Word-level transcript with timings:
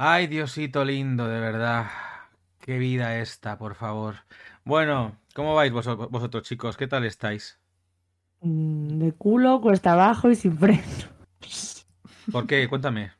Ay, 0.00 0.28
Diosito 0.28 0.84
lindo, 0.84 1.26
de 1.26 1.40
verdad. 1.40 1.88
Qué 2.60 2.78
vida 2.78 3.18
esta, 3.18 3.58
por 3.58 3.74
favor. 3.74 4.14
Bueno, 4.64 5.16
¿cómo 5.34 5.56
vais 5.56 5.72
vosotros, 5.72 6.44
chicos? 6.44 6.76
¿Qué 6.76 6.86
tal 6.86 7.04
estáis? 7.04 7.58
Mm, 8.40 9.00
de 9.00 9.12
culo, 9.14 9.60
cuesta 9.60 9.94
abajo 9.94 10.30
y 10.30 10.36
sin 10.36 10.56
freno. 10.56 10.84
¿Por 12.30 12.46
qué? 12.46 12.68
Cuéntame. 12.68 13.10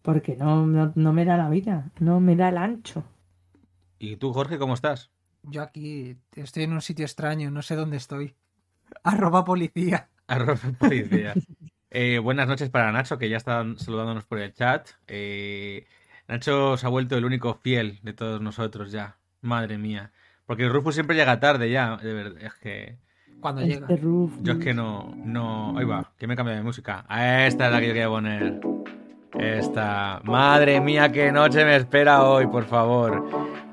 Porque 0.00 0.36
no, 0.36 0.64
no, 0.66 1.12
me 1.12 1.26
da 1.26 1.36
la 1.36 1.50
vida, 1.50 1.90
no 2.00 2.18
me 2.18 2.34
da 2.34 2.48
el 2.48 2.56
ancho. 2.56 3.04
¿Y 3.98 4.16
tú, 4.16 4.32
Jorge, 4.32 4.58
cómo 4.58 4.72
estás? 4.72 5.10
Yo 5.42 5.60
aquí 5.60 6.16
estoy 6.34 6.62
en 6.62 6.72
un 6.72 6.80
sitio 6.80 7.04
extraño, 7.04 7.50
no 7.50 7.60
sé 7.60 7.76
dónde 7.76 7.98
estoy. 7.98 8.34
Arroba 9.02 9.44
policía. 9.44 10.08
Arroba 10.28 10.60
policía. 10.78 11.34
Eh, 11.94 12.18
buenas 12.20 12.48
noches 12.48 12.70
para 12.70 12.90
Nacho, 12.90 13.18
que 13.18 13.28
ya 13.28 13.36
están 13.36 13.78
saludándonos 13.78 14.24
por 14.24 14.38
el 14.38 14.54
chat. 14.54 14.88
Eh, 15.08 15.84
Nacho 16.26 16.78
se 16.78 16.86
ha 16.86 16.88
vuelto 16.88 17.18
el 17.18 17.26
único 17.26 17.52
fiel 17.52 17.98
de 18.02 18.14
todos 18.14 18.40
nosotros 18.40 18.90
ya. 18.90 19.16
Madre 19.42 19.76
mía. 19.76 20.10
Porque 20.46 20.62
el 20.62 20.72
Rufus 20.72 20.94
siempre 20.94 21.14
llega 21.14 21.38
tarde 21.38 21.70
ya, 21.70 21.98
de 21.98 22.14
verdad. 22.14 22.42
Es 22.42 22.54
que. 22.54 22.96
Cuando 23.40 23.60
llega. 23.60 23.86
Yo 24.40 24.52
es 24.52 24.58
que 24.58 24.72
no. 24.72 25.12
no... 25.22 25.78
Ahí 25.78 25.84
va, 25.84 26.10
que 26.16 26.26
me 26.26 26.34
cambia 26.34 26.54
de 26.54 26.62
música. 26.62 27.04
Esta 27.10 27.66
es 27.66 27.72
la 27.72 27.80
que 27.80 27.88
yo 27.88 27.92
quería 27.92 28.08
poner. 28.08 28.58
Esta. 29.38 30.22
Madre 30.24 30.80
mía, 30.80 31.12
qué 31.12 31.30
noche 31.30 31.62
me 31.62 31.76
espera 31.76 32.24
hoy, 32.24 32.46
por 32.46 32.64
favor. 32.64 33.22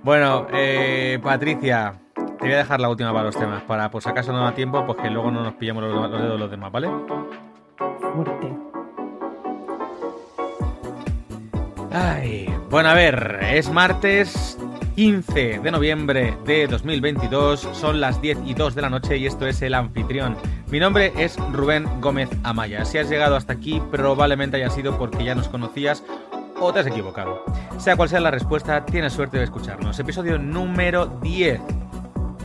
Bueno, 0.04 0.46
eh, 0.52 1.20
Patricia, 1.24 1.94
te 2.14 2.46
voy 2.46 2.52
a 2.52 2.58
dejar 2.58 2.82
la 2.82 2.90
última 2.90 3.14
para 3.14 3.26
los 3.26 3.38
temas, 3.38 3.64
para 3.64 3.90
por 3.90 4.04
si 4.04 4.10
acaso 4.10 4.34
no 4.34 4.44
da 4.44 4.54
tiempo, 4.54 4.86
pues 4.86 4.98
que 4.98 5.10
luego 5.10 5.32
no 5.32 5.42
nos 5.42 5.54
pillamos 5.54 5.84
los, 5.84 6.12
dedos 6.12 6.34
de 6.34 6.38
los 6.38 6.52
demás, 6.52 6.70
¿vale? 6.70 6.90
Ay, 11.92 12.54
bueno, 12.70 12.90
a 12.90 12.94
ver, 12.94 13.40
es 13.52 13.70
martes 13.70 14.58
15 14.96 15.60
de 15.60 15.72
noviembre 15.72 16.38
de 16.46 16.68
2022, 16.68 17.62
son 17.74 18.00
las 18.00 18.22
10 18.22 18.40
y 18.46 18.54
2 18.54 18.76
de 18.76 18.82
la 18.82 18.90
noche 18.90 19.18
y 19.18 19.26
esto 19.26 19.48
es 19.48 19.62
El 19.62 19.74
Anfitrión. 19.74 20.36
Mi 20.70 20.80
nombre 20.80 21.14
es 21.18 21.38
Rubén 21.52 21.88
Gómez 22.02 22.30
Amaya. 22.44 22.86
Si 22.86 22.98
has 22.98 23.10
llegado 23.10 23.36
hasta 23.36 23.54
aquí, 23.54 23.82
probablemente 23.92 24.58
haya 24.58 24.70
sido 24.70 24.98
porque 24.98 25.24
ya 25.24 25.36
nos 25.36 25.48
conocías 25.48 26.04
o 26.60 26.74
te 26.74 26.80
has 26.82 26.88
equivocado. 26.88 27.44
Sea 27.78 27.96
cual 27.96 28.10
sea 28.10 28.20
la 28.20 28.32
respuesta, 28.32 28.86
tienes 28.86 29.14
suerte 29.14 29.38
de 29.38 29.46
escucharnos. 29.46 29.98
Episodio 30.00 30.38
número 30.38 31.08
10 31.22 31.62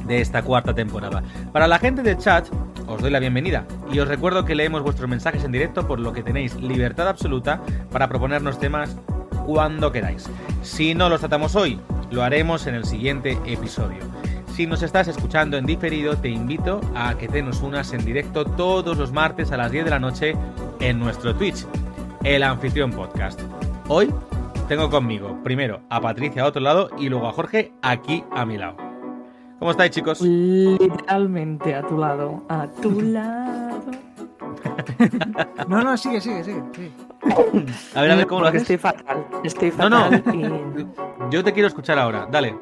de 0.07 0.21
esta 0.21 0.43
cuarta 0.43 0.75
temporada. 0.75 1.23
Para 1.53 1.69
la 1.69 1.79
gente 1.79 2.03
del 2.03 2.19
chat, 2.19 2.47
os 2.87 3.01
doy 3.01 3.11
la 3.11 3.19
bienvenida 3.19 3.67
y 3.93 3.99
os 3.99 4.09
recuerdo 4.09 4.45
que 4.45 4.55
leemos 4.55 4.83
vuestros 4.83 5.09
mensajes 5.09 5.45
en 5.45 5.53
directo, 5.53 5.87
por 5.87 6.01
lo 6.01 6.13
que 6.13 6.23
tenéis 6.23 6.55
libertad 6.57 7.09
absoluta 7.09 7.61
para 7.91 8.09
proponernos 8.09 8.59
temas 8.59 8.97
cuando 9.47 9.93
queráis. 9.93 10.29
Si 10.63 10.95
no 10.95 11.09
los 11.09 11.21
tratamos 11.21 11.57
hoy, 11.57 11.81
lo 12.11 12.23
haremos 12.23 12.67
en 12.67 12.75
el 12.75 12.85
siguiente 12.85 13.39
episodio. 13.47 13.99
Si 14.55 14.67
nos 14.67 14.83
estás 14.83 15.09
escuchando 15.09 15.57
en 15.57 15.67
diferido, 15.67 16.17
te 16.17 16.29
invito 16.29 16.81
a 16.95 17.17
que 17.19 17.27
te 17.27 17.43
nos 17.43 17.61
unas 17.61 17.93
en 17.93 18.05
directo 18.05 18.45
todos 18.45 18.97
los 18.97 19.11
martes 19.11 19.51
a 19.51 19.57
las 19.57 19.73
10 19.73 19.85
de 19.85 19.91
la 19.91 19.99
noche 19.99 20.37
en 20.81 21.01
nuestro 21.01 21.35
Twitch, 21.35 21.67
el 22.23 22.43
Anfitrión 22.45 22.93
Podcast. 22.93 23.41
Hoy 23.89 24.15
tengo 24.69 24.91
conmigo 24.91 25.43
primero 25.43 25.81
a 25.91 26.01
Patricia 26.01 26.43
a 26.43 26.47
otro 26.47 26.63
lado 26.63 26.89
y 26.99 27.09
luego 27.09 27.29
a 27.29 27.33
Jorge 27.33 27.73
aquí 27.83 28.23
a 28.31 28.47
mi 28.47 28.57
lado. 28.57 28.84
¿Cómo 29.59 29.71
estáis, 29.71 29.91
chicos? 29.93 30.21
Literalmente 30.21 31.75
a 31.75 31.83
tu 31.83 31.97
lado. 31.99 32.43
A 32.49 32.67
tu 32.67 33.01
lado. 33.01 33.81
no, 35.69 35.83
no, 35.83 35.97
sigue, 35.97 36.21
sigue, 36.21 36.45
sigue. 36.45 36.63
A 37.95 38.03
ver, 38.03 38.11
a 38.11 38.17
ver 38.17 38.27
cómo 38.27 38.43
lo 38.43 38.49
haces. 38.49 38.63
Estoy 38.63 38.79
fatal. 38.79 39.27
Estoy 39.43 39.71
fatal. 39.71 40.23
No, 40.27 41.31
Yo 41.31 41.43
te 41.43 41.53
quiero 41.53 41.69
escuchar 41.69 41.99
ahora. 41.99 42.27
Dale. 42.31 42.55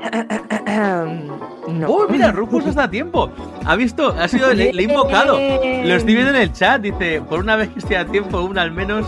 no. 1.68 1.86
¡Oh, 1.88 2.06
mira! 2.08 2.32
Rufus 2.32 2.66
está 2.66 2.84
a 2.84 2.90
tiempo. 2.90 3.30
¿Ha 3.64 3.76
visto? 3.76 4.08
Ha 4.18 4.28
sido. 4.28 4.52
Le, 4.52 4.70
he 4.70 4.82
invocado. 4.82 5.34
Lo 5.38 5.94
estoy 5.94 6.14
viendo 6.14 6.30
en 6.30 6.42
el 6.42 6.52
chat. 6.52 6.80
Dice: 6.82 7.22
Por 7.22 7.40
una 7.40 7.56
vez 7.56 7.68
que 7.70 7.78
estoy 7.78 7.96
a 7.96 8.04
tiempo, 8.06 8.40
una 8.42 8.62
al 8.62 8.72
menos. 8.72 9.06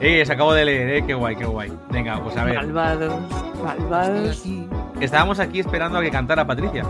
Eh, 0.00 0.24
se 0.26 0.32
acabo 0.32 0.52
de 0.52 0.64
leer, 0.64 0.88
eh. 0.96 1.04
Qué 1.06 1.14
guay, 1.14 1.36
qué 1.36 1.44
guay. 1.44 1.72
Venga, 1.90 2.20
pues 2.22 2.36
a 2.36 2.44
ver. 2.44 2.56
Malvados. 2.56 3.14
Malvados. 3.62 4.44
Estábamos 5.02 5.40
aquí 5.40 5.58
esperando 5.58 5.98
a 5.98 6.02
que 6.02 6.10
cantara 6.10 6.46
Patricia. 6.46 6.84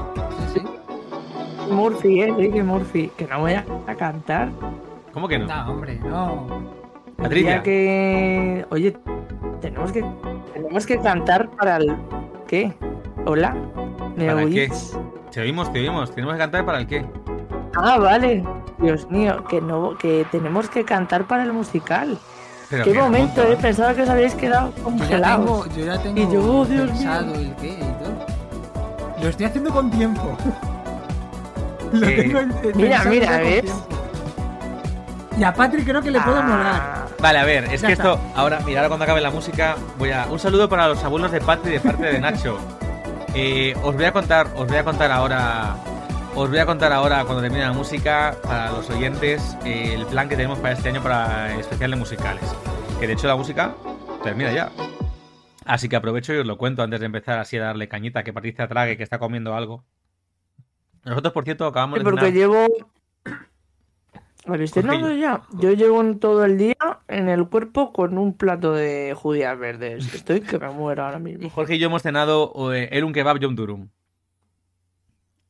Sí, 0.52 0.60
sí. 0.60 1.72
Murphy, 1.72 2.20
eh. 2.22 2.34
Dije 2.36 2.62
Murphy. 2.62 3.10
Que 3.16 3.26
no 3.26 3.40
voy 3.40 3.54
a 3.54 3.64
cantar. 3.96 4.50
¿Cómo 5.14 5.28
que 5.28 5.38
no? 5.38 5.46
No, 5.46 5.72
hombre, 5.72 5.98
no. 6.04 6.46
Patricia. 7.16 7.62
que. 7.62 8.66
Oye, 8.70 8.96
tenemos 9.62 9.92
que. 9.92 10.04
Tenemos 10.52 10.86
que 10.86 10.98
cantar 10.98 11.48
para 11.50 11.78
el. 11.78 11.96
¿Qué? 12.46 12.74
¿Hola? 13.24 13.56
¿Me 14.16 14.26
¿Para 14.26 14.44
oís? 14.44 14.54
qué? 14.54 15.00
Te 15.30 15.40
oímos, 15.40 15.72
te 15.72 15.80
oímos. 15.80 16.14
Tenemos 16.14 16.34
que 16.34 16.38
cantar 16.38 16.66
para 16.66 16.78
el 16.78 16.86
qué. 16.86 17.06
Ah, 17.76 17.98
vale. 17.98 18.44
Dios 18.78 19.08
mío, 19.10 19.42
que 19.48 19.60
no, 19.62 19.96
que 19.96 20.26
tenemos 20.30 20.68
que 20.68 20.84
cantar 20.84 21.24
para 21.24 21.44
el 21.44 21.52
musical. 21.54 22.18
Pero 22.72 22.84
Qué 22.84 22.94
momento, 22.94 23.42
eh. 23.42 23.56
Pensaba 23.60 23.92
que 23.94 24.02
os 24.02 24.08
habéis 24.08 24.34
quedado 24.34 24.70
Yo 24.70 24.76
ya 24.78 24.82
congelados. 24.84 25.44
tengo, 25.68 25.76
yo 25.76 25.84
ya 25.84 26.02
tengo 26.02 26.20
Y 26.20 26.32
yo, 26.32 26.42
oh, 26.60 26.64
Dios 26.64 26.90
pensado 26.90 27.34
el 27.34 27.54
qué 27.56 27.68
y 27.68 27.76
todo. 27.78 29.22
Lo 29.22 29.28
estoy 29.28 29.46
haciendo 29.46 29.70
con 29.70 29.90
tiempo. 29.90 30.36
Lo 31.92 32.08
Eh, 32.08 32.16
tengo 32.22 32.38
en- 32.40 32.52
en- 32.64 32.76
mira, 32.76 33.04
mira, 33.04 33.38
¿ves? 33.38 33.64
Y 35.38 35.44
a 35.44 35.52
Patrick 35.52 35.84
creo 35.86 36.00
que 36.02 36.10
le 36.10 36.20
puedo 36.20 36.42
molar. 36.42 36.80
Ah, 36.82 37.06
Vale, 37.20 37.38
a 37.38 37.44
ver, 37.44 37.64
es 37.66 37.80
Ya 37.82 37.88
que 37.88 37.92
está. 37.92 38.12
esto, 38.12 38.20
ahora, 38.34 38.60
mira, 38.64 38.80
ahora 38.80 38.88
cuando 38.88 39.04
acabe 39.04 39.20
la 39.20 39.30
música, 39.30 39.76
voy 39.98 40.10
a. 40.10 40.26
Un 40.30 40.38
saludo 40.38 40.68
para 40.68 40.88
los 40.88 41.04
abuelos 41.04 41.30
de 41.30 41.40
Patri 41.40 41.72
de 41.72 41.80
parte 41.80 42.04
de 42.04 42.20
Nacho. 42.20 42.58
Eh, 43.34 43.74
os 43.82 43.94
voy 43.94 44.04
a 44.04 44.12
contar, 44.12 44.46
os 44.56 44.66
voy 44.66 44.76
a 44.76 44.84
contar 44.84 45.10
ahora. 45.10 45.74
Os 46.34 46.48
voy 46.48 46.58
a 46.58 46.64
contar 46.64 46.92
ahora, 46.92 47.24
cuando 47.24 47.42
termine 47.42 47.62
la 47.62 47.74
música, 47.74 48.34
para 48.42 48.72
los 48.72 48.88
oyentes, 48.88 49.54
eh, 49.66 49.92
el 49.94 50.06
plan 50.06 50.30
que 50.30 50.36
tenemos 50.36 50.58
para 50.58 50.72
este 50.72 50.88
año 50.88 51.02
para 51.02 51.54
especiales 51.58 51.98
musicales. 51.98 52.42
Que 52.98 53.06
de 53.06 53.12
hecho 53.12 53.26
la 53.26 53.36
música 53.36 53.74
termina 54.24 54.50
ya. 54.50 54.72
Así 55.66 55.90
que 55.90 55.96
aprovecho 55.96 56.32
y 56.32 56.38
os 56.38 56.46
lo 56.46 56.56
cuento 56.56 56.82
antes 56.82 57.00
de 57.00 57.06
empezar 57.06 57.38
así 57.38 57.58
a 57.58 57.64
darle 57.64 57.86
cañita, 57.86 58.24
que 58.24 58.32
Patricia 58.32 58.66
trague, 58.66 58.96
que 58.96 59.02
está 59.02 59.18
comiendo 59.18 59.54
algo. 59.54 59.84
Nosotros, 61.04 61.34
por 61.34 61.44
cierto, 61.44 61.66
acabamos 61.66 61.98
sí, 61.98 62.04
de 62.04 62.10
porque 62.10 62.32
llevo. 62.32 62.66
¿Habéis 64.46 64.72
cenado 64.72 65.14
ya? 65.14 65.42
Yo 65.52 65.72
llevo 65.72 66.02
todo 66.16 66.46
el 66.46 66.56
día 66.56 66.76
en 67.08 67.28
el 67.28 67.46
cuerpo 67.46 67.92
con 67.92 68.16
un 68.16 68.38
plato 68.38 68.72
de 68.72 69.14
judías 69.14 69.56
verdes. 69.58 70.12
Estoy 70.14 70.40
que 70.40 70.58
me 70.58 70.70
muero 70.70 71.04
ahora 71.04 71.18
mismo. 71.18 71.50
Jorge 71.50 71.74
y 71.74 71.78
yo 71.78 71.88
hemos 71.88 72.02
cenado 72.02 72.72
eh, 72.72 72.88
el 72.90 73.04
un 73.04 73.12
kebab 73.12 73.38
Yom 73.38 73.54
Durum. 73.54 73.88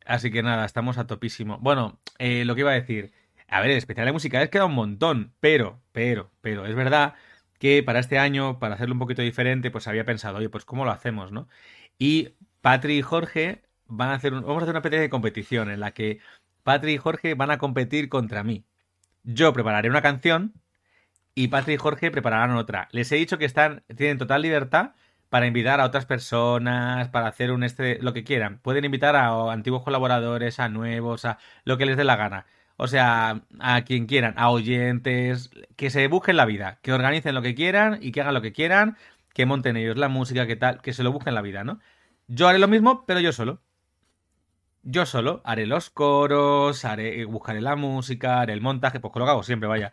Así 0.07 0.31
que 0.31 0.43
nada, 0.43 0.65
estamos 0.65 0.99
a 0.99 1.07
topísimo. 1.07 1.59
Bueno, 1.61 2.01
eh, 2.19 2.45
lo 2.45 2.55
que 2.55 2.61
iba 2.63 2.71
a 2.71 2.75
decir. 2.75 3.13
A 3.49 3.61
ver, 3.61 3.71
el 3.71 3.77
especial 3.77 4.07
de 4.07 4.13
musicales 4.13 4.49
queda 4.51 4.65
un 4.65 4.75
montón, 4.75 5.35
pero, 5.41 5.81
pero, 5.93 6.31
pero, 6.41 6.65
es 6.67 6.75
verdad 6.75 7.15
que 7.59 7.83
para 7.83 8.01
este 8.01 8.19
año, 8.19 8.59
para 8.59 8.75
hacerlo 8.75 8.95
un 8.95 8.99
poquito 8.99 9.23
diferente, 9.23 9.71
pues 9.71 9.87
había 9.89 10.05
pensado, 10.07 10.39
oye, 10.39 10.49
pues 10.49 10.65
¿cómo 10.65 10.85
lo 10.85 10.91
hacemos, 10.91 11.33
no? 11.33 11.49
Y 11.99 12.31
Patri 12.63 12.99
y 12.99 13.03
Jorge 13.03 13.63
van 13.87 14.09
a 14.11 14.15
hacer, 14.15 14.33
un- 14.35 14.43
vamos 14.43 14.63
a 14.63 14.65
hacer 14.65 14.71
una 14.73 14.79
especie 14.81 15.01
de 15.01 15.11
competición 15.11 15.71
en 15.71 15.81
la 15.81 15.93
que 15.93 16.19
Patri 16.63 16.95
y 16.95 16.99
Jorge 16.99 17.35
van 17.35 17.51
a 17.51 17.59
competir 17.59 18.09
contra 18.09 18.43
mí. 18.43 18.65
Yo 19.25 19.53
prepararé 19.53 19.91
una 19.91 20.03
canción 20.03 20.55
y 21.35 21.49
Patri 21.49 21.75
y 21.75 21.77
Jorge 21.79 22.11
prepararán 22.11 22.57
otra. 22.57 22.89
Les 22.93 23.11
he 23.13 23.17
dicho 23.17 23.39
que 23.39 23.45
están, 23.47 23.85
tienen 23.97 24.19
total 24.19 24.43
libertad 24.43 24.93
para 25.33 25.47
invitar 25.47 25.81
a 25.81 25.87
otras 25.87 26.05
personas, 26.05 27.09
para 27.09 27.27
hacer 27.29 27.53
un 27.53 27.65
este, 27.65 27.99
lo 28.03 28.13
que 28.13 28.23
quieran. 28.23 28.59
Pueden 28.59 28.85
invitar 28.85 29.17
a 29.17 29.51
antiguos 29.51 29.83
colaboradores, 29.83 30.61
a 30.61 30.69
nuevos, 30.69 31.25
a 31.25 31.39
lo 31.65 31.79
que 31.79 31.87
les 31.87 31.97
dé 31.97 32.05
la 32.05 32.17
gana. 32.17 32.45
O 32.77 32.87
sea, 32.87 33.41
a 33.59 33.83
quien 33.85 34.05
quieran, 34.07 34.35
a 34.37 34.51
oyentes, 34.51 35.51
que 35.77 35.89
se 35.89 36.07
busquen 36.09 36.37
la 36.37 36.45
vida, 36.45 36.81
que 36.83 36.93
organicen 36.93 37.35
lo 37.35 37.41
que 37.41 37.55
quieran 37.55 37.99
y 38.03 38.13
que 38.13 38.21
hagan 38.21 38.35
lo 38.35 38.43
que 38.43 38.53
quieran, 38.53 38.99
que 39.33 39.47
monten 39.47 39.79
ellos 39.79 39.97
la 39.97 40.09
música, 40.09 40.47
que 40.47 40.57
tal, 40.57 40.83
que 40.83 40.93
se 40.93 41.03
lo 41.03 41.13
busquen 41.13 41.35
la 41.35 41.41
vida, 41.41 41.65
¿no? 41.65 41.81
Yo 42.29 42.47
haré 42.47 42.59
lo 42.59 42.69
mismo, 42.69 43.07
pero 43.07 43.21
yo 43.21 43.33
solo. 43.33 43.63
Yo 44.83 45.07
solo 45.07 45.41
haré 45.45 45.67
los 45.67 45.89
coros, 45.89 46.85
haré, 46.85 47.25
buscaré 47.25 47.63
la 47.63 47.75
música, 47.75 48.41
haré 48.43 48.53
el 48.53 48.61
montaje, 48.61 49.01
pues 49.01 49.15
lo 49.17 49.25
que 49.25 49.31
hago 49.31 49.43
siempre, 49.45 49.67
vaya. 49.67 49.93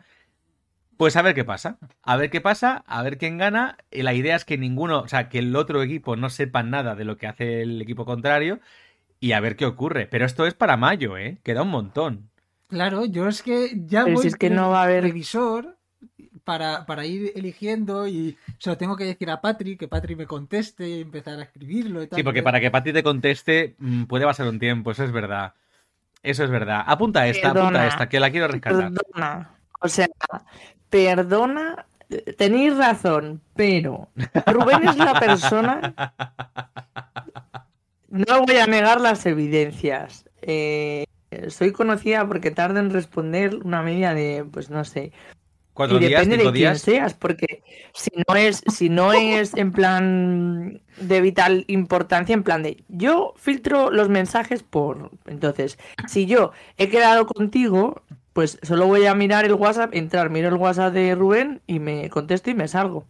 Pues 0.99 1.15
a 1.15 1.21
ver 1.21 1.33
qué 1.33 1.45
pasa. 1.45 1.77
A 2.03 2.17
ver 2.17 2.29
qué 2.29 2.41
pasa, 2.41 2.83
a 2.85 3.01
ver 3.03 3.17
quién 3.17 3.37
gana. 3.37 3.77
Y 3.89 4.01
la 4.01 4.13
idea 4.13 4.35
es 4.35 4.43
que 4.43 4.57
ninguno, 4.57 4.99
o 4.99 5.07
sea, 5.07 5.29
que 5.29 5.39
el 5.39 5.55
otro 5.55 5.81
equipo 5.81 6.17
no 6.17 6.29
sepa 6.29 6.61
nada 6.61 6.93
de 6.93 7.05
lo 7.05 7.15
que 7.15 7.25
hace 7.25 7.61
el 7.61 7.81
equipo 7.81 8.03
contrario 8.03 8.59
y 9.21 9.31
a 9.31 9.39
ver 9.39 9.55
qué 9.55 9.65
ocurre. 9.65 10.07
Pero 10.07 10.25
esto 10.25 10.45
es 10.45 10.55
para 10.55 10.75
mayo, 10.75 11.17
¿eh? 11.17 11.37
Queda 11.41 11.61
un 11.61 11.69
montón. 11.69 12.29
Claro, 12.67 13.05
yo 13.05 13.29
es 13.29 13.41
que 13.43 13.71
ya 13.85 14.03
Pero 14.03 14.15
voy 14.15 14.23
si 14.23 14.27
es 14.27 14.35
que 14.35 14.49
no 14.49 14.71
va 14.71 14.81
a 14.81 14.83
haber- 14.83 15.03
revisor 15.05 15.77
para, 16.43 16.85
para 16.85 17.05
ir 17.05 17.31
eligiendo 17.33 18.05
y 18.05 18.37
se 18.57 18.69
lo 18.69 18.77
tengo 18.77 18.97
que 18.97 19.05
decir 19.05 19.29
a 19.29 19.39
Patrick, 19.39 19.79
que 19.79 19.87
Patrick 19.87 20.17
me 20.17 20.25
conteste 20.27 20.85
y 20.89 20.99
empezar 21.01 21.39
a 21.39 21.43
escribirlo 21.43 22.03
y 22.03 22.07
tal. 22.07 22.17
Sí, 22.17 22.23
porque 22.23 22.43
para 22.43 22.59
que 22.59 22.71
Pati 22.71 22.91
te 22.91 23.03
conteste 23.03 23.75
mm, 23.77 24.03
puede 24.03 24.25
pasar 24.25 24.49
un 24.49 24.59
tiempo, 24.59 24.91
eso 24.91 25.05
es 25.05 25.13
verdad. 25.13 25.53
Eso 26.23 26.43
es 26.43 26.49
verdad. 26.49 26.83
Apunta 26.85 27.25
esta, 27.25 27.51
apunta 27.51 27.67
Perdona. 27.67 27.87
esta, 27.87 28.09
que 28.09 28.19
la 28.19 28.29
quiero 28.31 28.49
rescatar. 28.49 28.91
Perdona. 28.91 29.55
O 29.79 29.87
sea, 29.87 30.07
perdona 30.89 31.85
tenéis 32.37 32.75
razón, 32.75 33.41
pero 33.55 34.09
Rubén 34.47 34.87
es 34.87 34.97
la 34.97 35.19
persona. 35.19 35.93
No 38.09 38.43
voy 38.43 38.57
a 38.57 38.65
negar 38.65 38.99
las 38.99 39.25
evidencias. 39.27 40.25
Eh, 40.41 41.05
soy 41.49 41.71
conocida 41.71 42.27
porque 42.27 42.49
tardo 42.49 42.79
en 42.79 42.89
responder 42.89 43.57
una 43.63 43.83
media 43.83 44.15
de, 44.15 44.45
pues 44.51 44.71
no 44.71 44.83
sé, 44.83 45.11
¿Cuatro 45.73 45.97
y 45.97 46.07
días, 46.07 46.21
depende 46.21 46.37
cinco 46.37 46.51
de 46.51 46.57
quién 46.57 46.71
días? 46.71 46.81
seas, 46.81 47.13
porque 47.13 47.63
si 47.93 48.09
no 48.27 48.35
es, 48.35 48.63
si 48.67 48.89
no 48.89 49.13
es 49.13 49.55
en 49.55 49.71
plan 49.71 50.81
de 50.99 51.21
vital 51.21 51.63
importancia, 51.67 52.33
en 52.33 52.43
plan 52.43 52.63
de 52.63 52.83
yo 52.89 53.33
filtro 53.37 53.91
los 53.91 54.09
mensajes 54.09 54.63
por. 54.63 55.11
Entonces, 55.27 55.77
si 56.07 56.25
yo 56.25 56.51
he 56.77 56.89
quedado 56.89 57.27
contigo, 57.27 58.01
pues 58.39 58.57
solo 58.61 58.87
voy 58.87 59.05
a 59.05 59.13
mirar 59.15 59.43
el 59.43 59.51
WhatsApp, 59.53 59.93
entrar, 59.93 60.29
miro 60.29 60.47
el 60.47 60.53
WhatsApp 60.55 60.93
de 60.93 61.13
Rubén 61.13 61.59
y 61.67 61.79
me 61.81 62.09
contesto 62.09 62.49
y 62.49 62.53
me 62.53 62.69
salgo. 62.69 63.05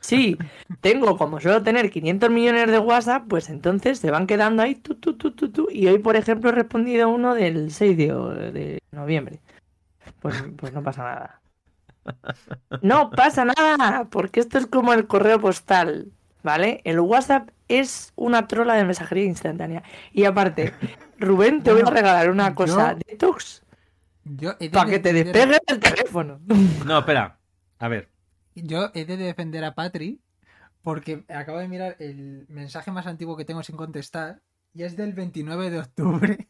Sí, 0.00 0.36
tengo 0.80 1.16
como 1.16 1.38
suelo 1.38 1.62
tener 1.62 1.92
500 1.92 2.28
millones 2.28 2.72
de 2.72 2.80
WhatsApp, 2.80 3.22
pues 3.28 3.48
entonces 3.50 4.00
se 4.00 4.10
van 4.10 4.26
quedando 4.26 4.64
ahí, 4.64 4.74
tu, 4.74 4.96
tu, 4.96 5.14
tu, 5.16 5.30
tu, 5.30 5.52
tu. 5.52 5.68
Y 5.70 5.86
hoy, 5.86 6.00
por 6.00 6.16
ejemplo, 6.16 6.50
he 6.50 6.54
respondido 6.54 7.08
uno 7.08 7.36
del 7.36 7.70
6 7.70 7.96
de, 7.96 8.06
de 8.52 8.82
noviembre. 8.90 9.38
Pues, 10.18 10.42
pues 10.56 10.72
no 10.72 10.82
pasa 10.82 11.04
nada. 11.04 11.40
No 12.82 13.10
pasa 13.10 13.44
nada, 13.44 14.08
porque 14.10 14.40
esto 14.40 14.58
es 14.58 14.66
como 14.66 14.92
el 14.92 15.06
correo 15.06 15.38
postal, 15.40 16.10
¿vale? 16.42 16.80
El 16.82 16.98
WhatsApp 16.98 17.48
es 17.68 18.12
una 18.16 18.48
trola 18.48 18.74
de 18.74 18.84
mensajería 18.84 19.24
instantánea. 19.26 19.84
Y 20.12 20.24
aparte, 20.24 20.72
Rubén, 21.18 21.62
te 21.62 21.72
voy 21.72 21.82
a 21.82 21.90
regalar 21.90 22.30
una 22.30 22.54
cosa, 22.54 22.92
yo- 22.92 22.98
detox, 23.06 23.62
para 24.72 24.90
que 24.90 24.98
te 24.98 25.12
despegues 25.12 25.60
el 25.66 25.80
teléfono. 25.80 26.40
No, 26.86 26.98
espera. 26.98 27.38
A 27.78 27.88
ver. 27.88 28.08
Yo 28.54 28.90
he 28.94 29.04
de 29.04 29.16
defender 29.16 29.64
a 29.64 29.74
Patri 29.74 30.20
porque 30.82 31.24
acabo 31.28 31.58
de 31.58 31.68
mirar 31.68 31.96
el 31.98 32.46
mensaje 32.48 32.90
más 32.90 33.06
antiguo 33.06 33.36
que 33.36 33.44
tengo 33.44 33.62
sin 33.62 33.76
contestar 33.76 34.42
y 34.74 34.82
es 34.82 34.96
del 34.96 35.14
29 35.14 35.70
de 35.70 35.78
octubre 35.78 36.48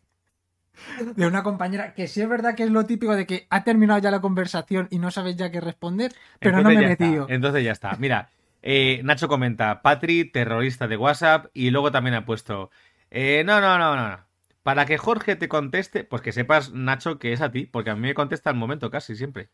de 1.16 1.26
una 1.26 1.42
compañera 1.42 1.94
que 1.94 2.08
sí 2.08 2.20
es 2.20 2.28
verdad 2.28 2.54
que 2.54 2.64
es 2.64 2.70
lo 2.70 2.84
típico 2.84 3.14
de 3.14 3.26
que 3.26 3.46
ha 3.50 3.64
terminado 3.64 4.00
ya 4.00 4.10
la 4.10 4.20
conversación 4.20 4.88
y 4.90 4.98
no 4.98 5.10
sabes 5.10 5.36
ya 5.36 5.50
qué 5.50 5.60
responder, 5.60 6.12
pero 6.40 6.60
no 6.60 6.68
me 6.68 6.74
he 6.74 6.92
está, 6.92 7.04
metido. 7.04 7.26
Entonces 7.28 7.64
ya 7.64 7.72
está. 7.72 7.96
Mira, 7.96 8.28
eh, 8.62 9.00
Nacho 9.04 9.28
comenta, 9.28 9.82
Patri, 9.82 10.30
terrorista 10.30 10.88
de 10.88 10.96
WhatsApp, 10.96 11.46
y 11.54 11.70
luego 11.70 11.92
también 11.92 12.14
ha 12.14 12.24
puesto, 12.24 12.70
eh, 13.10 13.42
no, 13.44 13.60
no, 13.60 13.78
no, 13.78 13.94
no, 13.94 14.08
no. 14.08 14.24
Para 14.64 14.84
que 14.86 14.98
Jorge 14.98 15.36
te 15.36 15.48
conteste, 15.48 16.02
pues 16.04 16.22
que 16.22 16.32
sepas, 16.32 16.72
Nacho, 16.72 17.18
que 17.20 17.32
es 17.32 17.40
a 17.40 17.52
ti, 17.52 17.66
porque 17.66 17.90
a 17.90 17.94
mí 17.94 18.00
me 18.02 18.14
contesta 18.14 18.50
al 18.50 18.56
momento 18.56 18.90
casi 18.90 19.14
siempre. 19.14 19.50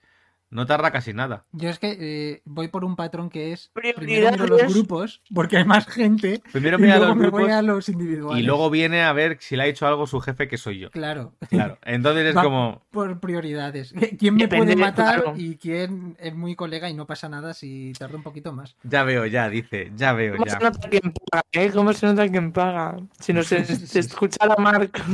No 0.50 0.67
tarda 0.67 0.91
casi 0.91 1.12
nada. 1.12 1.44
Yo 1.52 1.69
es 1.69 1.79
que 1.79 1.97
eh, 2.00 2.43
voy 2.44 2.67
por 2.67 2.85
un 2.85 2.97
patrón 2.97 3.31
que 3.31 3.52
es 3.52 3.70
primero 3.73 4.32
miro 4.32 4.47
los 4.47 4.62
grupos 4.75 5.23
porque 5.32 5.58
hay 5.58 5.64
más 5.64 5.87
gente 5.87 6.43
Primero 6.50 6.76
y 6.76 6.82
mira 6.82 6.97
luego 6.97 7.08
los 7.11 7.17
me 7.17 7.23
grupos 7.23 7.41
voy 7.43 7.50
a 7.52 7.62
los 7.62 7.88
individuales. 7.88 8.43
y 8.43 8.47
luego 8.47 8.69
viene 8.69 9.02
a 9.05 9.12
ver 9.12 9.37
si 9.41 9.55
le 9.56 9.62
ha 9.62 9.67
hecho 9.67 9.87
algo 9.87 10.08
su 10.08 10.20
jefe, 10.20 10.49
que 10.49 10.58
soy 10.58 10.81
yo. 10.81 10.91
Claro. 10.91 11.35
Claro. 11.49 11.79
Entonces 11.85 12.26
es 12.26 12.37
Va 12.37 12.43
como, 12.43 12.82
por 12.91 13.20
prioridades. 13.20 13.94
¿Quién 14.19 14.35
me 14.35 14.41
Depende 14.43 14.64
puede 14.64 14.70
de- 14.70 14.76
matar 14.76 15.25
y 15.37 15.55
quién 15.56 16.17
es 16.19 16.35
muy 16.35 16.56
colega 16.56 16.91
y 16.91 16.94
no 16.94 17.06
pasa 17.06 17.29
nada 17.29 17.55
si 17.55 17.93
tarda 17.96 18.17
un 18.17 18.25
poquito 18.25 18.53
más? 18.53 18.75
ya 18.82 19.05
veo, 19.05 19.26
ya, 19.26 19.49
dice, 19.49 19.93
ya 19.94 20.12
veo, 20.14 20.32
¿Cómo 20.32 20.46
ya. 20.46 20.58
se 20.58 20.64
nota 20.64 20.88
quién 20.88 21.12
paga? 21.31 21.43
eh? 21.53 21.70
¿Cómo 21.73 21.93
se 21.93 22.06
nota 22.06 22.29
quién 22.29 22.50
paga? 22.53 22.96
Si 23.20 23.32
no 23.32 23.43
se 23.44 23.99
escucha 24.00 24.46
la 24.46 24.56
marca. 24.56 25.05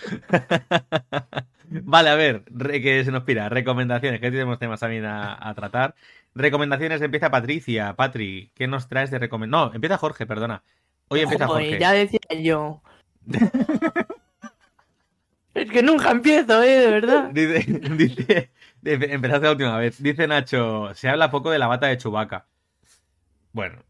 Vale, 1.70 2.08
a 2.08 2.14
ver, 2.14 2.44
que 2.44 3.04
se 3.04 3.12
nos 3.12 3.24
pira. 3.24 3.48
Recomendaciones, 3.48 4.20
que 4.20 4.30
tenemos 4.30 4.58
temas 4.58 4.80
también 4.80 5.04
a, 5.04 5.48
a 5.48 5.54
tratar. 5.54 5.94
Recomendaciones, 6.34 7.02
empieza 7.02 7.30
Patricia. 7.30 7.94
Patri, 7.94 8.50
¿qué 8.54 8.66
nos 8.66 8.88
traes 8.88 9.10
de 9.10 9.18
recomendaciones? 9.18 9.70
No, 9.70 9.74
empieza 9.74 9.98
Jorge, 9.98 10.26
perdona. 10.26 10.62
Hoy 11.08 11.20
empieza 11.20 11.46
Joder, 11.46 11.64
Jorge. 11.64 11.80
ya 11.80 11.92
decía 11.92 12.20
yo. 12.40 12.82
es 15.54 15.70
que 15.70 15.82
nunca 15.82 16.10
empiezo, 16.10 16.62
¿eh? 16.62 16.78
De 16.78 16.90
verdad. 16.90 17.30
Dice, 17.32 18.50
dice, 18.80 19.12
empezaste 19.12 19.46
la 19.46 19.52
última 19.52 19.78
vez. 19.78 20.02
Dice 20.02 20.26
Nacho, 20.26 20.94
se 20.94 21.08
habla 21.08 21.30
poco 21.30 21.50
de 21.50 21.58
la 21.58 21.66
bata 21.66 21.86
de 21.86 21.98
Chubaca. 21.98 22.46
Bueno, 23.52 23.82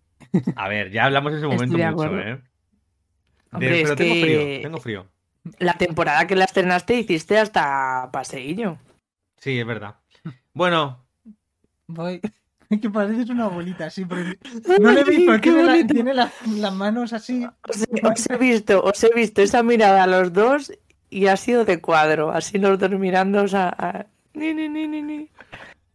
a 0.56 0.69
ver, 0.69 0.90
ya 0.90 1.05
hablamos 1.05 1.32
en 1.34 1.40
su 1.40 1.49
momento 1.49 1.76
mucho. 1.76 2.19
¿eh? 2.19 2.40
Hombre, 3.50 3.52
pero 3.70 3.75
es 3.75 3.96
tengo 3.96 4.14
que 4.14 4.22
frío, 4.22 4.62
tengo 4.62 4.81
frío. 4.81 5.06
La 5.59 5.75
temporada 5.75 6.27
que 6.27 6.37
la 6.37 6.45
estrenaste 6.45 6.95
hiciste 6.99 7.39
hasta 7.39 8.09
paseillo. 8.12 8.79
Sí, 9.39 9.59
es 9.59 9.67
verdad. 9.67 9.97
Bueno, 10.53 11.05
Voy. 11.87 12.21
que 12.83 12.91
pareces 12.91 13.31
una 13.31 13.45
abuelita 13.47 13.87
así. 13.87 14.05
porque- 14.05 14.39
No 14.81 14.93
le 14.93 15.00
he 15.00 15.05
visto, 15.05 15.33
Qué 15.33 15.39
tiene, 15.41 15.62
la- 15.62 15.73
bonito. 15.73 15.95
tiene 15.95 16.15
la- 16.15 16.33
las 16.56 16.75
manos 16.75 17.12
así. 17.12 17.47
Os 17.69 17.83
he, 17.83 18.06
os 18.06 18.31
he 18.31 18.37
visto, 18.37 18.83
os 18.83 19.03
he 19.05 19.11
visto 19.15 19.41
esa 19.43 19.62
mirada 19.62 20.03
a 20.03 20.06
los 20.06 20.33
dos 20.33 20.73
y 21.11 21.27
ha 21.29 21.37
sido 21.37 21.65
de 21.65 21.81
cuadro. 21.81 22.31
Así 22.31 22.59
los 22.59 22.79
dos 22.79 22.91
mirando 22.91 23.41
a... 23.53 23.69
a- 23.69 24.06
Ni, 24.35 24.53
ni, 24.55 24.69
ni, 24.69 24.87
ni, 24.87 25.03
ni. 25.03 25.31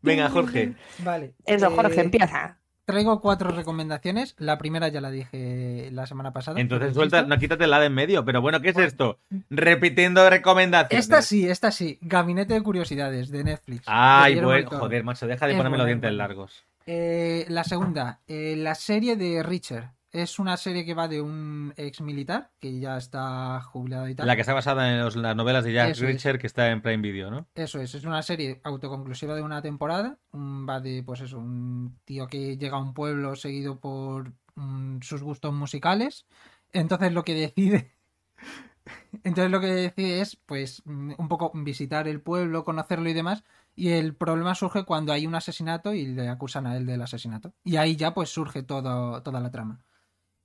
venga, 0.02 0.30
Jorge. 0.30 0.74
Vale. 1.00 1.36
Eso, 1.46 1.70
Jorge, 1.70 2.00
eh, 2.02 2.04
empieza. 2.06 2.58
Traigo 2.86 3.22
cuatro 3.22 3.52
recomendaciones. 3.52 4.36
La 4.38 4.58
primera 4.58 4.90
ya 4.90 5.00
la 5.00 5.10
dije 5.10 5.90
la 5.92 6.06
semana 6.06 6.34
pasada. 6.34 6.60
Entonces 6.60 6.94
suelta, 6.94 7.24
no 7.24 7.38
quítate 7.38 7.66
la 7.68 7.80
de 7.80 7.86
en 7.86 7.94
medio. 7.94 8.26
Pero 8.26 8.42
bueno, 8.42 8.62
¿qué 8.62 8.70
es 8.70 8.78
esto? 8.78 9.20
Repitiendo 9.50 10.30
recomendaciones. 10.30 11.06
Esta 11.06 11.22
sí, 11.22 11.48
esta 11.48 11.72
sí. 11.72 11.98
Gabinete 12.02 12.54
de 12.54 12.62
Curiosidades 12.62 13.30
de 13.30 13.44
Netflix. 13.44 13.84
Ay, 13.88 14.40
bueno, 14.40 14.70
joder, 14.70 15.04
macho, 15.04 15.28
deja 15.28 15.46
de 15.46 15.54
Es 15.54 15.58
ponerme 15.58 15.78
los 15.78 15.88
dientes 15.88 16.12
largos. 16.12 16.66
Eh, 16.86 17.46
la 17.48 17.64
segunda, 17.64 18.20
eh, 18.28 18.56
la 18.58 18.76
serie 18.76 19.16
de 19.16 19.42
Richard. 19.44 19.94
Es 20.13 20.38
una 20.38 20.57
serie 20.57 20.86
que 20.86 20.94
va 20.94 21.07
de 21.07 21.21
un 21.21 21.74
ex 21.75 22.00
militar 22.00 22.51
que 22.60 22.80
ya 22.80 22.98
está 22.98 23.60
jubilado 23.62 24.07
y 24.07 24.13
tal. 24.13 24.27
La 24.27 24.36
que 24.36 24.42
está 24.42 24.54
basada 24.54 24.92
en 24.92 25.00
los- 25.00 25.15
las 25.15 25.36
novelas 25.36 25.63
de 25.63 25.74
Jack 25.74 25.89
Eso 25.89 26.07
es. 26.07 26.24
Que 26.38 26.45
está 26.48 26.69
en 26.69 26.83
Prime 26.83 27.01
Video, 27.01 27.31
¿no? 27.31 27.48
Eso 27.56 27.81
es, 27.81 27.95
es 27.95 28.06
una 28.06 28.21
serie 28.21 28.62
autoconclusiva 28.63 29.33
de 29.33 29.42
una 29.42 29.63
temporada. 29.63 30.19
Va 30.33 30.80
de, 30.80 31.01
pues 31.04 31.21
eso, 31.21 31.39
un 31.39 31.98
tío 32.06 32.27
que 32.27 32.57
llega 32.57 32.77
a 32.77 32.81
un 32.81 32.94
pueblo 32.94 33.36
seguido 33.36 33.80
por 33.80 34.31
mm, 34.54 35.00
sus 35.01 35.24
gustos 35.24 35.51
musicales. 35.51 36.27
Entonces 36.71 37.12
lo 37.12 37.24
que 37.24 37.33
decide. 37.33 37.95
Entonces 39.24 39.50
lo 39.50 39.60
que 39.62 39.68
decide 39.68 40.21
es, 40.21 40.36
pues, 40.45 40.83
mm, 40.86 41.13
un 41.18 41.27
poco 41.27 41.51
visitar 41.56 42.07
el 42.07 42.21
pueblo, 42.21 42.63
conocerlo 42.63 43.10
y 43.10 43.13
demás. 43.13 43.44
Y 43.75 43.89
el 43.89 44.13
problema 44.15 44.54
surge 44.54 44.83
cuando 44.83 45.12
hay 45.12 45.25
un 45.25 45.33
asesinato 45.33 45.94
y 45.94 46.06
le 46.06 46.30
acusan 46.30 46.68
a 46.68 46.77
él 46.77 46.86
del 46.86 47.01
asesinato. 47.01 47.54
Y 47.63 47.77
ahí 47.77 47.95
ya, 47.95 48.13
pues, 48.13 48.30
surge 48.30 48.62
todo, 48.62 49.24
toda 49.24 49.39
la 49.39 49.50
trama. 49.50 49.82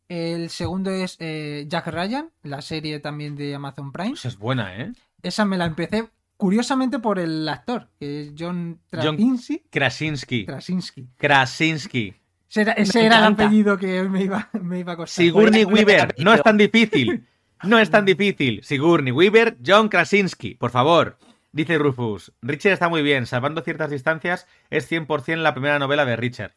El 0.08 0.48
segundo 0.50 0.90
es 0.90 1.16
eh, 1.20 1.66
Jack 1.68 1.86
Ryan, 1.88 2.30
la 2.42 2.62
serie 2.62 2.98
también 3.00 3.36
de 3.36 3.54
Amazon 3.54 3.92
Prime. 3.92 4.12
Esa 4.14 4.28
es 4.28 4.38
buena, 4.38 4.76
¿eh? 4.80 4.92
Esa 5.22 5.44
me 5.44 5.58
la 5.58 5.66
empecé 5.66 6.08
curiosamente 6.36 6.98
por 6.98 7.18
el 7.18 7.46
actor, 7.48 7.88
que 7.98 8.22
es 8.22 8.32
John 8.38 8.80
John- 8.92 9.16
Krasinski. 9.16 9.64
Krasinski. 9.70 10.46
Krasinski. 10.46 11.08
Krasinski. 11.16 12.14
Ese 12.48 12.60
era, 12.62 12.72
ese 12.72 12.98
Me 13.00 13.06
era 13.06 13.18
el 13.18 13.24
apellido 13.34 13.76
que 13.76 14.02
me 14.04 14.22
iba, 14.22 14.48
me 14.62 14.78
iba 14.78 14.94
a 14.94 14.96
costar. 14.96 15.22
Sigourney 15.22 15.64
Weaver. 15.64 16.14
No 16.18 16.32
es 16.32 16.42
tan 16.42 16.56
difícil. 16.56 17.26
No 17.64 17.78
es 17.78 17.90
tan 17.90 18.04
difícil. 18.06 18.60
Sigourney 18.62 19.12
Weaver, 19.12 19.58
John 19.66 19.88
Krasinski. 19.88 20.54
Por 20.54 20.70
favor. 20.70 21.18
Dice 21.52 21.76
Rufus. 21.76 22.32
Richard 22.40 22.72
está 22.74 22.88
muy 22.88 23.02
bien. 23.02 23.26
Salvando 23.26 23.62
ciertas 23.62 23.90
distancias, 23.90 24.46
es 24.70 24.90
100% 24.90 25.36
la 25.42 25.52
primera 25.54 25.78
novela 25.78 26.04
de 26.04 26.14
Richard. 26.16 26.54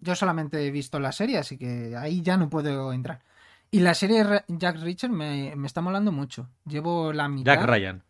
Yo 0.00 0.14
solamente 0.14 0.66
he 0.66 0.70
visto 0.70 0.98
la 1.00 1.12
serie, 1.12 1.38
así 1.38 1.56
que 1.58 1.94
ahí 1.96 2.22
ya 2.22 2.36
no 2.36 2.48
puedo 2.50 2.92
entrar. 2.92 3.20
Y 3.70 3.80
la 3.80 3.94
serie 3.94 4.22
Ra- 4.24 4.44
Jack 4.48 4.76
Richard 4.80 5.10
me, 5.10 5.54
me 5.56 5.66
está 5.66 5.80
molando 5.80 6.12
mucho. 6.12 6.48
Llevo 6.66 7.12
la 7.12 7.28
mitad. 7.28 7.54
Jack 7.54 7.64
Ryan. 7.66 8.02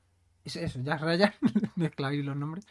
Es 0.45 0.57
Eso, 0.57 0.81
Jack 0.83 1.01
Ryan. 1.01 1.33
Mezcla 1.77 2.09
ahí 2.09 2.23
los 2.23 2.37
nombres. 2.37 2.67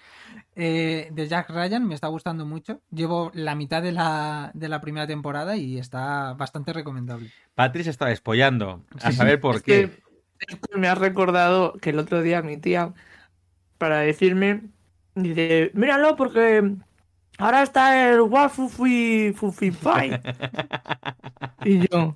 Eh, 0.56 1.10
de 1.12 1.28
Jack 1.28 1.50
Ryan 1.50 1.86
me 1.88 1.96
está 1.96 2.08
gustando 2.08 2.46
mucho. 2.46 2.82
Llevo 2.92 3.32
la 3.34 3.56
mitad 3.56 3.82
de 3.82 3.92
la, 3.92 4.52
de 4.54 4.70
la 4.70 4.80
primera 4.82 5.08
temporada 5.08 5.58
y 5.58 5.78
está 5.78 6.34
bastante 6.34 6.72
recomendable. 6.74 7.32
Patrick 7.56 7.84
se 7.86 7.90
está 7.90 8.06
despollando. 8.08 8.84
A 9.02 9.12
Sí, 9.12 9.18
saber 9.18 9.40
por 9.42 9.56
Es 9.56 9.64
qué. 9.64 9.92
que 10.40 10.78
me 10.78 10.88
ha 10.88 10.96
recordado 10.96 11.74
que 11.74 11.90
el 11.90 12.00
otro 12.00 12.22
día 12.22 12.42
mi 12.42 12.58
tía, 12.58 12.94
para 13.78 14.00
decirme, 14.00 14.62
dice, 15.16 15.72
míralo 15.74 16.16
porque 16.16 16.76
ahora 17.38 17.64
está 17.64 18.10
el 18.10 18.22
Wafufi 18.22 19.34
Fufi 19.34 19.72
Fight. 19.72 20.22
y 21.66 21.88
yo, 21.88 22.16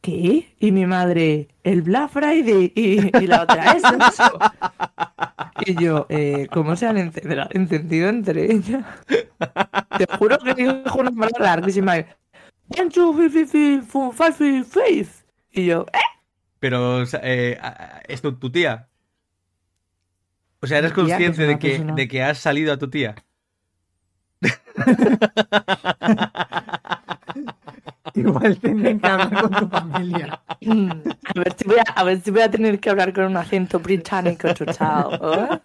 ¿qué? 0.00 0.54
Y 0.58 0.72
mi 0.72 0.86
madre, 0.86 1.48
el 1.62 1.82
Black 1.82 2.10
Friday. 2.10 2.72
Y, 2.74 3.16
y 3.18 3.26
la 3.26 3.42
otra, 3.42 3.72
eso, 3.72 3.88
eso. 4.08 4.38
Y 5.64 5.82
yo, 5.82 6.06
eh, 6.08 6.48
¿cómo 6.52 6.76
se 6.76 6.86
han 6.86 6.98
encendido 6.98 8.08
entre 8.08 8.52
ellas? 8.52 8.84
Te 9.98 10.06
juro 10.18 10.38
que 10.38 10.54
dijo 10.54 10.98
una 10.98 11.10
palabra 11.10 11.56
larguísima. 11.56 11.94
One, 12.78 12.90
two, 12.90 13.14
three, 13.14 13.28
three, 13.30 13.46
three, 13.46 13.80
four, 13.80 14.12
five, 14.12 14.32
three, 14.32 14.64
five. 14.64 15.08
Y 15.52 15.66
yo, 15.66 15.86
¿eh? 15.92 15.98
Pero, 16.58 17.04
eh, 17.22 17.58
¿es 18.08 18.22
tu, 18.22 18.34
tu 18.36 18.50
tía? 18.50 18.88
O 20.60 20.66
sea, 20.66 20.78
¿eres 20.78 20.92
que 20.92 21.02
es 21.02 21.08
consciente 21.08 21.46
de 21.46 21.58
que, 21.58 21.78
de 21.78 22.08
que 22.08 22.22
has 22.22 22.38
salido 22.38 22.72
a 22.72 22.78
tu 22.78 22.90
tía? 22.90 23.14
Igual 28.14 28.58
tendrían 28.58 28.98
que 28.98 29.06
hablar 29.06 29.42
con 29.42 29.50
tu 29.50 29.68
familia. 29.68 30.40
A 30.48 31.38
ver, 31.38 31.54
si 31.56 31.64
voy 31.66 31.78
a, 31.78 31.82
a 31.82 32.04
ver 32.04 32.20
si 32.20 32.30
voy 32.30 32.42
a 32.42 32.50
tener 32.50 32.80
que 32.80 32.90
hablar 32.90 33.12
con 33.12 33.24
un 33.24 33.36
acento 33.36 33.78
británico, 33.78 34.48
chao. 34.72 35.10
¿eh? 35.34 35.60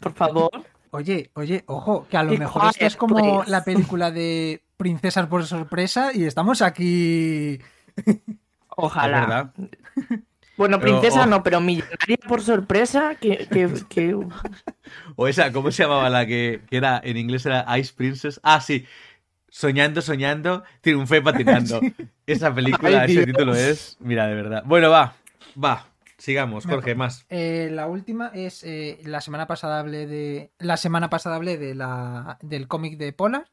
Por 0.00 0.12
favor. 0.12 0.50
Oye, 0.92 1.30
oye, 1.34 1.64
ojo, 1.66 2.06
que 2.08 2.16
a 2.16 2.22
lo 2.22 2.36
mejor 2.36 2.70
esto 2.70 2.84
es 2.84 2.96
como 2.96 3.16
please. 3.16 3.50
la 3.50 3.64
película 3.64 4.10
de 4.10 4.62
Princesas 4.76 5.26
por 5.26 5.44
sorpresa 5.46 6.12
y 6.12 6.24
estamos 6.24 6.62
aquí. 6.62 7.60
Ojalá. 8.76 9.52
Bueno, 10.60 10.78
Pero, 10.78 11.00
princesa 11.00 11.22
oh. 11.22 11.26
no, 11.26 11.42
pero 11.42 11.58
millonaria 11.62 12.18
por 12.28 12.42
sorpresa, 12.42 13.14
que, 13.14 13.48
que, 13.50 13.66
que- 13.88 14.14
O 15.16 15.26
esa, 15.26 15.50
¿cómo 15.52 15.70
se 15.70 15.84
llamaba 15.84 16.10
la 16.10 16.26
que, 16.26 16.60
que 16.68 16.76
era 16.76 17.00
en 17.02 17.16
inglés 17.16 17.46
era 17.46 17.64
Ice 17.78 17.94
Princess? 17.96 18.38
Ah, 18.42 18.60
sí. 18.60 18.84
Soñando, 19.48 20.02
soñando, 20.02 20.62
triunfé 20.82 21.22
patinando. 21.22 21.80
Esa 22.26 22.54
película, 22.54 23.00
Ay, 23.00 23.04
ese 23.12 23.24
Dios. 23.24 23.26
título 23.26 23.54
es. 23.54 23.96
Mira, 24.00 24.26
de 24.26 24.34
verdad. 24.34 24.62
Bueno, 24.66 24.90
va, 24.90 25.14
va. 25.62 25.86
Sigamos, 26.18 26.66
Jorge, 26.66 26.94
más. 26.94 27.24
Eh, 27.30 27.70
la 27.72 27.86
última 27.86 28.30
es 28.34 28.62
eh, 28.62 29.00
la 29.04 29.22
semana 29.22 29.46
pasada 29.46 29.80
hablé 29.80 30.06
de 30.06 30.50
la 30.58 30.76
semana 30.76 31.08
pasada 31.08 31.36
hablé 31.36 31.56
de 31.56 31.74
la 31.74 32.36
del 32.42 32.68
cómic 32.68 32.98
de 32.98 33.14
Polar. 33.14 33.46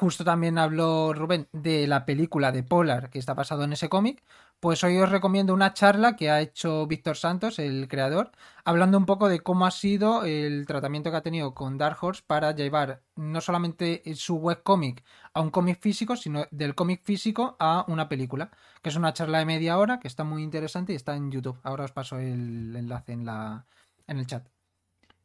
Justo 0.00 0.24
también 0.24 0.56
habló 0.56 1.12
Rubén 1.12 1.46
de 1.52 1.86
la 1.86 2.06
película 2.06 2.52
de 2.52 2.62
Polar 2.62 3.10
que 3.10 3.18
está 3.18 3.34
basado 3.34 3.64
en 3.64 3.74
ese 3.74 3.90
cómic. 3.90 4.24
Pues 4.58 4.82
hoy 4.82 4.96
os 4.96 5.10
recomiendo 5.10 5.52
una 5.52 5.74
charla 5.74 6.16
que 6.16 6.30
ha 6.30 6.40
hecho 6.40 6.86
Víctor 6.86 7.18
Santos, 7.18 7.58
el 7.58 7.86
creador, 7.86 8.30
hablando 8.64 8.96
un 8.96 9.04
poco 9.04 9.28
de 9.28 9.40
cómo 9.40 9.66
ha 9.66 9.70
sido 9.70 10.24
el 10.24 10.64
tratamiento 10.66 11.10
que 11.10 11.18
ha 11.18 11.22
tenido 11.22 11.52
con 11.52 11.76
Dark 11.76 11.98
Horse 12.00 12.22
para 12.26 12.52
llevar 12.52 13.02
no 13.14 13.42
solamente 13.42 14.02
su 14.14 14.36
webcómic 14.36 15.04
a 15.34 15.42
un 15.42 15.50
cómic 15.50 15.78
físico, 15.78 16.16
sino 16.16 16.46
del 16.50 16.74
cómic 16.74 17.02
físico 17.04 17.56
a 17.58 17.84
una 17.86 18.08
película, 18.08 18.50
que 18.80 18.88
es 18.88 18.96
una 18.96 19.12
charla 19.12 19.40
de 19.40 19.44
media 19.44 19.76
hora 19.76 20.00
que 20.00 20.08
está 20.08 20.24
muy 20.24 20.42
interesante 20.42 20.94
y 20.94 20.96
está 20.96 21.14
en 21.14 21.30
YouTube. 21.30 21.60
Ahora 21.62 21.84
os 21.84 21.92
paso 21.92 22.18
el 22.18 22.74
enlace 22.74 23.12
en 23.12 23.26
la 23.26 23.66
en 24.06 24.18
el 24.18 24.26
chat. 24.26 24.48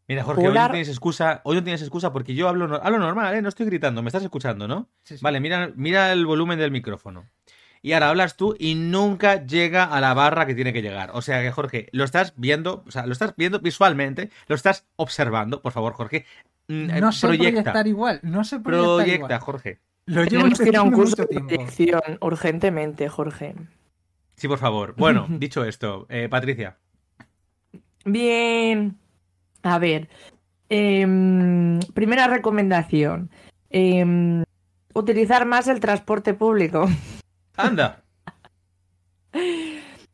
Mira, 0.08 0.24
Jorge, 0.24 0.48
hoy 0.48 0.54
no 0.54 0.70
tienes 0.72 0.90
excusa, 0.90 1.42
hoy 1.44 1.56
no 1.56 1.64
tienes 1.64 1.82
excusa 1.82 2.12
porque 2.14 2.36
yo 2.36 2.48
hablo, 2.48 2.68
no- 2.68 2.76
hablo 2.76 3.00
normal, 3.00 3.34
¿eh? 3.36 3.42
No 3.42 3.50
estoy 3.50 3.66
gritando, 3.66 4.04
me 4.04 4.10
estás 4.10 4.24
escuchando, 4.24 4.68
¿no? 4.68 4.88
Sí, 5.04 5.18
sí. 5.18 5.24
Vale, 5.24 5.40
mira, 5.40 5.72
mira 5.76 6.12
el 6.12 6.26
volumen 6.28 6.60
del 6.60 6.70
micrófono. 6.72 7.28
Y 7.82 7.94
ahora 7.94 8.10
hablas 8.10 8.36
tú 8.38 8.56
y 8.60 8.76
nunca 8.76 9.46
llega 9.46 9.84
a 9.84 10.02
la 10.02 10.14
barra 10.14 10.46
que 10.46 10.56
tiene 10.56 10.74
que 10.74 10.82
llegar. 10.82 11.12
O 11.14 11.22
sea 11.22 11.42
que, 11.42 11.52
Jorge, 11.52 11.88
lo 11.92 12.04
estás 12.04 12.34
viendo, 12.36 12.84
o 12.88 12.92
sea, 12.92 13.06
lo 13.06 13.14
estás 13.14 13.34
viendo 13.38 13.60
visualmente, 13.60 14.30
lo 14.48 14.56
estás 14.56 14.86
observando, 14.96 15.62
por 15.62 15.72
favor, 15.72 15.94
Jorge. 15.94 16.26
Mm, 16.68 16.90
eh, 16.90 17.02
No 17.02 17.12
sé 17.12 17.28
proyecta, 17.28 17.52
proyectar 17.62 17.88
igual, 17.88 18.20
no 18.24 18.44
sé 18.44 18.60
proyectar 18.60 18.96
proyecta, 18.98 19.16
igual. 19.36 19.40
Jorge. 19.40 19.80
Lo 20.08 20.24
llevo 20.24 20.30
tenemos 20.30 20.60
que 20.60 20.70
ir 20.70 20.78
a 20.78 20.82
un 20.84 20.92
curso 20.92 21.16
de 21.24 21.28
tiempo. 21.28 21.48
proyección 21.56 22.02
urgentemente, 22.22 23.10
Jorge. 23.10 23.56
Sí, 24.36 24.48
por 24.48 24.58
favor. 24.60 24.94
Bueno, 24.98 25.26
dicho 25.30 25.64
esto, 25.66 26.06
eh, 26.10 26.28
Patricia. 26.30 26.78
Bien. 28.04 28.98
A 29.66 29.80
ver. 29.80 30.08
em, 30.70 31.80
primera 31.94 32.28
recomendación. 32.28 33.30
Em, 33.70 34.44
utilizar 34.94 35.46
más 35.46 35.68
el 35.68 35.80
transporte 35.80 36.34
público. 36.34 36.88
Anda. 37.58 38.04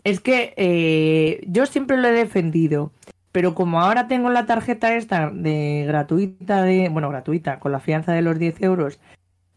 Es 0.04 0.20
que 0.20 0.54
eh, 0.58 1.42
yo 1.48 1.66
siempre 1.66 1.98
lo 1.98 2.08
he 2.08 2.12
defendido, 2.12 2.92
pero 3.32 3.54
como 3.54 3.80
ahora 3.82 4.08
tengo 4.08 4.30
la 4.30 4.46
tarjeta 4.46 4.96
esta 4.96 5.30
de 5.30 5.84
gratuita, 5.86 6.64
de 6.64 6.90
bueno, 6.90 7.10
gratuita, 7.10 7.60
con 7.60 7.72
la 7.72 7.80
fianza 7.80 8.14
de 8.14 8.22
los 8.24 8.40
10 8.40 8.62
euros 8.64 9.00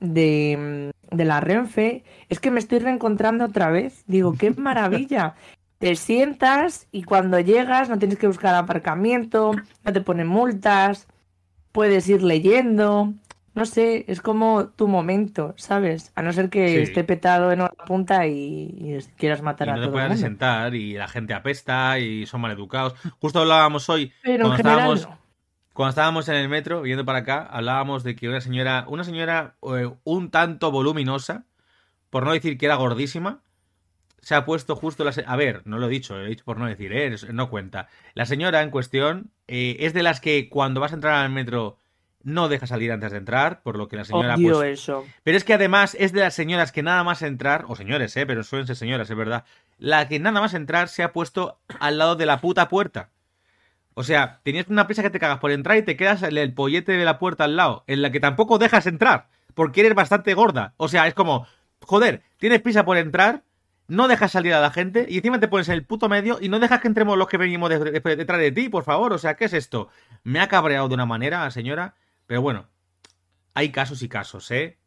de, 0.01 0.93
de 1.11 1.25
la 1.25 1.41
Renfe, 1.41 2.05
es 2.29 2.41
que 2.41 2.51
me 2.51 2.59
estoy 2.61 2.81
reencontrando 2.81 3.45
otra 3.47 3.71
vez. 3.71 4.05
Digo, 4.07 4.35
qué 4.39 4.51
maravilla. 4.51 5.35
Te 5.79 5.97
sientas 5.97 6.89
y 6.93 7.03
cuando 7.05 7.39
llegas 7.41 7.89
no 7.91 7.99
tienes 7.99 8.19
que 8.19 8.27
buscar 8.27 8.55
aparcamiento, 8.55 9.53
no 9.85 9.93
te 9.93 10.01
ponen 10.01 10.27
multas, 10.29 11.09
puedes 11.73 12.09
ir 12.09 12.23
leyendo. 12.23 13.15
No 13.55 13.67
sé, 13.67 14.05
es 14.09 14.21
como 14.23 14.69
tu 14.71 14.89
momento, 14.89 15.55
¿sabes? 15.59 16.13
A 16.17 16.23
no 16.23 16.33
ser 16.33 16.51
que 16.51 16.83
Sí. 16.83 16.83
esté 16.83 17.05
petado 17.05 17.53
en 17.53 17.61
una 17.63 17.71
punta 17.71 18.27
y, 18.27 18.35
y 18.79 18.99
quieras 19.17 19.43
matar 19.43 19.69
Y 19.69 19.71
a 19.71 19.77
no 19.77 19.81
te 19.81 19.89
todo 19.89 19.97
el 19.97 20.03
puedas 20.03 20.09
mundo. 20.09 20.27
sentar 20.27 20.75
y 20.75 20.95
la 20.95 21.09
gente 21.09 21.33
apesta 21.35 21.99
y 21.99 22.27
son 22.27 22.41
maleducados. 22.41 22.95
Justo 23.21 23.41
hablábamos 23.41 23.89
hoy, 23.89 24.13
Pero 24.23 24.47
en 24.47 24.53
cuando 24.53 24.57
general 24.57 24.99
estábamos, 24.99 25.01
no. 25.01 25.19
cuando 25.73 25.91
estábamos 25.91 26.29
en 26.29 26.37
el 26.37 26.49
metro, 26.49 26.83
viendo 26.83 27.05
para 27.05 27.21
acá, 27.21 27.47
hablábamos 27.47 28.05
de 28.05 28.17
que 28.17 28.29
una 28.29 28.41
señora, 28.41 28.85
una 28.89 29.05
señora 29.05 29.57
eh, 29.63 29.91
un 30.05 30.31
tanto 30.31 30.71
voluminosa, 30.73 31.47
por 32.11 32.25
no 32.27 32.33
decir 32.33 32.59
que 32.59 32.67
era 32.67 32.77
gordísima, 32.77 33.43
se 34.25 34.35
ha 34.35 34.45
puesto 34.45 34.75
justo 34.75 35.05
la... 35.05 35.13
se- 35.13 35.25
A 35.27 35.37
ver, 35.37 35.63
no 35.67 35.79
lo 35.79 35.87
he 35.87 35.91
dicho, 35.91 36.17
lo 36.17 36.25
he 36.25 36.29
dicho 36.31 36.45
por 36.45 36.57
no 36.59 36.67
decir, 36.67 36.93
¿eh? 36.93 37.15
No 37.33 37.51
cuenta. 37.51 37.89
La 38.15 38.27
señora 38.27 38.63
en 38.63 38.71
cuestión 38.71 39.31
eh, 39.49 39.77
es 39.81 39.93
de 39.93 40.03
las 40.03 40.21
que 40.21 40.49
cuando 40.49 40.81
vas 40.81 40.93
a 40.93 40.97
entrar 40.97 41.15
al 41.15 41.31
metro 41.31 41.79
no 42.23 42.49
deja 42.49 42.67
salir 42.67 42.91
antes 42.91 43.13
de 43.13 43.19
entrar, 43.19 43.61
por 43.63 43.77
lo 43.77 43.87
que 43.87 43.97
la 43.97 44.05
señora... 44.05 44.37
Odio 44.37 44.55
pues, 44.55 44.81
eso. 44.81 45.05
pero 45.25 45.37
es 45.37 45.45
que 45.45 45.53
además 45.53 45.95
es 46.01 46.13
de 46.15 46.21
las 46.21 46.33
señoras 46.33 46.73
que 46.73 46.83
nada 46.83 47.05
más 47.05 47.21
entrar, 47.21 47.67
o 47.69 47.77
señores, 47.77 48.17
eh, 48.17 48.25
pero 48.25 48.43
suelen 48.43 48.67
ser 48.67 48.77
señoras, 48.77 49.11
es 49.11 49.17
verdad, 49.17 49.45
la 49.77 50.09
que 50.09 50.19
nada 50.19 50.41
más 50.41 50.55
entrar 50.55 50.89
se 50.89 51.03
ha 51.03 51.13
puesto 51.13 51.59
al 51.81 51.99
lado 51.99 52.17
de 52.17 52.25
la 52.25 52.41
puta 52.41 52.69
puerta. 52.71 53.11
O 53.93 54.03
sea, 54.05 54.41
tenías 54.43 54.69
una 54.69 54.87
prisa 54.87 55.03
que 55.03 55.11
te 55.11 55.21
cagas 55.21 55.39
por 55.39 55.51
entrar 55.51 55.77
y 55.77 55.83
te 55.83 55.97
quedas 55.97 56.23
en 56.23 56.37
el 56.37 56.55
pollete 56.55 56.93
de 56.93 57.05
la 57.05 57.19
puerta 57.19 57.45
al 57.45 57.57
lado, 57.57 57.85
en 57.87 58.01
la 58.01 58.11
que 58.11 58.21
tampoco 58.21 58.57
dejas 58.59 58.87
entrar, 58.87 59.29
porque 59.55 59.83
eres 59.83 59.95
bastante 59.95 60.33
gorda. 60.35 60.73
O 60.79 60.89
sea, 60.89 61.07
es 61.07 61.13
como, 61.15 61.47
joder, 61.83 62.23
tienes 62.39 62.63
prisa 62.63 62.87
por 62.87 62.97
entrar, 62.97 63.43
no 63.89 64.09
dejas 64.09 64.33
salir 64.33 64.55
a 64.55 64.61
la 64.61 64.71
gente 64.71 65.07
y 65.09 65.17
encima 65.19 65.41
te 65.41 65.49
pones 65.49 65.69
en 65.69 65.75
el 65.75 65.87
puto 65.87 66.09
medio 66.09 66.39
y 66.41 66.49
no 66.49 66.59
dejas 66.61 66.81
que 66.81 66.89
entremos 66.89 67.19
los 67.19 67.29
que 67.29 67.37
venimos 67.39 67.71
de- 67.71 67.79
de- 68.01 68.17
detrás 68.17 68.39
de 68.41 68.53
ti, 68.53 68.69
por 68.69 68.85
favor. 68.85 69.13
O 69.13 69.19
sea, 69.19 69.37
¿qué 69.37 69.45
es 69.47 69.53
esto? 69.53 69.89
Me 70.23 70.41
ha 70.41 70.49
cabreado 70.49 70.89
de 70.89 70.95
una 70.95 71.07
manera, 71.07 71.51
señora, 71.51 71.95
pero 72.27 72.43
bueno, 72.43 72.69
hay 73.55 73.71
casos 73.73 74.03
y 74.03 74.09
casos, 74.09 74.51
¿eh? 74.51 74.79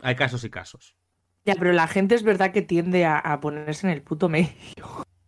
Hay 0.00 0.16
casos 0.16 0.44
y 0.44 0.50
casos. 0.50 0.96
Ya, 1.44 1.54
pero 1.56 1.72
la 1.72 1.88
gente 1.88 2.14
es 2.14 2.22
verdad 2.22 2.52
que 2.52 2.62
tiende 2.62 3.04
a, 3.04 3.18
a 3.18 3.40
ponerse 3.40 3.86
en 3.86 3.92
el 3.92 4.02
puto 4.02 4.28
medio. 4.28 4.54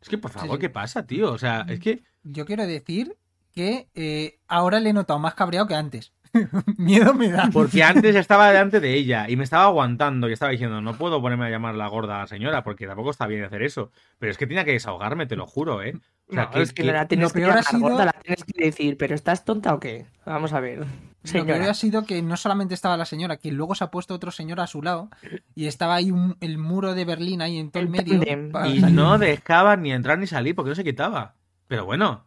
Es 0.01 0.09
que, 0.09 0.19
por 0.19 0.33
Sí, 0.33 0.39
favor, 0.39 0.57
sí. 0.57 0.61
¿qué 0.61 0.71
pasa, 0.71 1.07
tío? 1.07 1.33
O 1.33 1.39
sea, 1.39 1.67
es 1.69 1.81
que... 1.81 2.05
Yo 2.23 2.47
quiero 2.47 2.67
decir 2.67 3.17
que 3.53 3.89
eh, 3.95 4.39
ahora 4.49 4.81
le 4.81 4.91
he 4.91 4.93
notado 4.93 5.19
más 5.19 5.35
cabreado 5.35 5.67
que 5.67 5.75
antes. 5.75 6.14
Miedo 6.79 7.15
me 7.15 7.31
da. 7.31 7.49
Porque 7.53 7.83
antes 7.83 8.15
estaba 8.17 8.49
delante 8.49 8.81
de 8.81 8.95
ella 8.95 9.29
y 9.29 9.37
me 9.37 9.45
estaba 9.45 9.65
aguantando 9.65 10.29
y 10.29 10.33
estaba 10.33 10.53
diciendo, 10.53 10.81
no 10.81 10.95
puedo 10.97 11.21
ponerme 11.23 11.47
a 11.47 11.51
llamar 11.51 11.75
la 11.75 11.87
gorda 11.89 12.17
a 12.17 12.21
la 12.21 12.27
señora 12.27 12.63
porque 12.65 12.87
tampoco 12.87 13.11
está 13.11 13.27
bien 13.27 13.45
hacer 13.45 13.63
eso. 13.63 13.91
Pero 14.19 14.33
es 14.33 14.39
que 14.39 14.47
tenía 14.47 14.65
que 14.65 14.73
desahogarme, 14.73 15.27
te 15.27 15.37
lo 15.37 15.47
juro, 15.47 15.83
¿eh? 15.83 15.95
O 16.29 16.33
sea, 16.35 16.45
No, 16.45 16.51
que- 16.51 16.63
es 16.63 16.73
que 16.73 16.83
que- 16.83 16.89
no 16.89 16.95
la 16.95 17.07
tienes 17.09 17.29
lo 17.29 17.33
que 17.33 17.39
peor 17.41 17.51
ha 17.51 17.55
llamar 17.57 17.65
sido- 17.71 17.81
gorda, 17.89 18.05
la 18.07 18.13
tienes 18.13 18.45
que 18.45 18.65
decir, 18.65 18.97
pero 18.97 19.15
¿estás 19.15 19.45
tonta 19.45 19.75
o 19.75 19.81
qué? 19.81 20.07
Vamos 20.27 20.53
a 20.53 20.61
ver. 20.61 20.79
Lo 20.81 20.87
que 21.23 21.29
Señora. 21.31 21.71
ha 21.71 21.75
sido 21.75 22.05
que 22.05 22.21
no 22.21 22.37
solamente 22.37 22.75
estaba 22.75 22.97
la 22.99 23.07
señora, 23.07 23.39
que 23.39 23.51
luego 23.51 23.75
se 23.75 23.85
ha 23.85 23.91
puesto 23.91 24.13
otro 24.15 24.31
señor 24.31 24.61
a 24.61 24.67
su 24.67 24.83
lado 24.83 25.09
y 25.55 25.67
estaba 25.67 25.95
ahí 25.95 26.11
un- 26.11 26.37
el 26.41 26.59
muro 26.59 26.95
de 26.95 27.05
Berlín 27.07 27.41
ahí 27.41 27.59
en 27.59 27.71
todo 27.71 27.83
el 27.83 27.89
medio. 27.89 28.21
para 28.53 28.69
Y 28.69 28.81
no 28.81 29.17
dejaba 29.19 29.77
ni 29.77 29.93
entrar 29.93 30.19
ni 30.19 30.27
salir 30.27 30.55
porque 30.55 30.71
no 30.71 30.75
se 30.75 30.85
quitaba. 30.85 31.37
Pero 31.67 31.85
bueno. 31.87 32.27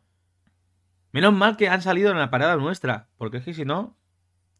Menos 1.12 1.34
mal 1.34 1.58
que 1.58 1.70
han 1.70 1.82
salido 1.82 2.12
en 2.12 2.18
la 2.18 2.30
parada 2.30 2.56
nuestra. 2.58 3.08
Porque 3.18 3.38
es 3.38 3.44
que 3.46 3.54
si 3.54 3.66
no, 3.66 3.97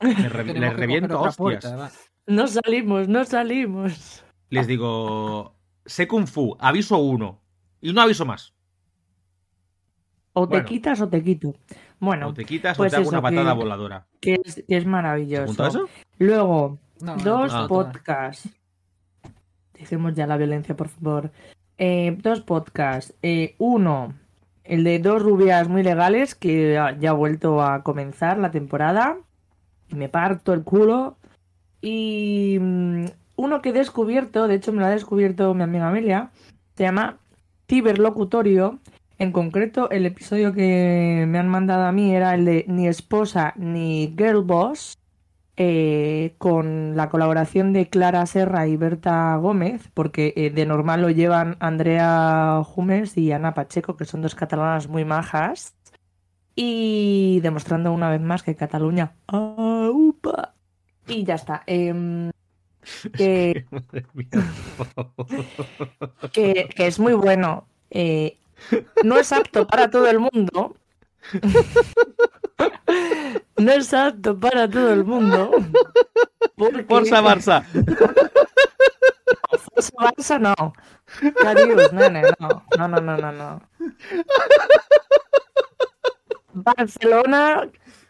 le, 0.02 0.14
re- 0.30 0.44
Tenemos 0.46 0.60
le 0.62 0.70
que 0.70 0.74
reviento 0.76 1.20
hostias. 1.20 1.38
puerta. 1.38 1.92
No 2.28 2.48
salimos, 2.48 3.08
no 3.08 3.24
salimos. 3.26 4.24
Les 4.50 4.68
digo, 4.68 5.56
sé 5.86 6.08
Kung 6.08 6.28
Fu, 6.28 6.56
aviso 6.60 6.98
uno. 6.98 7.40
Y 7.82 7.94
no 7.94 8.02
aviso 8.02 8.26
más. 8.26 8.54
O 10.34 10.48
te 10.48 10.56
Bueno. 10.56 10.66
quitas 10.68 11.02
o 11.02 11.10
te 11.10 11.24
quito. 11.24 11.54
Bueno, 12.00 12.28
o 12.28 12.34
te 12.34 12.46
quitas 12.46 12.78
pues 12.78 12.88
o 12.88 12.90
te 12.92 12.96
hago 12.98 13.04
eso, 13.04 13.12
una 13.12 13.22
patada 13.22 13.54
que- 13.54 13.58
voladora. 13.58 14.06
que 14.22 14.38
es, 14.44 14.64
que 14.68 14.78
es 14.78 14.84
¿Se 14.84 14.90
maravilloso. 14.90 15.68
eso? 15.68 15.90
Luego, 16.20 16.78
No, 17.02 17.16
dos 17.18 17.52
no, 17.54 17.62
no. 17.64 17.68
podcasts. 17.68 18.50
Dejemos 19.74 20.14
ya 20.16 20.28
la 20.28 20.38
violencia, 20.38 20.76
por 20.76 20.90
favor. 20.90 21.32
Eh, 21.78 22.16
dos 22.22 22.42
podcasts. 22.42 23.14
Eh, 23.22 23.56
uno, 23.60 24.14
el 24.64 24.84
de 24.84 25.00
dos 25.00 25.22
rubias 25.22 25.68
muy 25.70 25.84
legales, 25.84 26.36
que 26.36 26.74
ya 27.00 27.10
ha 27.10 27.14
vuelto 27.14 27.62
a 27.62 27.84
comenzar 27.84 28.38
la 28.38 28.52
temporada. 28.52 29.18
Y 29.90 29.96
me 29.96 30.10
parto 30.10 30.54
el 30.54 30.64
culo. 30.64 31.18
Y 31.82 32.58
mm, 32.60 33.06
uno 33.36 33.62
que 33.62 33.70
he 33.70 33.74
descubierto, 33.74 34.48
de 34.48 34.56
hecho 34.56 34.74
me 34.74 34.80
lo 34.80 34.88
ha 34.88 34.90
descubierto 34.90 35.54
mi 35.54 35.64
amiga 35.64 35.88
Amelia, 35.88 36.32
se 36.76 36.84
llama 36.84 37.18
Ciberlocutorio. 37.68 38.80
En 39.20 39.32
concreto, 39.32 39.90
el 39.90 40.06
episodio 40.06 40.54
que 40.54 41.26
me 41.28 41.40
han 41.40 41.48
mandado 41.48 41.86
a 41.86 41.92
mí 41.92 42.16
era 42.16 42.36
el 42.36 42.46
de 42.46 42.66
Ni 42.68 42.88
esposa 42.88 43.54
ni 43.56 44.14
girl 44.18 44.44
boss 44.44 44.98
eh, 45.60 46.36
con 46.38 46.96
la 46.96 47.10
colaboración 47.10 47.74
de 47.74 47.90
Clara 47.90 48.24
Serra 48.28 48.68
y 48.68 48.78
Berta 48.78 49.36
Gómez, 49.38 49.90
porque 49.96 50.32
eh, 50.36 50.52
de 50.52 50.68
normal 50.68 51.02
lo 51.02 51.10
llevan 51.10 51.58
Andrea 51.60 52.62
Jumes 52.64 53.18
y 53.18 53.32
Ana 53.32 53.56
Pacheco, 53.56 53.98
que 53.98 54.06
son 54.06 54.22
dos 54.22 54.36
catalanas 54.36 54.88
muy 54.88 55.04
majas, 55.04 55.76
y 56.60 57.40
demostrando 57.42 57.92
una 57.94 58.10
vez 58.10 58.20
más 58.20 58.42
que 58.42 58.56
Cataluña... 58.56 59.14
¡Aupa! 59.28 60.56
Y 61.08 61.24
ya 61.24 61.36
está. 61.36 61.62
Em, 61.68 62.32
que, 63.14 63.66
que- 66.34 66.68
que 66.76 66.88
es 66.88 66.98
muy 67.00 67.14
bueno. 67.14 67.68
Eh, 67.92 68.38
no 69.04 69.18
es 69.20 69.32
apto 69.32 69.68
para 69.68 69.90
todo 69.90 70.08
el 70.10 70.20
mundo. 70.20 70.76
No 73.58 73.72
es 73.72 73.92
apto 73.94 74.40
para 74.40 74.70
todo 74.70 74.94
el 74.94 75.04
mundo. 75.04 75.52
porque- 76.56 76.84
Forza 76.84 77.22
Barça. 77.22 77.64
Forza 79.74 79.92
Barça 79.98 80.40
no. 80.40 80.74
Carius, 81.42 81.92
nene, 81.92 82.22
no. 82.40 82.64
No, 82.78 82.88
no, 82.88 83.02
no, 83.02 83.18
no, 83.18 83.32
no. 83.32 83.62
Barcelona, 86.64 87.70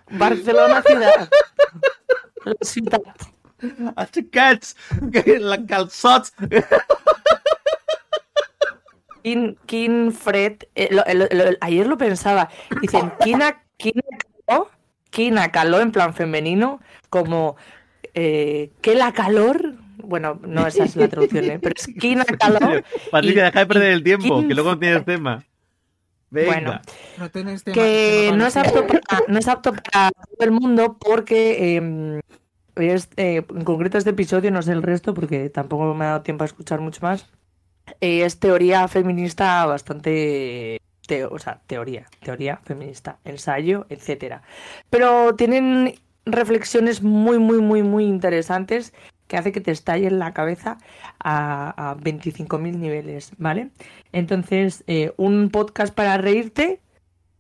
Barcelona 0.10 0.82
ciudad. 0.82 1.30
La 2.46 2.54
ciudad. 2.62 3.02
Aixecats. 3.96 4.76
La 5.40 5.58
calçots. 5.66 6.34
Quin, 9.24 9.58
quin 9.66 10.12
fred. 10.14 10.64
eh, 10.76 10.88
lo- 10.92 11.04
lo- 11.14 11.28
lo- 11.32 11.58
ayer 11.62 11.86
lo 11.88 11.98
pensaba. 11.98 12.50
Dicen, 12.82 13.12
quina, 13.24 13.64
quina 13.78 14.02
calor, 14.46 14.70
quina 15.10 15.52
calor 15.52 15.82
en 15.82 15.92
plan 15.92 16.14
femenino, 16.14 16.80
como 17.10 17.58
eh, 18.14 18.72
que 18.82 18.96
la 18.96 19.12
calor. 19.12 19.74
Bueno, 19.98 20.40
no 20.44 20.66
esa 20.68 20.86
es 20.86 20.96
la 20.96 21.10
traducción, 21.10 21.46
¿eh? 21.46 21.60
pero 21.60 21.76
es 21.76 21.88
quina 22.00 22.24
calor. 22.40 22.86
Patricia, 23.12 23.46
deja 23.46 23.60
de 23.60 23.66
perder 23.66 23.92
el 23.92 24.04
tiempo, 24.04 24.48
que 24.48 24.54
luego 24.54 24.78
tienes 24.80 25.04
tema. 25.04 25.44
Venga. 26.30 26.52
Bueno, 26.52 26.82
No 27.18 27.30
tema- 27.30 27.56
que 27.74 28.32
no 28.36 28.46
es 28.48 28.58
apto 28.58 28.86
para, 28.86 29.02
no 29.28 29.40
es 29.40 29.48
apto 29.48 29.74
para 29.74 30.12
todo 30.12 30.38
el 30.46 30.52
mundo 30.52 30.98
porque 31.00 31.78
eh, 31.78 32.22
es, 32.76 33.10
eh, 33.18 33.44
en 33.50 33.64
concreto 33.64 33.98
este 33.98 34.10
episodio, 34.12 34.52
no 34.52 34.62
sé 34.62 34.74
el 34.74 34.84
resto 34.84 35.14
porque 35.14 35.50
tampoco 35.50 35.94
me 35.94 36.06
ha 36.06 36.10
dado 36.10 36.22
tiempo 36.24 36.44
a 36.44 36.48
escuchar 36.48 36.80
mucho 36.82 37.00
más. 37.02 37.28
eh, 38.02 38.24
es 38.26 38.40
teoría 38.40 38.88
feminista 38.90 39.66
bastante 39.66 40.82
teo- 41.08 41.30
o 41.32 41.40
sea, 41.40 41.62
teoría, 41.68 42.06
teoría 42.22 42.58
feminista, 42.64 43.18
ensayo, 43.24 43.86
etcétera. 43.90 44.42
Pero 44.90 45.36
tienen 45.36 45.96
reflexiones 46.26 47.02
muy, 47.02 47.40
muy, 47.40 47.60
muy, 47.62 47.84
muy 47.84 48.04
interesantes 48.06 48.94
que 49.28 49.38
hace 49.38 49.52
que 49.52 49.62
te 49.62 49.72
estalle 49.72 50.08
en 50.08 50.20
la 50.20 50.34
cabeza 50.34 50.78
a, 51.20 51.92
a 51.92 51.98
25.000 51.98 52.78
niveles, 52.78 53.32
¿vale? 53.38 53.70
Entonces, 54.12 54.84
eh, 54.88 55.14
un 55.18 55.50
podcast 55.50 55.94
para 55.94 56.18
reírte 56.18 56.80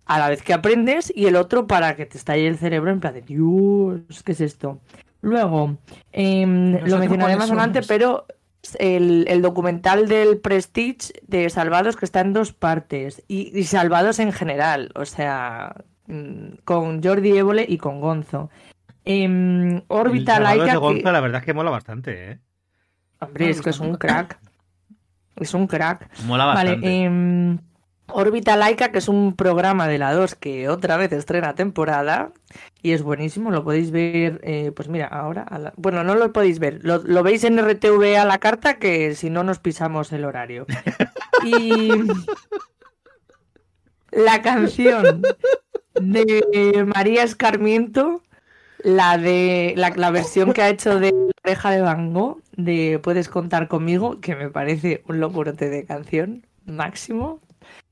a 0.06 0.20
la 0.20 0.30
vez 0.30 0.42
que 0.42 0.54
aprendes 0.54 1.12
y 1.14 1.26
el 1.26 1.36
otro 1.36 1.68
para 1.68 1.96
que 1.96 2.06
te 2.06 2.18
estalle 2.18 2.48
el 2.48 2.58
cerebro 2.58 2.92
en 2.92 3.00
plan 3.00 3.14
de 3.14 3.22
Dios, 3.22 4.24
¿qué 4.24 4.32
es 4.32 4.42
esto? 4.42 4.80
Luego, 5.22 5.78
em, 6.12 6.80
lo 6.86 7.00
mencionaré 7.00 7.36
más 7.36 7.50
adelante, 7.50 7.82
pero 7.88 8.26
el, 8.80 9.26
el 9.28 9.42
documental 9.42 10.08
del 10.08 10.40
Prestige 10.40 11.14
de 11.28 11.50
Salvados 11.50 11.96
que 11.96 12.06
está 12.06 12.22
en 12.22 12.34
dos 12.34 12.54
partes 12.54 13.24
y, 13.28 13.58
y 13.58 13.64
Salvados 13.64 14.20
en 14.20 14.32
general, 14.32 14.92
o 14.96 15.06
sea, 15.06 15.76
mm, 16.08 16.60
con 16.64 17.04
Jordi 17.04 17.38
Évole 17.38 17.66
y 17.68 17.78
con 17.78 18.00
Gonzo. 18.00 18.50
Em, 19.10 19.78
El 19.78 20.26
Laika, 20.44 20.66
de 20.66 20.76
Gonzo, 20.78 21.04
que- 21.04 21.12
la 21.12 21.20
verdad 21.22 21.40
es 21.40 21.46
que 21.46 21.54
mola 21.54 21.72
bastante, 21.72 22.32
¿eh? 22.32 22.40
hombre, 23.20 23.50
es 23.50 23.62
que 23.62 23.70
es 23.72 23.80
un 23.80 23.96
crack. 23.96 24.38
Es 25.38 25.54
un 25.54 25.68
crack. 25.68 26.10
Mola 26.26 26.46
Vale, 26.46 26.72
bastante. 26.72 27.04
em, 27.04 27.58
Órbita 28.10 28.56
Laika, 28.56 28.90
que 28.92 29.00
es 29.00 29.10
un 29.10 29.36
programa 29.36 29.86
de 29.88 29.98
la 29.98 30.14
2 30.14 30.36
que 30.36 30.70
otra 30.70 30.96
vez 30.98 31.12
estrena 31.12 31.56
temporada 31.56 32.32
y 32.82 32.92
es 32.94 33.02
buenísimo, 33.04 33.52
lo 33.52 33.64
podéis 33.66 33.92
ver, 33.92 34.40
eh, 34.44 34.72
pues 34.76 34.88
mira, 34.88 35.08
ahora, 35.08 35.42
a 35.44 35.60
la- 35.60 35.74
bueno, 35.76 36.04
no 36.06 36.16
lo 36.16 36.32
podéis 36.32 36.60
ver, 36.60 36.80
lo, 36.84 37.00
lo 37.00 37.22
veis 37.24 37.44
en 37.44 37.60
RTV 37.60 38.18
a 38.18 38.24
la 38.26 38.38
carta 38.38 38.76
que 38.78 39.14
si 39.16 39.30
no 39.30 39.44
nos 39.44 39.60
pisamos 39.60 40.12
el 40.14 40.24
horario. 40.26 40.66
Y 41.46 41.92
la 44.12 44.42
canción 44.42 45.22
de 46.00 46.86
María 46.96 47.24
Escarmiento, 47.24 48.22
la 48.84 49.18
de 49.18 49.74
la, 49.76 49.90
la 49.96 50.12
versión 50.12 50.54
que 50.54 50.62
ha 50.62 50.70
hecho 50.70 51.00
de 51.00 51.12
La 51.12 51.52
oreja 51.52 51.72
de 51.72 51.82
Van 51.82 52.14
Gogh, 52.14 52.42
de 52.56 53.00
Puedes 53.02 53.30
contar 53.30 53.68
conmigo, 53.68 54.20
que 54.22 54.36
me 54.36 54.50
parece 54.50 55.04
un 55.08 55.20
locurote 55.20 55.70
de 55.70 55.86
canción 55.86 56.46
máximo. 56.66 57.40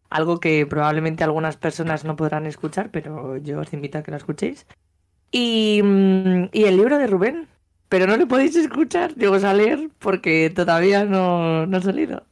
Algo 0.10 0.40
que 0.40 0.66
probablemente 0.66 1.24
algunas 1.24 1.58
personas 1.58 2.06
no 2.06 2.16
podrán 2.16 2.46
escuchar, 2.46 2.90
pero 2.92 3.38
yo 3.38 3.60
os 3.60 3.74
invito 3.74 3.98
a 3.98 4.04
que 4.04 4.12
lo 4.12 4.18
escuchéis. 4.18 4.66
Y, 5.32 5.82
mm, 5.84 6.50
y 6.54 6.64
el 6.66 6.78
libro 6.78 6.98
de 6.98 7.08
Rubén, 7.08 7.48
pero 7.90 8.08
no 8.08 8.16
lo 8.16 8.28
podéis 8.28 8.56
escuchar, 8.56 9.16
digo, 9.16 9.36
a 9.36 9.54
leer, 9.54 9.90
porque 10.00 10.50
todavía 10.54 11.04
no, 11.06 11.66
no 11.66 11.78
ha 11.78 11.82
salido. 11.82 12.24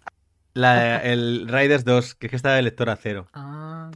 La- 0.54 0.98
el 1.00 1.48
Riders 1.50 1.84
2, 1.84 2.16
que 2.16 2.28
es 2.28 2.30
que 2.30 2.36
está 2.36 2.54
de 2.54 2.62
lector 2.62 2.90
a 2.90 2.96
cero. 2.96 3.28
Ah, 3.34 3.90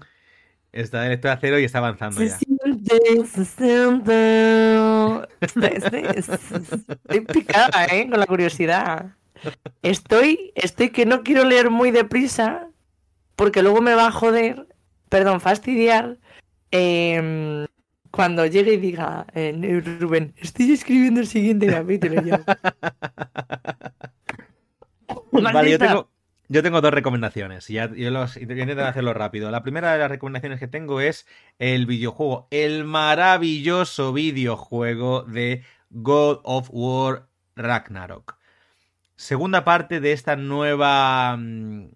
Está 0.73 1.01
de 1.01 1.09
lector 1.09 1.31
a 1.31 1.37
cero 1.37 1.57
y 1.59 1.63
está 1.63 1.77
avanzando 1.77 2.21
ya. 2.21 2.29
siente, 2.37 2.46
Estoy 6.21 7.21
picada, 7.21 7.85
¿eh? 7.85 8.09
Con 8.09 8.19
la 8.19 8.25
curiosidad. 8.25 9.13
Estoy, 9.81 10.51
estoy 10.55 10.89
que 10.89 11.05
no 11.05 11.23
quiero 11.23 11.43
leer 11.43 11.69
muy 11.69 11.91
deprisa, 11.91 12.69
porque 13.35 13.61
luego 13.61 13.81
me 13.81 13.93
va 13.93 14.07
a 14.07 14.11
joder, 14.11 14.67
perdón, 15.09 15.41
fastidiar, 15.41 16.17
em, 16.71 17.65
cuando 18.11 18.45
llegue 18.45 18.73
y 18.73 18.77
diga, 18.77 19.27
eh, 19.33 19.81
Rubén, 19.99 20.33
estoy 20.37 20.71
escribiendo 20.71 21.19
el 21.19 21.27
siguiente 21.27 21.67
capítulo. 21.67 22.21
Vale, 25.31 25.71
yo 25.71 25.79
tengo, 25.79 26.09
yo 26.49 26.63
tengo 26.63 26.81
dos 26.81 26.93
recomendaciones. 26.93 27.69
Y 27.69 27.73
ya, 27.73 27.93
yo 27.93 28.09
los, 28.11 28.35
voy 28.35 28.59
a 28.59 28.63
intentar 28.63 28.87
hacerlo 28.87 29.13
rápido. 29.13 29.51
La 29.51 29.63
primera 29.63 29.93
de 29.93 29.99
las 29.99 30.09
recomendaciones 30.09 30.59
que 30.59 30.67
tengo 30.67 31.01
es 31.01 31.27
el 31.59 31.85
videojuego, 31.85 32.47
el 32.51 32.83
maravilloso 32.83 34.13
videojuego 34.13 35.23
de 35.23 35.63
God 35.89 36.39
of 36.43 36.69
War 36.71 37.27
Ragnarok. 37.55 38.37
Segunda 39.15 39.63
parte 39.63 39.99
de 39.99 40.11
esta 40.11 40.35
nueva 40.35 41.35
mm, 41.37 41.89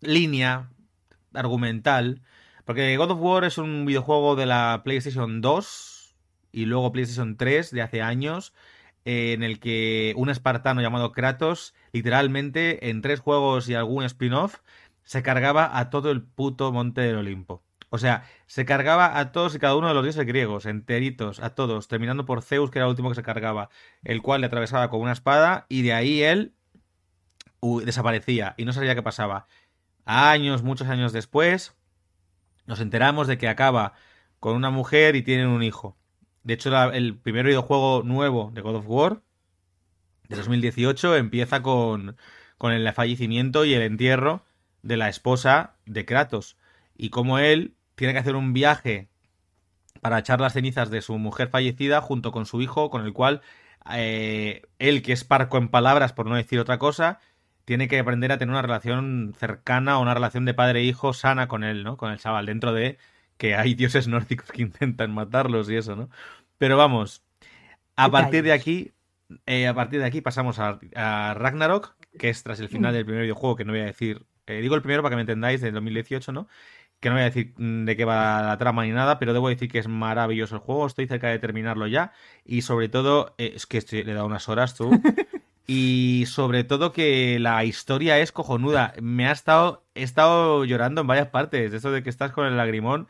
línea 0.00 0.70
argumental. 1.34 2.22
Porque 2.64 2.96
God 2.96 3.12
of 3.12 3.20
War 3.20 3.44
es 3.44 3.58
un 3.58 3.84
videojuego 3.84 4.36
de 4.36 4.46
la 4.46 4.82
PlayStation 4.84 5.40
2 5.40 6.16
y 6.52 6.66
luego 6.66 6.92
PlayStation 6.92 7.36
3 7.36 7.70
de 7.70 7.82
hace 7.82 8.02
años 8.02 8.52
en 9.04 9.42
el 9.42 9.60
que 9.60 10.12
un 10.16 10.30
espartano 10.30 10.80
llamado 10.80 11.12
Kratos, 11.12 11.74
literalmente 11.92 12.90
en 12.90 13.02
tres 13.02 13.20
juegos 13.20 13.68
y 13.68 13.74
algún 13.74 14.04
spin-off, 14.04 14.58
se 15.04 15.22
cargaba 15.22 15.78
a 15.78 15.90
todo 15.90 16.10
el 16.10 16.22
puto 16.22 16.72
monte 16.72 17.00
del 17.00 17.16
Olimpo. 17.16 17.62
O 17.90 17.98
sea, 17.98 18.22
se 18.46 18.64
cargaba 18.64 19.18
a 19.18 19.32
todos 19.32 19.54
y 19.54 19.58
cada 19.58 19.74
uno 19.74 19.88
de 19.88 19.94
los 19.94 20.04
dioses 20.04 20.24
griegos, 20.24 20.64
enteritos, 20.66 21.40
a 21.40 21.56
todos, 21.56 21.88
terminando 21.88 22.24
por 22.24 22.42
Zeus, 22.42 22.70
que 22.70 22.78
era 22.78 22.86
el 22.86 22.90
último 22.90 23.08
que 23.08 23.16
se 23.16 23.24
cargaba, 23.24 23.68
el 24.04 24.22
cual 24.22 24.40
le 24.40 24.46
atravesaba 24.46 24.90
con 24.90 25.00
una 25.00 25.12
espada 25.12 25.66
y 25.68 25.82
de 25.82 25.92
ahí 25.92 26.22
él 26.22 26.54
uy, 27.60 27.84
desaparecía 27.84 28.54
y 28.56 28.64
no 28.64 28.72
sabía 28.72 28.94
qué 28.94 29.02
pasaba. 29.02 29.46
Años, 30.04 30.62
muchos 30.62 30.88
años 30.88 31.12
después, 31.12 31.76
nos 32.66 32.80
enteramos 32.80 33.26
de 33.26 33.38
que 33.38 33.48
acaba 33.48 33.94
con 34.38 34.54
una 34.54 34.70
mujer 34.70 35.16
y 35.16 35.22
tienen 35.22 35.48
un 35.48 35.62
hijo. 35.62 35.96
De 36.42 36.54
hecho, 36.54 36.92
el 36.92 37.18
primer 37.18 37.44
videojuego 37.46 38.02
nuevo 38.02 38.50
de 38.54 38.62
God 38.62 38.76
of 38.76 38.84
War, 38.88 39.22
de 40.30 40.36
2018, 40.36 41.16
empieza 41.16 41.60
con, 41.60 42.16
con 42.56 42.72
el 42.72 42.90
fallecimiento 42.92 43.64
y 43.64 43.74
el 43.74 43.82
entierro 43.82 44.44
de 44.82 44.96
la 44.96 45.08
esposa 45.08 45.74
de 45.86 46.06
Kratos. 46.06 46.56
Y 46.96 47.10
como 47.10 47.38
él 47.38 47.74
tiene 47.96 48.12
que 48.12 48.20
hacer 48.20 48.36
un 48.36 48.52
viaje 48.52 49.08
para 50.00 50.20
echar 50.20 50.40
las 50.40 50.54
cenizas 50.54 50.90
de 50.90 51.02
su 51.02 51.18
mujer 51.18 51.48
fallecida 51.48 52.00
junto 52.00 52.32
con 52.32 52.46
su 52.46 52.62
hijo, 52.62 52.90
con 52.90 53.04
el 53.04 53.12
cual 53.12 53.42
eh, 53.92 54.62
él, 54.78 55.02
que 55.02 55.12
es 55.12 55.24
parco 55.24 55.58
en 55.58 55.68
palabras, 55.68 56.12
por 56.12 56.26
no 56.26 56.36
decir 56.36 56.60
otra 56.60 56.78
cosa, 56.78 57.18
tiene 57.64 57.88
que 57.88 57.98
aprender 57.98 58.30
a 58.32 58.38
tener 58.38 58.52
una 58.52 58.62
relación 58.62 59.34
cercana 59.36 59.98
o 59.98 60.02
una 60.02 60.14
relación 60.14 60.44
de 60.44 60.54
padre 60.54 60.80
e 60.80 60.84
hijo 60.84 61.12
sana 61.12 61.48
con 61.48 61.64
él, 61.64 61.82
¿no? 61.82 61.96
Con 61.96 62.12
el 62.12 62.18
chaval, 62.18 62.46
dentro 62.46 62.72
de 62.72 62.98
que 63.36 63.56
hay 63.56 63.74
dioses 63.74 64.06
nórdicos 64.06 64.52
que 64.52 64.62
intentan 64.62 65.12
matarlos 65.12 65.68
y 65.70 65.76
eso, 65.76 65.96
¿no? 65.96 66.08
Pero 66.56 66.76
vamos, 66.76 67.24
a 67.96 68.10
partir 68.10 68.44
de 68.44 68.52
aquí, 68.52 68.92
eh, 69.46 69.66
a 69.66 69.74
partir 69.74 70.00
de 70.00 70.06
aquí 70.06 70.20
pasamos 70.20 70.58
a, 70.58 70.78
a 70.94 71.34
Ragnarok, 71.34 71.94
que 72.18 72.28
es 72.30 72.42
tras 72.42 72.60
el 72.60 72.68
final 72.68 72.92
del 72.92 73.04
primer 73.04 73.22
videojuego, 73.22 73.56
que 73.56 73.64
no 73.64 73.72
voy 73.72 73.82
a 73.82 73.84
decir, 73.86 74.26
eh, 74.46 74.60
digo 74.60 74.74
el 74.74 74.82
primero 74.82 75.02
para 75.02 75.10
que 75.12 75.16
me 75.16 75.22
entendáis, 75.22 75.60
del 75.60 75.74
2018, 75.74 76.32
¿no? 76.32 76.48
Que 77.00 77.08
no 77.08 77.14
voy 77.14 77.22
a 77.22 77.26
decir 77.26 77.54
mm, 77.56 77.84
de 77.84 77.96
qué 77.96 78.04
va 78.04 78.42
la 78.42 78.58
trama 78.58 78.84
ni 78.84 78.90
nada, 78.92 79.18
pero 79.18 79.32
debo 79.32 79.48
decir 79.48 79.70
que 79.70 79.78
es 79.78 79.88
maravilloso 79.88 80.56
el 80.56 80.60
juego, 80.60 80.86
estoy 80.86 81.06
cerca 81.06 81.28
de 81.28 81.38
terminarlo 81.38 81.86
ya, 81.86 82.12
y 82.44 82.62
sobre 82.62 82.88
todo, 82.88 83.34
eh, 83.38 83.52
es 83.56 83.66
que 83.66 83.78
estoy- 83.78 84.04
le 84.04 84.12
he 84.12 84.14
dado 84.14 84.26
unas 84.26 84.48
horas 84.48 84.74
tú, 84.74 84.90
y 85.66 86.24
sobre 86.26 86.64
todo 86.64 86.92
que 86.92 87.38
la 87.38 87.64
historia 87.64 88.18
es 88.18 88.32
cojonuda. 88.32 88.92
Me 89.00 89.28
ha 89.28 89.32
estado, 89.32 89.84
he 89.94 90.02
estado 90.02 90.64
llorando 90.64 91.00
en 91.02 91.06
varias 91.06 91.28
partes. 91.28 91.72
Eso 91.72 91.92
de 91.92 92.02
que 92.02 92.10
estás 92.10 92.32
con 92.32 92.46
el 92.46 92.56
lagrimón 92.56 93.06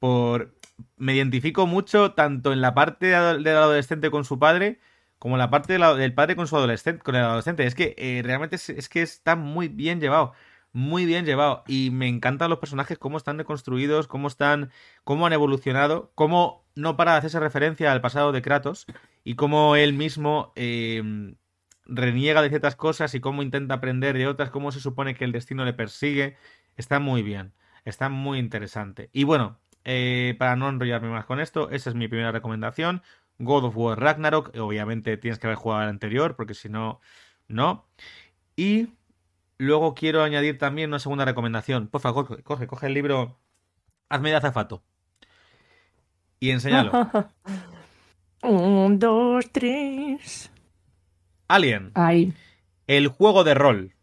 por, 0.00 0.54
me 0.96 1.14
identifico 1.14 1.66
mucho 1.66 2.12
tanto 2.12 2.52
en 2.52 2.60
la 2.60 2.74
parte 2.74 3.06
del 3.06 3.46
adolescente 3.48 4.10
con 4.10 4.24
su 4.24 4.38
padre 4.38 4.80
como 5.20 5.36
la 5.36 5.50
parte 5.50 5.74
del 5.78 6.14
padre 6.14 6.34
con 6.34 6.46
su 6.48 6.56
adolescente, 6.56 7.02
con 7.02 7.14
el 7.14 7.22
adolescente. 7.22 7.66
Es 7.66 7.74
que 7.74 7.94
eh, 7.98 8.22
realmente 8.24 8.56
es, 8.56 8.88
que 8.88 9.02
está 9.02 9.36
muy 9.36 9.68
bien 9.68 10.00
llevado. 10.00 10.32
Muy 10.72 11.04
bien 11.04 11.26
llevado. 11.26 11.62
Y 11.66 11.90
me 11.90 12.08
encantan 12.08 12.48
los 12.48 12.58
personajes, 12.58 12.98
cómo 12.98 13.18
están 13.18 13.36
reconstruidos, 13.36 14.08
cómo 14.08 14.28
están. 14.28 14.70
cómo 15.04 15.26
han 15.26 15.34
evolucionado, 15.34 16.10
cómo 16.14 16.64
no 16.74 16.96
para 16.96 17.12
de 17.12 17.18
hacerse 17.18 17.38
referencia 17.38 17.92
al 17.92 18.00
pasado 18.00 18.32
de 18.32 18.40
Kratos. 18.40 18.86
Y 19.22 19.34
cómo 19.34 19.76
él 19.76 19.92
mismo 19.92 20.54
eh, 20.56 21.34
reniega 21.84 22.40
de 22.40 22.48
ciertas 22.48 22.74
cosas 22.74 23.14
y 23.14 23.20
cómo 23.20 23.42
intenta 23.42 23.74
aprender 23.74 24.16
de 24.16 24.26
otras, 24.26 24.48
cómo 24.48 24.72
se 24.72 24.80
supone 24.80 25.14
que 25.14 25.24
el 25.24 25.32
destino 25.32 25.66
le 25.66 25.74
persigue. 25.74 26.38
Está 26.76 26.98
muy 26.98 27.22
bien. 27.22 27.52
Está 27.84 28.08
muy 28.08 28.38
interesante. 28.38 29.10
Y 29.12 29.24
bueno, 29.24 29.58
eh, 29.84 30.34
para 30.38 30.56
no 30.56 30.68
enrollarme 30.68 31.08
más 31.08 31.24
con 31.24 31.40
esto, 31.40 31.70
esa 31.70 31.90
es 31.90 31.96
mi 31.96 32.08
primera 32.08 32.32
recomendación. 32.32 33.02
God 33.40 33.64
of 33.64 33.76
War 33.76 33.98
Ragnarok. 33.98 34.56
Obviamente 34.58 35.16
tienes 35.16 35.38
que 35.38 35.46
haber 35.48 35.56
jugado 35.56 35.82
al 35.82 35.88
anterior, 35.88 36.36
porque 36.36 36.54
si 36.54 36.68
no, 36.68 37.00
no. 37.48 37.86
Y 38.56 38.90
luego 39.58 39.94
quiero 39.94 40.22
añadir 40.22 40.58
también 40.58 40.90
una 40.90 40.98
segunda 41.00 41.24
recomendación. 41.24 41.88
Por 41.88 42.00
favor, 42.00 42.26
coge, 42.26 42.42
coge, 42.42 42.66
coge 42.68 42.86
el 42.86 42.94
libro. 42.94 43.38
Hazme 44.08 44.30
de 44.30 44.36
azafato. 44.36 44.82
Y 46.38 46.50
enséñalo. 46.50 46.92
Un, 48.42 48.98
dos, 48.98 49.44
tres. 49.52 50.50
Alien, 51.48 51.90
Ahí. 51.94 52.32
el 52.86 53.08
juego 53.08 53.44
de 53.44 53.54
rol. 53.54 53.94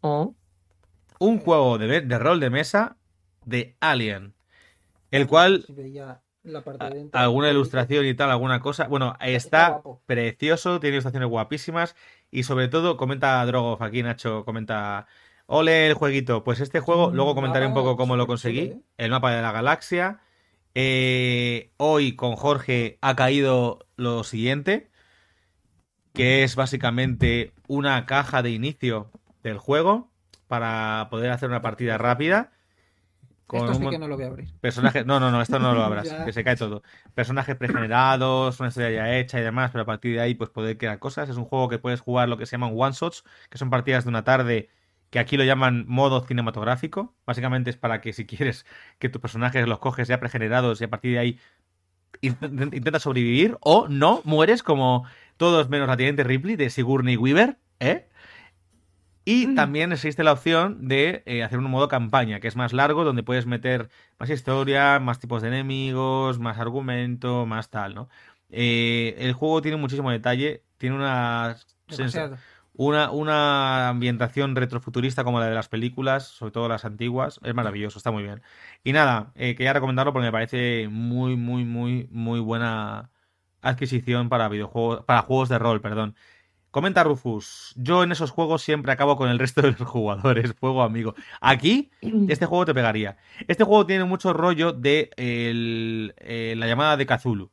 Oh. 0.00 0.34
Un 1.18 1.38
juego 1.40 1.76
de, 1.78 2.00
de 2.02 2.18
rol 2.18 2.40
de 2.40 2.50
mesa 2.50 2.96
de 3.44 3.76
Alien. 3.80 4.34
El 5.10 5.26
cual 5.26 5.64
Si 5.66 5.72
veía 5.72 6.22
la 6.42 6.62
parte 6.62 6.84
de 6.86 6.94
dentro. 6.94 7.20
alguna 7.20 7.50
ilustración 7.50 8.06
y 8.06 8.14
tal, 8.14 8.30
alguna 8.30 8.60
cosa. 8.60 8.88
Bueno, 8.88 9.16
Está 9.20 9.82
precioso, 10.06 10.80
tiene 10.80 10.96
ilustraciones 10.96 11.28
guapísimas 11.28 11.96
y 12.30 12.42
sobre 12.44 12.68
todo 12.68 12.96
comenta 12.96 13.44
Drogoff 13.46 13.82
aquí, 13.82 14.02
Nacho, 14.02 14.44
comenta, 14.44 15.06
ole 15.46 15.86
el 15.86 15.94
jueguito. 15.94 16.44
Pues 16.44 16.60
este 16.60 16.80
juego, 16.80 17.08
un 17.08 17.16
luego 17.16 17.34
comentaré 17.34 17.66
un 17.66 17.74
poco 17.74 17.96
cómo 17.96 18.16
lo 18.16 18.26
conseguí, 18.26 18.60
¿eh? 18.60 18.80
el 18.98 19.10
mapa 19.10 19.32
de 19.32 19.42
la 19.42 19.52
galaxia. 19.52 20.20
Eh, 20.74 21.72
hoy 21.76 22.14
con 22.14 22.36
Jorge 22.36 22.98
ha 23.00 23.16
caído 23.16 23.86
lo 23.96 24.22
siguiente, 24.24 24.90
que 26.12 26.44
es 26.44 26.56
básicamente 26.56 27.54
una 27.66 28.06
caja 28.06 28.42
de 28.42 28.50
inicio 28.50 29.10
del 29.42 29.58
juego 29.58 30.10
para 30.46 31.08
poder 31.10 31.30
hacer 31.30 31.48
una 31.48 31.62
partida 31.62 31.98
rápida. 31.98 32.52
Con 33.48 33.60
Esto 33.60 33.74
sí 33.74 33.88
que 33.90 33.98
no 33.98 34.06
lo 34.06 34.14
voy 34.16 34.24
a 34.24 34.28
abrir. 34.28 34.54
Personajes. 34.60 35.04
No, 35.06 35.18
no, 35.18 35.30
no, 35.32 35.40
esto 35.42 35.58
no 35.58 35.74
lo 35.74 35.82
abras, 35.82 36.12
que 36.26 36.32
se 36.32 36.44
cae 36.44 36.54
todo. 36.56 36.82
Personajes 37.14 37.56
pregenerados, 37.56 38.60
una 38.60 38.68
historia 38.68 38.90
ya 38.90 39.16
hecha 39.18 39.40
y 39.40 39.42
demás, 39.42 39.70
pero 39.72 39.82
a 39.82 39.86
partir 39.86 40.14
de 40.14 40.20
ahí, 40.20 40.34
pues 40.34 40.50
poder 40.50 40.78
crear 40.78 40.98
cosas. 40.98 41.28
Es 41.28 41.36
un 41.36 41.44
juego 41.46 41.68
que 41.68 41.78
puedes 41.78 42.00
jugar 42.00 42.28
lo 42.28 42.36
que 42.36 42.46
se 42.46 42.52
llaman 42.52 42.72
one-shots, 42.76 43.24
que 43.50 43.58
son 43.58 43.70
partidas 43.70 44.04
de 44.04 44.10
una 44.10 44.22
tarde, 44.22 44.68
que 45.10 45.18
aquí 45.18 45.36
lo 45.38 45.44
llaman 45.44 45.86
modo 45.88 46.20
cinematográfico. 46.20 47.14
Básicamente 47.26 47.70
es 47.70 47.76
para 47.78 48.00
que 48.02 48.12
si 48.12 48.26
quieres 48.26 48.66
que 48.98 49.08
tus 49.08 49.20
personajes 49.20 49.66
los 49.66 49.78
coges 49.78 50.06
ya 50.08 50.20
pregenerados 50.20 50.80
y 50.80 50.84
a 50.84 50.90
partir 50.90 51.12
de 51.12 51.18
ahí 51.18 51.40
int- 52.22 52.74
intentas 52.76 53.02
sobrevivir 53.02 53.56
o 53.60 53.88
no, 53.88 54.20
mueres 54.24 54.62
como 54.62 55.04
todos 55.36 55.68
menos 55.68 55.88
la 55.88 55.96
teniente 55.96 56.24
Ripley 56.24 56.56
de 56.56 56.70
Sigourney 56.70 57.16
Weaver, 57.16 57.56
¿eh? 57.80 58.08
Y 59.30 59.54
también 59.54 59.92
existe 59.92 60.24
la 60.24 60.32
opción 60.32 60.88
de 60.88 61.22
eh, 61.26 61.42
hacer 61.42 61.58
un 61.58 61.70
modo 61.70 61.86
campaña, 61.88 62.40
que 62.40 62.48
es 62.48 62.56
más 62.56 62.72
largo, 62.72 63.04
donde 63.04 63.22
puedes 63.22 63.44
meter 63.44 63.90
más 64.18 64.30
historia, 64.30 64.98
más 65.00 65.18
tipos 65.18 65.42
de 65.42 65.48
enemigos, 65.48 66.38
más 66.38 66.58
argumento, 66.58 67.44
más 67.44 67.68
tal, 67.68 67.94
¿no? 67.94 68.08
Eh, 68.48 69.16
el 69.18 69.34
juego 69.34 69.60
tiene 69.60 69.76
muchísimo 69.76 70.10
detalle, 70.10 70.64
tiene 70.78 70.96
una, 70.96 71.56
una, 72.72 73.10
una 73.10 73.88
ambientación 73.90 74.56
retrofuturista 74.56 75.24
como 75.24 75.40
la 75.40 75.46
de 75.48 75.54
las 75.54 75.68
películas, 75.68 76.26
sobre 76.28 76.52
todo 76.52 76.68
las 76.68 76.84
antiguas. 76.86 77.38
Es 77.42 77.54
maravilloso, 77.54 77.98
está 77.98 78.10
muy 78.10 78.22
bien. 78.22 78.42
Y 78.82 78.92
nada, 78.92 79.32
eh, 79.34 79.54
quería 79.56 79.72
recomendarlo 79.74 80.12
porque 80.14 80.26
me 80.26 80.32
parece 80.32 80.88
muy, 80.88 81.36
muy, 81.36 81.64
muy, 81.64 82.08
muy 82.10 82.40
buena 82.40 83.10
adquisición 83.60 84.28
para 84.28 84.48
videojuegos, 84.48 85.04
para 85.04 85.22
juegos 85.22 85.48
de 85.48 85.58
rol, 85.58 85.80
perdón. 85.80 86.16
Comenta 86.70 87.02
Rufus, 87.02 87.72
yo 87.76 88.02
en 88.02 88.12
esos 88.12 88.30
juegos 88.30 88.62
siempre 88.62 88.92
acabo 88.92 89.16
con 89.16 89.30
el 89.30 89.38
resto 89.38 89.62
de 89.62 89.72
los 89.72 89.80
jugadores, 89.88 90.52
juego 90.60 90.82
amigo. 90.82 91.14
Aquí, 91.40 91.90
este 92.28 92.46
juego 92.46 92.66
te 92.66 92.74
pegaría. 92.74 93.16
Este 93.46 93.64
juego 93.64 93.86
tiene 93.86 94.04
mucho 94.04 94.32
rollo 94.32 94.72
de 94.72 95.10
el- 95.16 96.14
eh, 96.18 96.54
la 96.56 96.66
llamada 96.66 96.96
de 96.96 97.06
Cthulhu. 97.06 97.50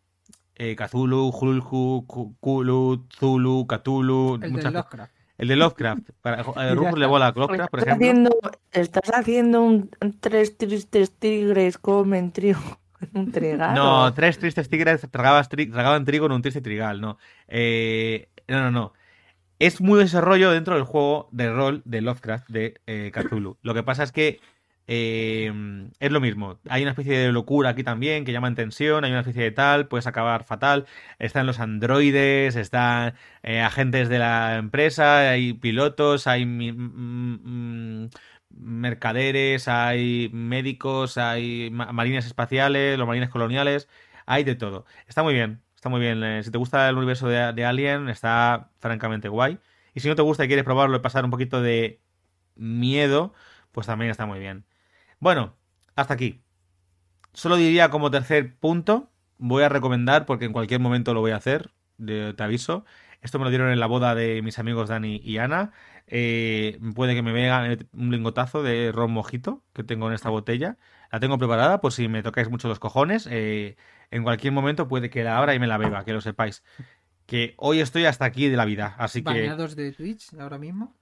Eh, 0.57 0.75
Cthulhu, 0.75 1.29
Hulhu, 1.29 2.05
Cthulhu, 2.07 3.05
Zulu, 3.17 3.67
Cthulhu. 3.67 4.39
El 4.41 4.51
muchas- 4.51 4.71
de 4.71 4.77
Lovecraft. 4.79 5.11
el 5.37 5.47
de 5.47 5.55
Lovecraft. 5.55 6.09
Para, 6.21 6.43
Ya 6.55 6.73
Rufus 6.75 6.99
le 6.99 7.05
bola 7.05 7.27
a 7.27 7.31
Lovecraft, 7.35 7.71
por 7.71 7.79
ejemplo. 7.81 7.93
haciendo, 8.07 8.29
estás 8.71 9.11
haciendo 9.13 9.61
un, 9.63 9.89
tres 10.19 10.57
tristes 10.57 11.11
tigres 11.17 11.77
comen 11.77 12.31
trigo. 12.31 12.59
Un 13.13 13.31
trigal. 13.31 13.75
No, 13.75 14.13
tres 14.13 14.39
tristes 14.39 14.69
tigres 14.69 15.05
tragaban 15.11 16.05
trigo 16.05 16.25
en 16.25 16.31
un 16.31 16.41
triste 16.41 16.61
trigal, 16.61 17.01
no. 17.01 17.17
Eh, 17.47 18.29
no, 18.47 18.61
no, 18.61 18.71
no. 18.71 18.93
Es 19.59 19.79
muy 19.81 19.99
desarrollo 19.99 20.51
dentro 20.51 20.75
del 20.75 20.83
juego 20.83 21.29
de 21.31 21.51
rol 21.51 21.81
de 21.85 22.01
Lovecraft 22.01 22.49
de 22.49 22.81
eh, 22.87 23.11
Cthulhu. 23.13 23.57
Lo 23.61 23.73
que 23.73 23.83
pasa 23.83 24.03
es 24.03 24.11
que 24.11 24.41
eh, 24.87 25.51
es 25.99 26.11
lo 26.11 26.19
mismo. 26.21 26.59
Hay 26.69 26.81
una 26.81 26.91
especie 26.91 27.17
de 27.17 27.31
locura 27.31 27.69
aquí 27.69 27.83
también 27.83 28.25
que 28.25 28.33
llaman 28.33 28.55
tensión, 28.55 29.03
hay 29.05 29.11
una 29.11 29.21
especie 29.21 29.43
de 29.43 29.51
tal, 29.51 29.87
puedes 29.87 30.07
acabar 30.07 30.43
fatal. 30.43 30.85
Están 31.19 31.47
los 31.47 31.59
androides, 31.59 32.55
están 32.57 33.15
eh, 33.43 33.61
agentes 33.61 34.09
de 34.09 34.19
la 34.19 34.57
empresa, 34.57 35.29
hay 35.31 35.53
pilotos, 35.53 36.27
hay 36.27 36.45
mercaderes, 38.49 39.67
hay 39.67 40.29
médicos, 40.33 41.17
hay 41.17 41.69
ma- 41.71 41.91
marines 41.91 42.25
espaciales, 42.25 42.97
los 42.97 43.07
marines 43.07 43.29
coloniales, 43.29 43.87
hay 44.25 44.43
de 44.43 44.55
todo. 44.55 44.85
Está 45.07 45.23
muy 45.23 45.33
bien, 45.33 45.61
está 45.85 45.91
muy 45.91 46.01
bien. 46.01 46.23
Eh, 46.23 46.41
si 46.43 46.49
te 46.49 46.57
gusta 46.57 46.89
el 46.89 46.97
universo 46.97 47.27
de, 47.27 47.63
Alien, 47.63 48.09
está 48.09 48.71
francamente 48.79 49.29
guay. 49.29 49.59
Y 49.93 49.99
si 49.99 50.07
no 50.07 50.15
te 50.15 50.23
gusta 50.23 50.43
y 50.43 50.47
quieres 50.47 50.65
probarlo 50.65 50.97
y 50.97 50.99
pasar 50.99 51.25
un 51.25 51.29
poquito 51.29 51.61
de 51.61 52.01
miedo, 52.55 53.35
pues 53.71 53.85
también 53.85 54.09
está 54.09 54.25
muy 54.25 54.39
bien. 54.39 54.65
Bueno, 55.19 55.55
hasta 55.95 56.15
aquí. 56.15 56.41
Solo 57.33 57.55
diría 57.55 57.89
como 57.91 58.09
tercer 58.09 58.55
punto, 58.57 59.11
voy 59.37 59.61
a 59.61 59.69
recomendar, 59.69 60.25
porque 60.25 60.45
en 60.45 60.53
cualquier 60.53 60.79
momento 60.79 61.13
lo 61.13 61.21
voy 61.21 61.31
a 61.31 61.35
hacer, 61.35 61.69
te 62.03 62.35
aviso. 62.39 62.83
Esto 63.21 63.37
me 63.37 63.45
lo 63.45 63.51
dieron 63.51 63.69
en 63.69 63.79
la 63.79 63.85
boda 63.85 64.15
de 64.15 64.41
mis 64.41 64.57
amigos 64.57 64.89
Dani 64.89 65.21
y 65.23 65.37
Ana. 65.37 65.71
Eh, 66.07 66.79
puede 66.95 67.13
que 67.13 67.21
me 67.21 67.31
venga 67.31 67.77
un 67.93 68.11
lingotazo 68.11 68.63
de 68.63 68.91
ron 68.91 69.11
mojito 69.11 69.63
que 69.73 69.83
tengo 69.83 70.07
en 70.07 70.15
esta 70.15 70.29
botella. 70.29 70.77
La 71.15 71.21
tengo 71.21 71.37
preparada 71.37 71.79
por 71.79 71.93
si 71.93 72.09
me 72.09 72.21
tocáis 72.23 72.49
mucho 72.49 72.67
los 72.67 72.77
cojones. 72.77 73.25
Eh, 73.31 73.77
en 74.11 74.23
cualquier 74.23 74.51
momento 74.51 74.89
puede 74.89 75.09
que 75.09 75.23
la 75.23 75.37
abra 75.37 75.55
y 75.55 75.59
me 75.59 75.65
la 75.65 75.77
beba, 75.77 76.03
que 76.03 76.11
lo 76.11 76.19
sepáis. 76.19 76.61
Que 77.25 77.53
hoy 77.55 77.79
estoy 77.79 78.03
hasta 78.03 78.25
aquí 78.25 78.49
de 78.49 78.57
la 78.57 78.65
vida, 78.65 78.95
así 78.97 79.19
que... 79.21 79.29
Baneados 79.29 79.77
de 79.77 79.93
Twitch 79.93 80.33
ahora 80.37 80.57
mismo. 80.57 80.93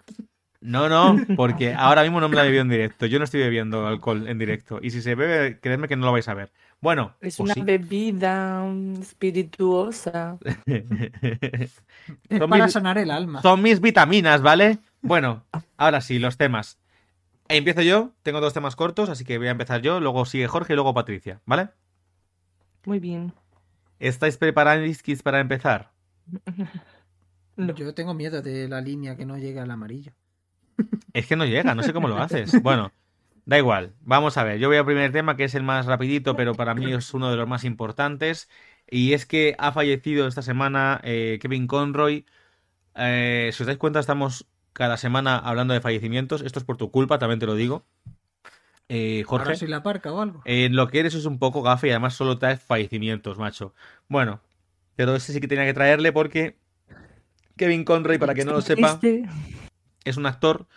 No, 0.62 0.88
no, 0.88 1.18
porque 1.36 1.74
ahora 1.74 2.04
mismo 2.04 2.22
no 2.22 2.30
me 2.30 2.36
la 2.36 2.44
he 2.44 2.46
bebido 2.46 2.62
en 2.62 2.70
directo. 2.70 3.08
Yo 3.08 3.18
no 3.18 3.26
estoy 3.26 3.40
bebiendo 3.42 3.88
alcohol 3.88 4.28
en 4.28 4.38
directo. 4.38 4.78
Y 4.84 4.92
si 4.92 5.02
se 5.02 5.16
bebe, 5.16 5.60
creedme 5.60 5.88
que 5.88 5.96
no 5.96 6.06
lo 6.06 6.12
vais 6.12 6.28
a 6.28 6.36
ver. 6.36 6.52
Bueno, 6.80 7.16
Es 7.20 7.40
o 7.40 7.44
una 7.44 7.56
sí. 7.56 7.64
bebida 7.64 8.64
espirituosa. 9.02 10.38
Es 11.24 11.82
Son 12.38 12.50
para 12.52 12.66
mis- 12.66 12.74
sanar 12.74 13.00
el 13.00 13.10
alma. 13.10 13.42
Son 13.42 13.60
mis 13.64 13.82
vitaminas, 13.82 14.44
¿vale? 14.44 14.78
Bueno, 15.02 15.44
ahora 15.76 16.02
sí, 16.02 16.20
los 16.20 16.38
temas. 16.38 16.78
Empiezo 17.50 17.82
yo, 17.82 18.12
tengo 18.24 18.42
dos 18.42 18.54
temas 18.54 18.76
cortos, 18.76 19.10
así 19.10 19.26
que 19.26 19.38
voy 19.38 19.48
a 19.48 19.52
empezar 19.52 19.82
yo, 19.82 20.00
luego 20.00 20.26
sigue 20.26 20.48
Jorge 20.48 20.74
y 20.74 20.76
luego 20.76 20.94
Patricia, 20.94 21.42
¿vale? 21.46 21.70
Muy 22.86 23.00
bien. 23.00 23.34
¿Estáis 24.00 24.38
preparados 24.38 25.02
para 25.24 25.40
empezar? 25.40 25.92
No. 27.56 27.76
Yo 27.76 27.94
tengo 27.94 28.16
miedo 28.16 28.42
de 28.42 28.68
la 28.68 28.82
línea 28.82 29.16
que 29.16 29.28
no 29.28 29.38
llegue 29.38 29.60
al 29.60 29.70
amarillo. 29.70 30.12
Es 31.14 31.28
que 31.28 31.36
no 31.36 31.46
llega, 31.46 31.76
no 31.76 31.84
sé 31.84 31.94
cómo 31.94 32.08
lo 32.08 32.18
haces. 32.22 32.62
Bueno, 32.64 32.92
da 33.46 33.58
igual. 33.60 33.94
Vamos 34.02 34.38
a 34.38 34.44
ver. 34.44 34.58
Yo 34.60 34.70
voy 34.70 34.78
al 34.78 34.86
primer 34.86 35.12
tema, 35.12 35.38
que 35.38 35.44
es 35.44 35.56
el 35.56 35.64
más 35.64 35.86
rapidito, 35.86 36.36
pero 36.36 36.56
para 36.56 36.74
mí 36.74 36.92
es 36.92 37.14
uno 37.14 37.30
de 37.30 37.38
los 37.38 37.48
más 37.48 37.64
importantes. 37.64 38.50
Y 38.90 39.14
es 39.14 39.26
que 39.26 39.56
ha 39.60 39.72
fallecido 39.72 40.28
esta 40.28 40.42
semana 40.42 41.00
eh, 41.04 41.38
Kevin 41.42 41.68
Conroy. 41.68 42.26
Eh, 42.96 43.52
si 43.54 43.64
os 43.64 43.68
dais 43.68 43.78
cuenta, 43.80 44.00
estamos 44.00 44.48
cada 44.74 44.98
semana 44.98 45.38
hablando 45.38 45.74
de 45.74 45.82
fallecimientos. 45.82 46.42
Esto 46.42 46.60
es 46.60 46.66
por 46.66 46.78
tu 46.78 46.92
culpa, 46.92 47.20
también 47.20 47.40
te 47.40 47.46
lo 47.46 47.56
digo. 47.56 47.86
Eh, 48.90 49.24
Jorge. 49.26 49.46
Ahora 49.46 49.56
soy 49.56 49.68
la 49.70 49.84
parca 49.84 50.12
o 50.12 50.22
algo. 50.22 50.42
Eh, 50.46 50.70
lo 50.72 50.88
que 50.88 51.00
eres 51.00 51.16
es 51.16 51.26
un 51.26 51.40
poco 51.40 51.62
gafe 51.62 51.88
y 51.88 51.92
además 51.92 52.16
solo 52.16 52.38
traes 52.38 52.62
fallecimientos, 52.62 53.38
macho. 53.38 53.74
Bueno, 54.08 54.42
pero 54.96 55.16
ese 55.16 55.34
sí 55.34 55.40
que 55.40 55.48
tenía 55.48 55.66
que 55.66 55.74
traerle 55.74 56.12
porque 56.12 56.58
Kevin 57.58 57.86
Conroy, 57.86 58.18
para 58.18 58.34
que 58.34 58.46
no 58.46 58.52
lo 58.52 58.62
sepa, 58.62 59.00
Triste. 59.00 59.30
es 60.04 60.18
un 60.18 60.26
actor 60.26 60.68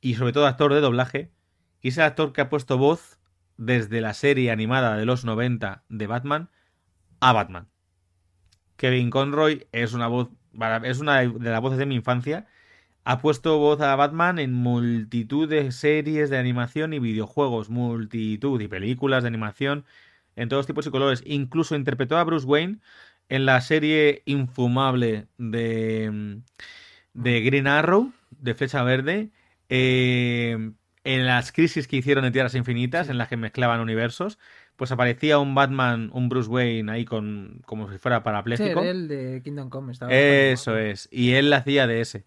y 0.00 0.14
sobre 0.14 0.32
todo 0.32 0.46
actor 0.46 0.72
de 0.72 0.80
doblaje 0.80 1.30
y 1.82 1.88
es 1.88 1.98
el 1.98 2.04
actor 2.04 2.32
que 2.32 2.40
ha 2.40 2.48
puesto 2.48 2.78
voz 2.78 3.18
desde 3.56 4.00
la 4.00 4.14
serie 4.14 4.50
animada 4.50 4.96
de 4.96 5.04
los 5.04 5.24
90 5.24 5.84
de 5.88 6.06
Batman 6.06 6.50
a 7.20 7.32
Batman. 7.32 7.68
Kevin 8.76 9.10
Conroy 9.10 9.66
es 9.72 9.92
una 9.92 10.06
voz, 10.06 10.30
es 10.84 11.00
una 11.00 11.20
de 11.20 11.50
las 11.50 11.60
voces 11.60 11.78
de 11.78 11.86
mi 11.86 11.94
infancia. 11.96 12.46
Ha 13.04 13.18
puesto 13.20 13.58
voz 13.58 13.80
a 13.80 13.96
Batman 13.96 14.38
en 14.38 14.52
multitud 14.52 15.48
de 15.48 15.72
series 15.72 16.30
de 16.30 16.38
animación 16.38 16.92
y 16.92 16.98
videojuegos, 16.98 17.70
multitud 17.70 18.60
y 18.60 18.68
películas 18.68 19.22
de 19.22 19.28
animación 19.28 19.84
en 20.36 20.48
todos 20.48 20.66
tipos 20.66 20.86
y 20.86 20.90
colores. 20.90 21.22
Incluso 21.26 21.74
interpretó 21.74 22.18
a 22.18 22.24
Bruce 22.24 22.46
Wayne 22.46 22.78
en 23.28 23.46
la 23.46 23.60
serie 23.60 24.22
infumable 24.26 25.26
de, 25.38 26.40
de 27.14 27.40
Green 27.40 27.66
Arrow, 27.66 28.12
de 28.30 28.54
Flecha 28.54 28.82
Verde. 28.82 29.30
Eh, 29.68 30.72
en 31.04 31.26
las 31.26 31.52
crisis 31.52 31.88
que 31.88 31.96
hicieron 31.96 32.24
en 32.24 32.32
Tierras 32.32 32.54
Infinitas, 32.54 33.08
en 33.08 33.18
las 33.18 33.28
que 33.28 33.36
mezclaban 33.36 33.80
universos, 33.80 34.38
pues 34.76 34.92
aparecía 34.92 35.38
un 35.38 35.54
Batman, 35.54 36.10
un 36.12 36.28
Bruce 36.28 36.48
Wayne 36.48 36.90
ahí 36.92 37.04
con 37.04 37.62
como 37.64 37.90
si 37.90 37.98
fuera 37.98 38.22
parapléjico. 38.22 38.82
Sí, 38.82 38.88
el 38.88 39.08
de 39.08 39.40
Kingdom 39.42 39.70
Come. 39.70 39.92
Estaba 39.92 40.12
Eso 40.12 40.76
es. 40.76 41.08
Y 41.10 41.32
él 41.32 41.52
hacía 41.52 41.86
de 41.86 42.00
ese. 42.00 42.24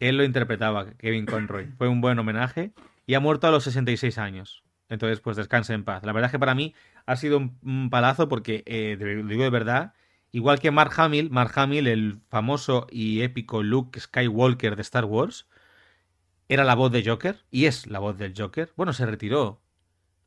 Él 0.00 0.16
lo 0.16 0.24
interpretaba, 0.24 0.92
Kevin 0.98 1.26
Conroy. 1.26 1.66
Fue 1.78 1.88
un 1.88 2.00
buen 2.00 2.18
homenaje. 2.18 2.72
Y 3.06 3.14
ha 3.14 3.20
muerto 3.20 3.46
a 3.46 3.50
los 3.50 3.64
66 3.64 4.18
años. 4.18 4.64
Entonces, 4.88 5.20
pues 5.20 5.36
descanse 5.36 5.74
en 5.74 5.84
paz. 5.84 6.04
La 6.04 6.12
verdad 6.12 6.28
es 6.28 6.32
que 6.32 6.38
para 6.38 6.54
mí 6.54 6.74
ha 7.06 7.16
sido 7.16 7.38
un, 7.38 7.90
palazo 7.90 8.28
porque, 8.28 8.62
eh, 8.66 8.96
lo 8.98 9.28
digo 9.28 9.42
de 9.42 9.50
verdad, 9.50 9.94
igual 10.32 10.58
que 10.60 10.70
Mark 10.70 10.92
Hamill, 10.96 11.30
Mark 11.30 11.52
Hamill, 11.56 11.86
el 11.86 12.20
famoso 12.28 12.86
y 12.90 13.22
épico 13.22 13.62
Luke 13.62 13.98
Skywalker 14.00 14.76
de 14.76 14.82
Star 14.82 15.04
Wars, 15.04 15.46
era 16.48 16.64
la 16.64 16.74
voz 16.74 16.92
de 16.92 17.04
Joker 17.04 17.44
y 17.50 17.66
es 17.66 17.86
la 17.86 17.98
voz 17.98 18.18
del 18.18 18.34
Joker. 18.36 18.72
Bueno, 18.76 18.92
se 18.92 19.06
retiró. 19.06 19.60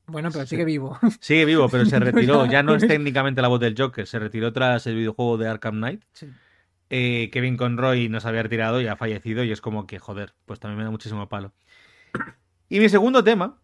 Bueno, 0.08 0.30
pero 0.32 0.46
sigue 0.46 0.66
vivo. 0.66 0.98
Sigue 1.20 1.46
vivo, 1.46 1.68
pero 1.70 1.86
se 1.86 2.00
retiró. 2.00 2.46
Ya 2.46 2.64
no 2.64 2.76
es 2.76 2.88
técnicamente 2.88 3.42
la 3.42 3.50
voz 3.50 3.60
del 3.60 3.76
Joker. 3.78 4.08
Se 4.08 4.20
retiró 4.20 4.54
tras 4.54 4.88
el 4.88 4.96
videojuego 4.96 5.38
de 5.38 5.48
Arkham 5.48 5.76
Knight. 5.76 6.04
Eh, 6.90 7.30
Kevin 7.32 7.58
Conroy 7.58 8.10
nos 8.10 8.26
había 8.26 8.44
retirado 8.44 8.82
y 8.82 8.88
ha 8.88 8.96
fallecido. 8.96 9.44
Y 9.44 9.52
es 9.52 9.62
como 9.62 9.88
que, 9.88 10.00
joder, 10.00 10.34
pues 10.46 10.60
también 10.60 10.78
me 10.78 10.84
da 10.84 10.92
muchísimo 10.92 11.28
palo. 11.30 11.54
Y 12.70 12.80
mi 12.80 12.90
segundo 12.90 13.24
tema, 13.24 13.60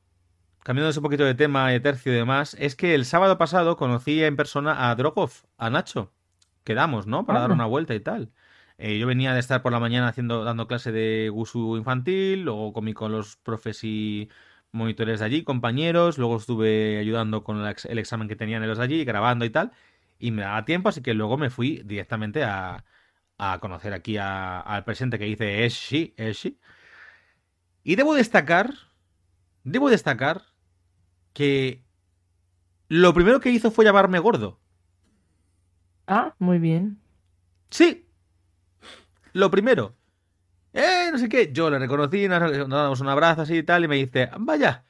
cambiando 0.64 0.98
un 0.98 1.04
poquito 1.04 1.26
de 1.26 1.36
tema, 1.36 1.70
de 1.70 1.80
tercio 1.80 2.14
y 2.14 2.16
demás, 2.16 2.56
es 2.60 2.76
que 2.76 2.96
el 2.96 3.06
sábado 3.06 3.38
pasado 3.38 3.76
conocí 3.78 4.24
en 4.24 4.36
persona 4.36 4.90
a 4.90 4.96
Drogov, 4.96 5.32
a 5.58 5.70
Nacho. 5.70 6.14
Quedamos, 6.64 7.08
¿no? 7.08 7.26
Para 7.26 7.42
dar 7.42 7.52
una 7.52 7.66
vuelta 7.66 7.94
y 7.94 8.00
tal. 8.00 8.32
Eh, 8.78 8.98
yo 8.98 9.08
venía 9.08 9.34
de 9.34 9.40
estar 9.40 9.62
por 9.62 9.72
la 9.72 9.80
mañana 9.80 10.08
haciendo, 10.08 10.44
dando 10.44 10.68
clase 10.68 10.92
de 10.92 11.30
Gusu 11.30 11.78
infantil, 11.78 12.44
luego 12.44 12.74
comí 12.74 12.94
con 12.94 13.12
los 13.12 13.36
profes 13.38 13.84
y 13.84 14.30
monitores 14.72 15.20
de 15.20 15.26
allí, 15.26 15.44
compañeros, 15.44 16.18
luego 16.18 16.38
estuve 16.38 16.98
ayudando 16.98 17.44
con 17.44 17.64
el, 17.66 17.98
examen 18.00 18.28
que 18.28 18.36
tenían 18.36 18.64
ellos 18.64 18.80
allí, 18.80 19.06
grabando 19.06 19.46
y 19.46 19.52
tal, 19.52 19.72
y 20.20 20.32
me 20.32 20.42
daba 20.42 20.66
tiempo, 20.66 20.90
así 20.90 21.02
que 21.02 21.14
luego 21.14 21.38
me 21.38 21.50
fui 21.50 21.82
directamente 21.86 22.44
a, 22.44 22.84
a 23.38 23.60
conocer 23.60 23.94
aquí 23.94 24.18
al 24.18 24.84
presente 24.84 25.20
que 25.20 25.26
dice 25.26 25.66
Eshi, 25.66 26.14
Eshi. 26.18 26.60
Y 27.84 27.96
debo 27.96 28.14
destacar, 28.14 28.74
debo 29.64 29.90
destacar 29.90 30.44
que 31.34 31.84
lo 32.88 33.14
primero 33.14 33.40
que 33.40 33.50
hizo 33.50 33.72
fue 33.72 33.86
llamarme 33.86 34.20
gordo. 34.20 34.60
Ah, 36.08 36.36
muy 36.40 36.60
bien. 36.60 37.00
Sí, 37.70 38.08
lo 39.34 39.50
primero, 39.50 39.96
eh, 40.74 41.10
no 41.12 41.18
sé 41.18 41.28
qué, 41.28 41.52
yo 41.52 41.70
le 41.70 41.80
reconocí, 41.80 42.28
nos, 42.28 42.70
damos 42.70 43.02
un 43.02 43.08
abrazo 43.08 43.42
así 43.42 43.58
y 43.58 43.64
tal, 43.64 43.84
y 43.84 43.88
me 43.88 43.96
dice, 43.96 44.30
vaya, 44.40 44.86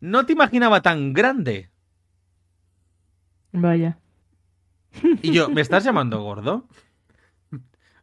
no 0.00 0.24
te 0.24 0.32
imaginaba 0.32 0.82
tan 0.82 1.12
grande. 1.12 1.70
Vaya. 3.52 3.98
Y 5.22 5.32
yo, 5.32 5.48
¿me 5.48 5.60
estás 5.60 5.84
llamando 5.84 6.22
gordo? 6.22 6.68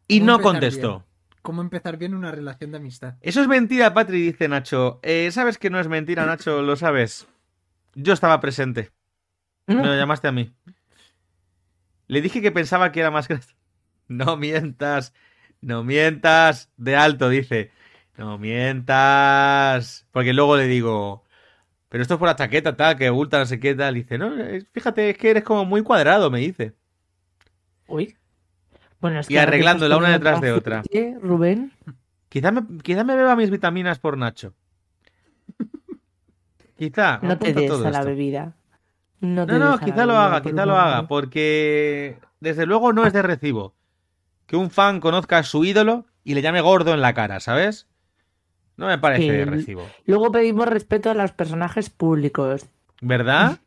Y 0.07 0.21
no 0.21 0.39
contestó. 0.39 1.05
¿Cómo 1.41 1.61
empezar 1.61 1.97
bien 1.97 2.13
una 2.13 2.31
relación 2.31 2.71
de 2.71 2.77
amistad? 2.77 3.15
Eso 3.21 3.41
es 3.41 3.47
mentira, 3.47 3.93
Patri, 3.93 4.21
dice 4.21 4.47
Nacho. 4.49 4.99
Eh, 5.01 5.29
¿Sabes 5.31 5.57
que 5.57 5.69
no 5.69 5.79
es 5.79 5.87
mentira, 5.87 6.25
Nacho? 6.25 6.61
Lo 6.61 6.75
sabes. 6.75 7.27
Yo 7.95 8.13
estaba 8.13 8.39
presente. 8.41 8.91
Me 9.65 9.75
lo 9.75 9.95
llamaste 9.95 10.27
a 10.27 10.31
mí. 10.31 10.53
Le 12.07 12.21
dije 12.21 12.41
que 12.41 12.51
pensaba 12.51 12.91
que 12.91 12.99
era 12.99 13.11
más 13.11 13.27
grande. 13.27 13.47
No 14.09 14.37
mientas. 14.37 15.13
No 15.59 15.83
mientas. 15.83 16.69
De 16.77 16.95
alto, 16.95 17.27
dice. 17.27 17.71
No 18.17 18.37
mientas. 18.37 20.07
Porque 20.11 20.33
luego 20.33 20.55
le 20.55 20.67
digo. 20.67 21.23
Pero 21.89 22.01
esto 22.01 22.15
es 22.15 22.19
por 22.19 22.27
la 22.27 22.35
chaqueta, 22.35 22.75
tal, 22.75 22.97
que 22.97 23.09
oculta, 23.09 23.39
no 23.39 23.45
sé 23.45 23.59
qué 23.59 23.75
tal. 23.75 23.95
Dice, 23.95 24.17
no, 24.17 24.31
fíjate, 24.71 25.09
es 25.09 25.17
que 25.17 25.29
eres 25.29 25.43
como 25.43 25.65
muy 25.65 25.83
cuadrado, 25.83 26.29
me 26.29 26.39
dice. 26.39 26.73
Uy. 27.87 28.17
Bueno, 28.99 29.21
y 29.27 29.37
arreglándola 29.37 29.97
una 29.97 30.09
detrás 30.09 30.41
de 30.41 30.51
otra. 30.51 30.83
Rubén. 31.21 31.71
Quizá 32.29 32.51
me, 32.51 32.63
quizá 32.81 33.03
me 33.03 33.15
beba 33.15 33.35
mis 33.35 33.49
vitaminas 33.49 33.99
por 33.99 34.17
Nacho. 34.17 34.53
Quizá. 36.77 37.19
No 37.21 37.37
te 37.37 37.53
des 37.53 37.71
a 37.71 37.89
la 37.91 38.03
bebida. 38.03 38.53
No, 39.19 39.45
no, 39.45 39.57
no 39.57 39.79
quizá 39.79 40.05
lo 40.05 40.15
haga, 40.17 40.43
quizá 40.43 40.65
lo 40.65 40.77
haga, 40.77 41.07
porque 41.07 42.19
desde 42.39 42.67
luego 42.67 42.93
no 42.93 43.05
es 43.05 43.13
de 43.13 43.23
recibo 43.23 43.73
que 44.45 44.55
un 44.55 44.69
fan 44.69 44.99
conozca 44.99 45.39
a 45.39 45.43
su 45.43 45.65
ídolo 45.65 46.05
y 46.23 46.35
le 46.35 46.41
llame 46.41 46.61
gordo 46.61 46.93
en 46.93 47.01
la 47.01 47.13
cara, 47.13 47.39
¿sabes? 47.39 47.87
No 48.77 48.87
me 48.87 48.97
parece 48.99 49.31
de 49.31 49.45
recibo. 49.45 49.87
Luego 50.05 50.31
pedimos 50.31 50.67
respeto 50.67 51.09
a 51.09 51.15
los 51.15 51.31
personajes 51.31 51.89
públicos. 51.89 52.67
¿Verdad? 53.01 53.59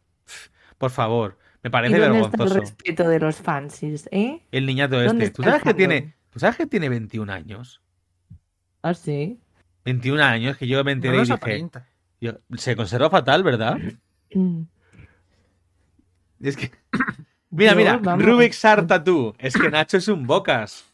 Por 0.78 0.90
favor, 0.90 1.36
me 1.62 1.70
parece 1.70 1.96
¿Y 1.96 2.00
dónde 2.00 2.20
Está 2.20 2.44
el 2.44 2.50
respeto 2.50 3.08
de 3.08 3.20
los 3.20 3.36
fans, 3.36 3.82
¿eh? 3.82 4.42
El 4.50 4.66
niñato 4.66 5.00
este. 5.00 5.30
¿Tú 5.30 5.42
sabes, 5.42 5.62
que 5.62 5.74
tiene, 5.74 6.14
¿Tú 6.30 6.38
sabes 6.38 6.56
que 6.56 6.66
tiene 6.66 6.88
21 6.88 7.30
años? 7.32 7.82
¿Ah, 8.82 8.94
sí? 8.94 9.38
21 9.84 10.22
años, 10.22 10.56
que 10.56 10.66
yo 10.66 10.82
me 10.84 10.92
enteré 10.92 11.18
y 11.18 11.20
dije... 11.20 12.40
se 12.56 12.76
conserva 12.76 13.10
fatal, 13.10 13.42
¿verdad? 13.42 13.78
Mm. 14.34 14.62
es 16.40 16.56
que... 16.56 16.70
Mira, 17.52 17.74
mira, 17.74 17.96
Rubik 17.96 18.52
Sarta 18.52 19.02
tú. 19.02 19.34
Es 19.36 19.56
que 19.56 19.70
Nacho 19.70 19.96
es 19.96 20.06
un 20.06 20.24
bocas. 20.24 20.84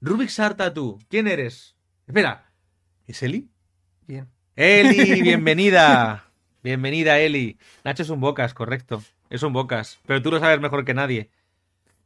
Rubik 0.00 0.30
Sarta 0.30 0.72
tú. 0.72 0.98
¿Quién 1.10 1.28
eres? 1.28 1.76
Espera. 2.06 2.50
¿Es 3.06 3.22
Eli? 3.22 3.50
Bien. 4.06 4.26
Eli, 4.56 5.20
bienvenida. 5.20 6.24
Bienvenida, 6.62 7.18
Eli. 7.18 7.58
Nacho 7.84 8.02
es 8.02 8.08
un 8.08 8.20
bocas, 8.20 8.54
correcto. 8.54 9.02
Es 9.30 9.42
un 9.42 9.52
bocas. 9.52 10.00
Pero 10.06 10.22
tú 10.22 10.30
lo 10.30 10.40
sabes 10.40 10.60
mejor 10.60 10.84
que 10.84 10.94
nadie. 10.94 11.30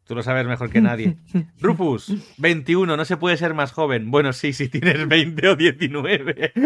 Tú 0.05 0.15
lo 0.17 0.23
sabes 0.23 0.47
mejor 0.47 0.71
que 0.71 0.81
nadie. 0.81 1.17
Rufus, 1.61 2.13
21, 2.39 2.97
no 2.97 3.05
se 3.05 3.17
puede 3.17 3.37
ser 3.37 3.55
más 3.55 3.71
joven. 3.71 4.11
Bueno, 4.11 4.33
sí, 4.33 4.53
si 4.53 4.69
tienes 4.69 5.07
20 5.07 5.49
o 5.49 5.57
19. 5.57 6.53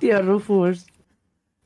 Tío, 0.00 0.22
Rufus. 0.22 0.86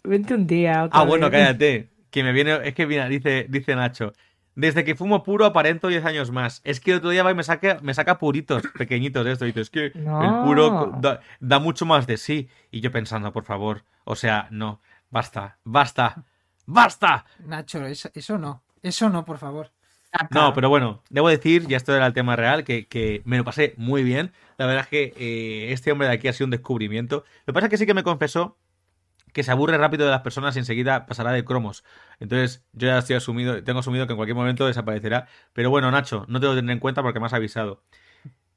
Vente 0.05 0.35
un 0.35 0.47
día. 0.47 0.89
ah, 0.93 1.05
bueno, 1.05 1.31
cállate. 1.31 1.89
Que 2.11 2.23
me 2.23 2.33
viene, 2.33 2.61
es 2.63 2.75
que 2.75 2.87
mira, 2.87 3.09
dice, 3.09 3.47
dice 3.49 3.75
Nacho. 3.75 4.13
Desde 4.55 4.85
que 4.85 4.95
fumo 4.95 5.25
puro 5.25 5.47
aparento 5.47 5.89
10 5.89 6.05
años 6.05 6.31
más. 6.31 6.61
Es 6.63 6.79
que 6.79 6.95
otro 6.95 7.11
día 7.11 7.25
va 7.25 7.33
y 7.33 7.35
me 7.35 7.43
saca, 7.43 7.79
me 7.83 7.95
saca 7.95 8.19
puritos 8.19 8.63
pequeñitos 8.79 9.25
de 9.25 9.33
esto. 9.33 9.45
Y 9.45 9.49
dice, 9.49 9.63
es 9.63 9.71
que 9.71 9.87
el 9.87 10.45
puro 10.45 11.01
da, 11.41 11.59
mucho 11.59 11.87
más 11.87 12.07
de 12.07 12.17
sí. 12.17 12.49
Y 12.71 12.81
yo 12.81 12.93
pensando, 12.93 13.33
por 13.33 13.45
favor. 13.45 13.83
O 14.05 14.15
sea, 14.15 14.47
no. 14.53 14.81
Basta, 15.15 15.59
basta, 15.63 16.25
basta. 16.67 17.25
Nacho, 17.47 17.87
eso, 17.87 18.11
eso 18.15 18.37
no. 18.37 18.65
Eso 18.83 19.09
no, 19.09 19.25
por 19.25 19.39
favor. 19.39 19.71
No, 20.31 20.53
pero 20.53 20.69
bueno, 20.69 21.05
debo 21.09 21.29
decir, 21.29 21.69
ya 21.69 21.77
esto 21.77 21.95
era 21.95 22.05
el 22.05 22.13
tema 22.13 22.35
real, 22.35 22.65
que, 22.65 23.23
me 23.25 23.39
lo 23.39 23.45
pasé 23.45 23.75
muy 23.77 24.03
bien. 24.03 24.33
La 24.57 24.67
verdad 24.67 24.83
es 24.83 24.89
que 24.89 25.15
eh, 25.17 25.73
este 25.73 25.93
hombre 25.93 26.09
de 26.09 26.15
aquí 26.15 26.27
ha 26.27 26.33
sido 26.33 26.47
un 26.47 26.51
descubrimiento. 26.51 27.25
Lo 27.47 27.53
que 27.53 27.55
pasa 27.55 27.67
es 27.67 27.71
que 27.71 27.77
sí 27.77 27.87
que 27.87 27.95
me 27.95 28.03
confesó 28.03 28.59
que 29.33 29.45
se 29.45 29.53
aburre 29.53 29.79
rápido 29.79 30.05
de 30.05 30.11
las 30.11 30.23
personas 30.23 30.57
y 30.57 30.59
enseguida 30.59 31.07
pasará 31.07 31.31
de 31.31 31.45
cromos. 31.45 31.85
Entonces, 32.19 32.65
yo 32.73 32.89
ya 32.89 32.99
estoy 32.99 33.15
asumido, 33.15 33.63
tengo 33.63 33.79
asumido 33.79 34.09
que 34.09 34.15
en 34.15 34.17
cualquier 34.17 34.35
momento 34.35 34.67
desaparecerá. 34.67 35.29
Pero 35.53 35.71
bueno, 35.71 35.93
Nacho, 35.93 36.25
no 36.27 36.41
te 36.41 36.47
lo 36.47 36.57
tendré 36.57 36.73
en 36.73 36.81
cuenta 36.81 37.03
porque 37.03 37.21
me 37.21 37.27
has 37.27 37.35
avisado. 37.35 37.85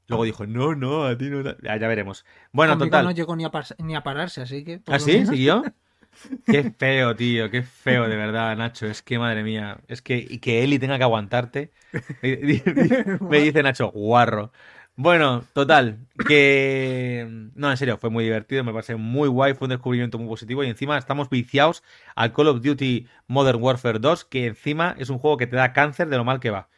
Luego 0.08 0.24
dijo, 0.24 0.44
no, 0.44 0.74
no, 0.74 1.04
a 1.04 1.16
ti 1.16 1.30
no. 1.30 1.44
Ya, 1.62 1.76
ya 1.76 1.86
veremos. 1.86 2.24
Bueno, 2.50 2.76
total. 2.76 3.04
No 3.04 3.12
llegó 3.12 3.36
ni 3.36 3.44
a, 3.44 3.50
ni 3.78 3.94
a 3.94 4.02
pararse, 4.02 4.40
así 4.40 4.64
que. 4.64 4.82
¿Ah, 4.88 4.98
sí? 4.98 5.24
¿Siguió? 5.24 5.62
Qué 6.46 6.72
feo, 6.78 7.14
tío, 7.16 7.50
qué 7.50 7.62
feo, 7.62 8.08
de 8.08 8.16
verdad, 8.16 8.56
Nacho. 8.56 8.86
Es 8.86 9.02
que, 9.02 9.18
madre 9.18 9.42
mía, 9.42 9.78
es 9.88 10.02
que, 10.02 10.16
y 10.16 10.38
que 10.38 10.62
Eli 10.64 10.78
tenga 10.78 10.98
que 10.98 11.04
aguantarte. 11.04 11.72
Me 12.22 12.36
dice 13.40 13.62
Nacho, 13.62 13.90
guarro. 13.90 14.52
Bueno, 15.00 15.44
total, 15.52 16.08
que... 16.26 17.24
No, 17.54 17.70
en 17.70 17.76
serio, 17.76 17.98
fue 17.98 18.10
muy 18.10 18.24
divertido, 18.24 18.64
me 18.64 18.72
parece 18.72 18.96
muy 18.96 19.28
guay, 19.28 19.54
fue 19.54 19.66
un 19.66 19.70
descubrimiento 19.70 20.18
muy 20.18 20.26
positivo 20.26 20.64
y 20.64 20.68
encima 20.68 20.98
estamos 20.98 21.30
viciados 21.30 21.84
al 22.16 22.32
Call 22.32 22.48
of 22.48 22.62
Duty 22.62 23.06
Modern 23.28 23.62
Warfare 23.62 24.00
2, 24.00 24.24
que 24.24 24.46
encima 24.46 24.96
es 24.98 25.08
un 25.08 25.18
juego 25.18 25.36
que 25.36 25.46
te 25.46 25.54
da 25.54 25.72
cáncer 25.72 26.08
de 26.08 26.16
lo 26.16 26.24
mal 26.24 26.40
que 26.40 26.50
va. 26.50 26.68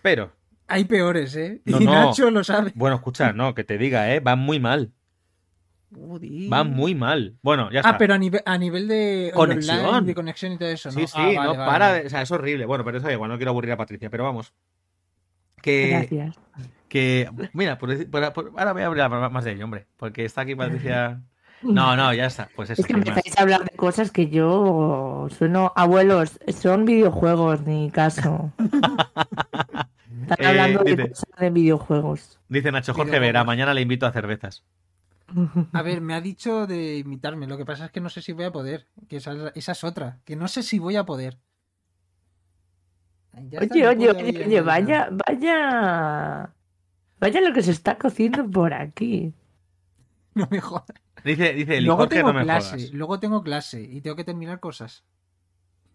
Pero... 0.00 0.32
Hay 0.66 0.86
peores, 0.86 1.36
¿eh? 1.36 1.60
y 1.66 1.84
Nacho 1.84 2.30
lo 2.30 2.42
sabe. 2.42 2.72
Bueno, 2.74 2.96
escucha, 2.96 3.34
no, 3.34 3.54
que 3.54 3.62
te 3.62 3.76
diga, 3.76 4.14
¿eh? 4.14 4.20
Va 4.20 4.34
muy 4.34 4.58
mal. 4.58 4.94
Joder. 5.98 6.52
Va 6.52 6.62
muy 6.64 6.94
mal. 6.94 7.36
Bueno, 7.42 7.70
ya 7.70 7.80
está. 7.80 7.90
Ah, 7.90 7.98
pero 7.98 8.14
a 8.14 8.18
nivel, 8.18 8.42
a 8.44 8.58
nivel 8.58 8.86
de 8.88 9.30
Conexión. 9.34 9.78
online, 9.84 10.06
de 10.06 10.14
conexión 10.14 10.52
y 10.52 10.58
todo 10.58 10.68
eso, 10.68 10.90
¿no? 10.90 10.94
Sí, 11.00 11.06
sí, 11.06 11.12
Ah, 11.16 11.22
vale, 11.24 11.34
no 11.34 11.42
vale, 11.52 11.56
para. 11.58 11.86
vale. 11.88 12.00
de- 12.00 12.06
O 12.06 12.10
sea, 12.10 12.22
es 12.22 12.30
horrible. 12.30 12.66
Bueno, 12.66 12.84
pero 12.84 12.98
eso 12.98 13.06
da 13.06 13.12
igual, 13.12 13.30
no 13.30 13.36
quiero 13.36 13.50
aburrir 13.50 13.72
a 13.72 13.76
Patricia, 13.76 14.10
pero 14.10 14.24
vamos. 14.24 14.52
Que, 15.62 15.88
Gracias. 15.88 16.36
que 16.88 17.28
mira, 17.54 17.78
por 17.78 17.88
decir- 17.90 18.10
por- 18.10 18.32
por- 18.32 18.52
ahora 18.58 18.72
voy 18.72 18.82
a 18.82 18.86
hablar 18.86 19.30
más 19.30 19.44
de 19.44 19.52
ello, 19.52 19.64
hombre, 19.64 19.86
porque 19.96 20.24
está 20.24 20.42
aquí 20.42 20.54
Patricia. 20.54 21.22
No, 21.62 21.96
no, 21.96 22.12
ya 22.12 22.26
está. 22.26 22.50
Pues 22.54 22.68
eso, 22.68 22.82
Es 22.82 22.86
que 22.86 22.92
más. 22.94 23.06
empezáis 23.08 23.36
a 23.38 23.40
hablar 23.42 23.64
de 23.64 23.74
cosas 23.76 24.12
que 24.12 24.28
yo 24.28 25.26
sueno. 25.36 25.72
Abuelos, 25.74 26.38
son 26.60 26.84
videojuegos, 26.84 27.62
ni 27.62 27.90
caso. 27.90 28.52
Están 30.22 30.38
Eh, 30.38 30.46
hablando 30.46 30.84
de 30.84 30.96
dice- 30.96 31.08
cosas 31.10 31.28
de 31.40 31.50
videojuegos. 31.50 32.38
Dice 32.48 32.70
Nacho 32.72 32.92
Jorge. 32.94 33.18
Vera, 33.18 33.42
mañana 33.44 33.72
le 33.72 33.80
invito 33.80 34.06
a 34.06 34.12
cervezas. 34.12 34.64
A 35.72 35.82
ver, 35.82 36.00
me 36.00 36.14
ha 36.14 36.20
dicho 36.20 36.66
de 36.66 36.98
imitarme. 36.98 37.46
Lo 37.46 37.56
que 37.56 37.64
pasa 37.64 37.86
es 37.86 37.90
que 37.90 38.00
no 38.00 38.08
sé 38.08 38.22
si 38.22 38.32
voy 38.32 38.44
a 38.44 38.52
poder. 38.52 38.86
Que 39.08 39.16
esa, 39.16 39.48
esa 39.54 39.72
es 39.72 39.84
otra. 39.84 40.20
Que 40.24 40.36
no 40.36 40.46
sé 40.48 40.62
si 40.62 40.78
voy 40.78 40.96
a 40.96 41.04
poder. 41.04 41.38
Ya 43.50 43.60
Oye, 43.60 43.86
oye, 43.88 44.10
oye, 44.10 44.44
oye, 44.46 44.60
vaya, 44.62 45.10
vaya. 45.26 46.50
Vaya 47.18 47.40
lo 47.40 47.52
que 47.52 47.62
se 47.62 47.70
está 47.72 47.98
cociendo 47.98 48.48
por 48.50 48.72
aquí. 48.74 49.34
No 50.34 50.46
me 50.50 50.60
jodas. 50.60 50.84
Dice, 51.24 51.54
dice 51.54 51.80
Luego 51.80 52.00
Jorge, 52.02 52.16
tengo 52.16 52.30
no 52.30 52.38
me 52.40 52.44
clase. 52.44 52.76
jodas. 52.76 52.92
Luego 52.92 53.18
tengo 53.20 53.42
clase 53.42 53.80
y 53.80 54.02
tengo 54.02 54.16
que 54.16 54.24
terminar 54.24 54.60
cosas. 54.60 55.02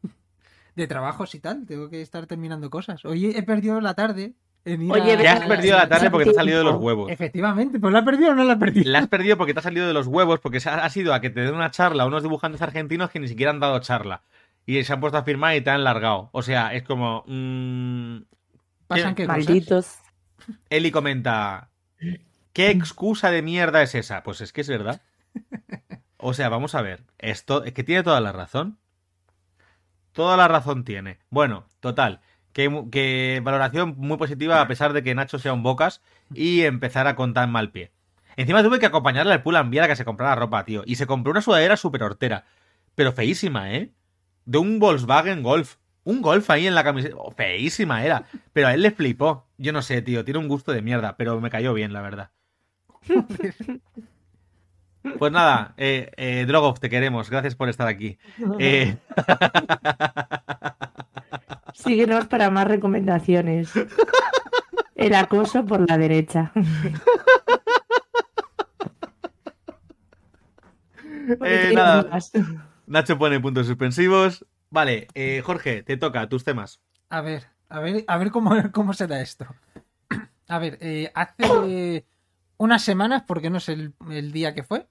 De 0.75 0.87
trabajos 0.87 1.35
y 1.35 1.39
tal. 1.39 1.67
Tengo 1.67 1.91
que 1.91 2.01
estar 2.01 2.25
terminando 2.25 2.71
cosas. 2.71 3.05
Hoy 3.05 3.27
he 3.27 3.43
perdido 3.43 3.79
la 3.81 3.93
tarde. 3.93 4.33
En 4.63 4.81
ir 4.83 4.91
Oye, 4.91 5.13
a- 5.13 5.21
Ya 5.21 5.33
has 5.33 5.45
perdido 5.47 5.77
la 5.77 5.89
tarde 5.89 6.11
porque 6.11 6.25
te 6.25 6.31
ha 6.31 6.33
salido 6.35 6.59
de 6.59 6.63
los 6.63 6.75
huevos. 6.75 7.09
Efectivamente, 7.11 7.79
pues 7.79 7.91
la 7.93 7.99
he 7.99 8.03
perdido 8.03 8.31
o 8.31 8.35
no 8.35 8.43
la 8.43 8.53
he 8.53 8.57
perdido. 8.57 8.91
La 8.91 8.99
has 8.99 9.07
perdido 9.07 9.37
porque 9.37 9.53
te 9.53 9.59
ha 9.59 9.63
salido 9.63 9.87
de 9.87 9.93
los 9.93 10.07
huevos, 10.07 10.39
porque 10.39 10.59
se 10.59 10.69
ha 10.69 10.89
sido 10.89 11.13
a 11.13 11.21
que 11.21 11.29
te 11.29 11.41
den 11.41 11.55
una 11.55 11.71
charla 11.71 12.03
a 12.03 12.05
unos 12.05 12.21
dibujantes 12.23 12.61
argentinos 12.61 13.09
que 13.09 13.19
ni 13.19 13.27
siquiera 13.27 13.51
han 13.51 13.59
dado 13.59 13.79
charla. 13.79 14.21
Y 14.65 14.83
se 14.83 14.93
han 14.93 14.99
puesto 14.99 15.17
a 15.17 15.23
firmar 15.23 15.55
y 15.55 15.61
te 15.61 15.71
han 15.71 15.83
largado. 15.83 16.29
O 16.31 16.41
sea, 16.43 16.73
es 16.73 16.83
como... 16.83 17.23
mm, 17.27 18.17
Pasan 18.87 19.15
que. 19.15 19.25
Malditos. 19.27 19.97
Eli 20.69 20.91
comenta... 20.91 21.69
¿Qué 22.53 22.69
excusa 22.69 23.31
de 23.31 23.41
mierda 23.41 23.81
es 23.81 23.95
esa? 23.95 24.23
Pues 24.23 24.41
es 24.41 24.51
que 24.53 24.61
es 24.61 24.67
verdad. 24.69 25.01
O 26.17 26.33
sea, 26.33 26.49
vamos 26.49 26.75
a 26.75 26.81
ver. 26.81 27.03
Esto 27.17 27.63
es 27.63 27.73
que 27.73 27.83
tiene 27.83 28.03
toda 28.03 28.19
la 28.21 28.31
razón. 28.31 28.77
Toda 30.11 30.35
la 30.37 30.47
razón 30.47 30.83
tiene. 30.83 31.19
Bueno, 31.29 31.65
total. 31.79 32.19
Que, 32.53 32.85
que 32.91 33.41
valoración 33.43 33.95
muy 33.97 34.17
positiva 34.17 34.61
a 34.61 34.67
pesar 34.67 34.93
de 34.93 35.03
que 35.03 35.15
Nacho 35.15 35.39
sea 35.39 35.53
un 35.53 35.63
bocas 35.63 36.01
y 36.33 36.61
empezar 36.61 37.13
con 37.15 37.33
tan 37.33 37.51
mal 37.51 37.71
pie. 37.71 37.91
Encima 38.35 38.63
tuve 38.63 38.79
que 38.79 38.85
acompañarle 38.85 39.33
al 39.33 39.43
Pull 39.43 39.55
a 39.55 39.87
que 39.87 39.95
se 39.95 40.05
comprara 40.05 40.35
ropa, 40.35 40.65
tío. 40.65 40.83
Y 40.85 40.95
se 40.95 41.07
compró 41.07 41.31
una 41.31 41.41
sudadera 41.41 41.77
súper 41.77 42.03
hortera. 42.03 42.45
Pero 42.95 43.11
feísima, 43.11 43.73
¿eh? 43.73 43.91
De 44.45 44.57
un 44.57 44.79
Volkswagen 44.79 45.43
Golf. 45.43 45.75
Un 46.03 46.21
Golf 46.21 46.49
ahí 46.49 46.67
en 46.67 46.75
la 46.75 46.83
camiseta. 46.83 47.15
Oh, 47.17 47.31
feísima 47.31 48.03
era. 48.03 48.25
Pero 48.53 48.67
a 48.67 48.73
él 48.73 48.81
le 48.81 48.91
flipó. 48.91 49.47
Yo 49.57 49.73
no 49.73 49.81
sé, 49.81 50.01
tío. 50.01 50.25
Tiene 50.25 50.39
un 50.39 50.47
gusto 50.47 50.71
de 50.71 50.81
mierda. 50.81 51.15
Pero 51.17 51.39
me 51.39 51.49
cayó 51.49 51.73
bien, 51.73 51.93
la 51.93 52.01
verdad. 52.01 52.31
Pues 55.17 55.31
nada, 55.31 55.73
eh, 55.77 56.11
eh, 56.15 56.45
Drogov, 56.47 56.79
te 56.79 56.89
queremos. 56.89 57.29
Gracias 57.29 57.55
por 57.55 57.69
estar 57.69 57.87
aquí. 57.87 58.17
Eh, 58.59 58.97
Síguenos 61.73 62.27
para 62.27 62.49
más 62.49 62.67
recomendaciones. 62.67 63.71
El 64.95 65.15
acoso 65.15 65.65
por 65.65 65.87
la 65.89 65.97
derecha. 65.97 66.51
eh, 71.43 71.71
nada, 71.73 72.19
Nacho 72.85 73.17
pone 73.17 73.39
puntos 73.39 73.67
suspensivos. 73.67 74.45
Vale, 74.69 75.07
eh, 75.13 75.41
Jorge, 75.43 75.83
te 75.83 75.97
toca, 75.97 76.27
tus 76.29 76.43
temas. 76.43 76.81
A 77.09 77.21
ver, 77.21 77.47
a 77.69 77.79
ver, 77.79 78.03
a 78.07 78.17
ver 78.17 78.31
cómo, 78.31 78.51
cómo 78.71 78.93
se 78.93 79.07
da 79.07 79.21
esto. 79.21 79.47
A 80.47 80.59
ver, 80.59 80.77
eh, 80.81 81.11
hace 81.15 82.05
unas 82.57 82.83
semanas, 82.83 83.23
porque 83.25 83.49
no 83.49 83.59
sé 83.59 83.73
el, 83.73 83.93
el 84.09 84.31
día 84.31 84.53
que 84.53 84.63
fue, 84.63 84.87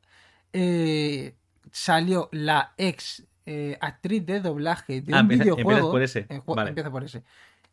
eh, 0.52 1.36
salió 1.70 2.28
la 2.32 2.74
ex 2.76 3.24
eh, 3.52 3.76
actriz 3.80 4.24
de 4.24 4.40
doblaje 4.40 5.00
de 5.00 5.12
Ah, 5.14 5.16
un 5.16 5.22
empieza- 5.22 5.42
videojuego. 5.44 5.70
empiezas 5.70 5.90
por 5.90 6.02
ese. 6.02 6.26
eh, 6.28 6.40
Vale. 6.46 6.68
Empiezo 6.70 6.90
por 6.92 7.04
ese. 7.04 7.22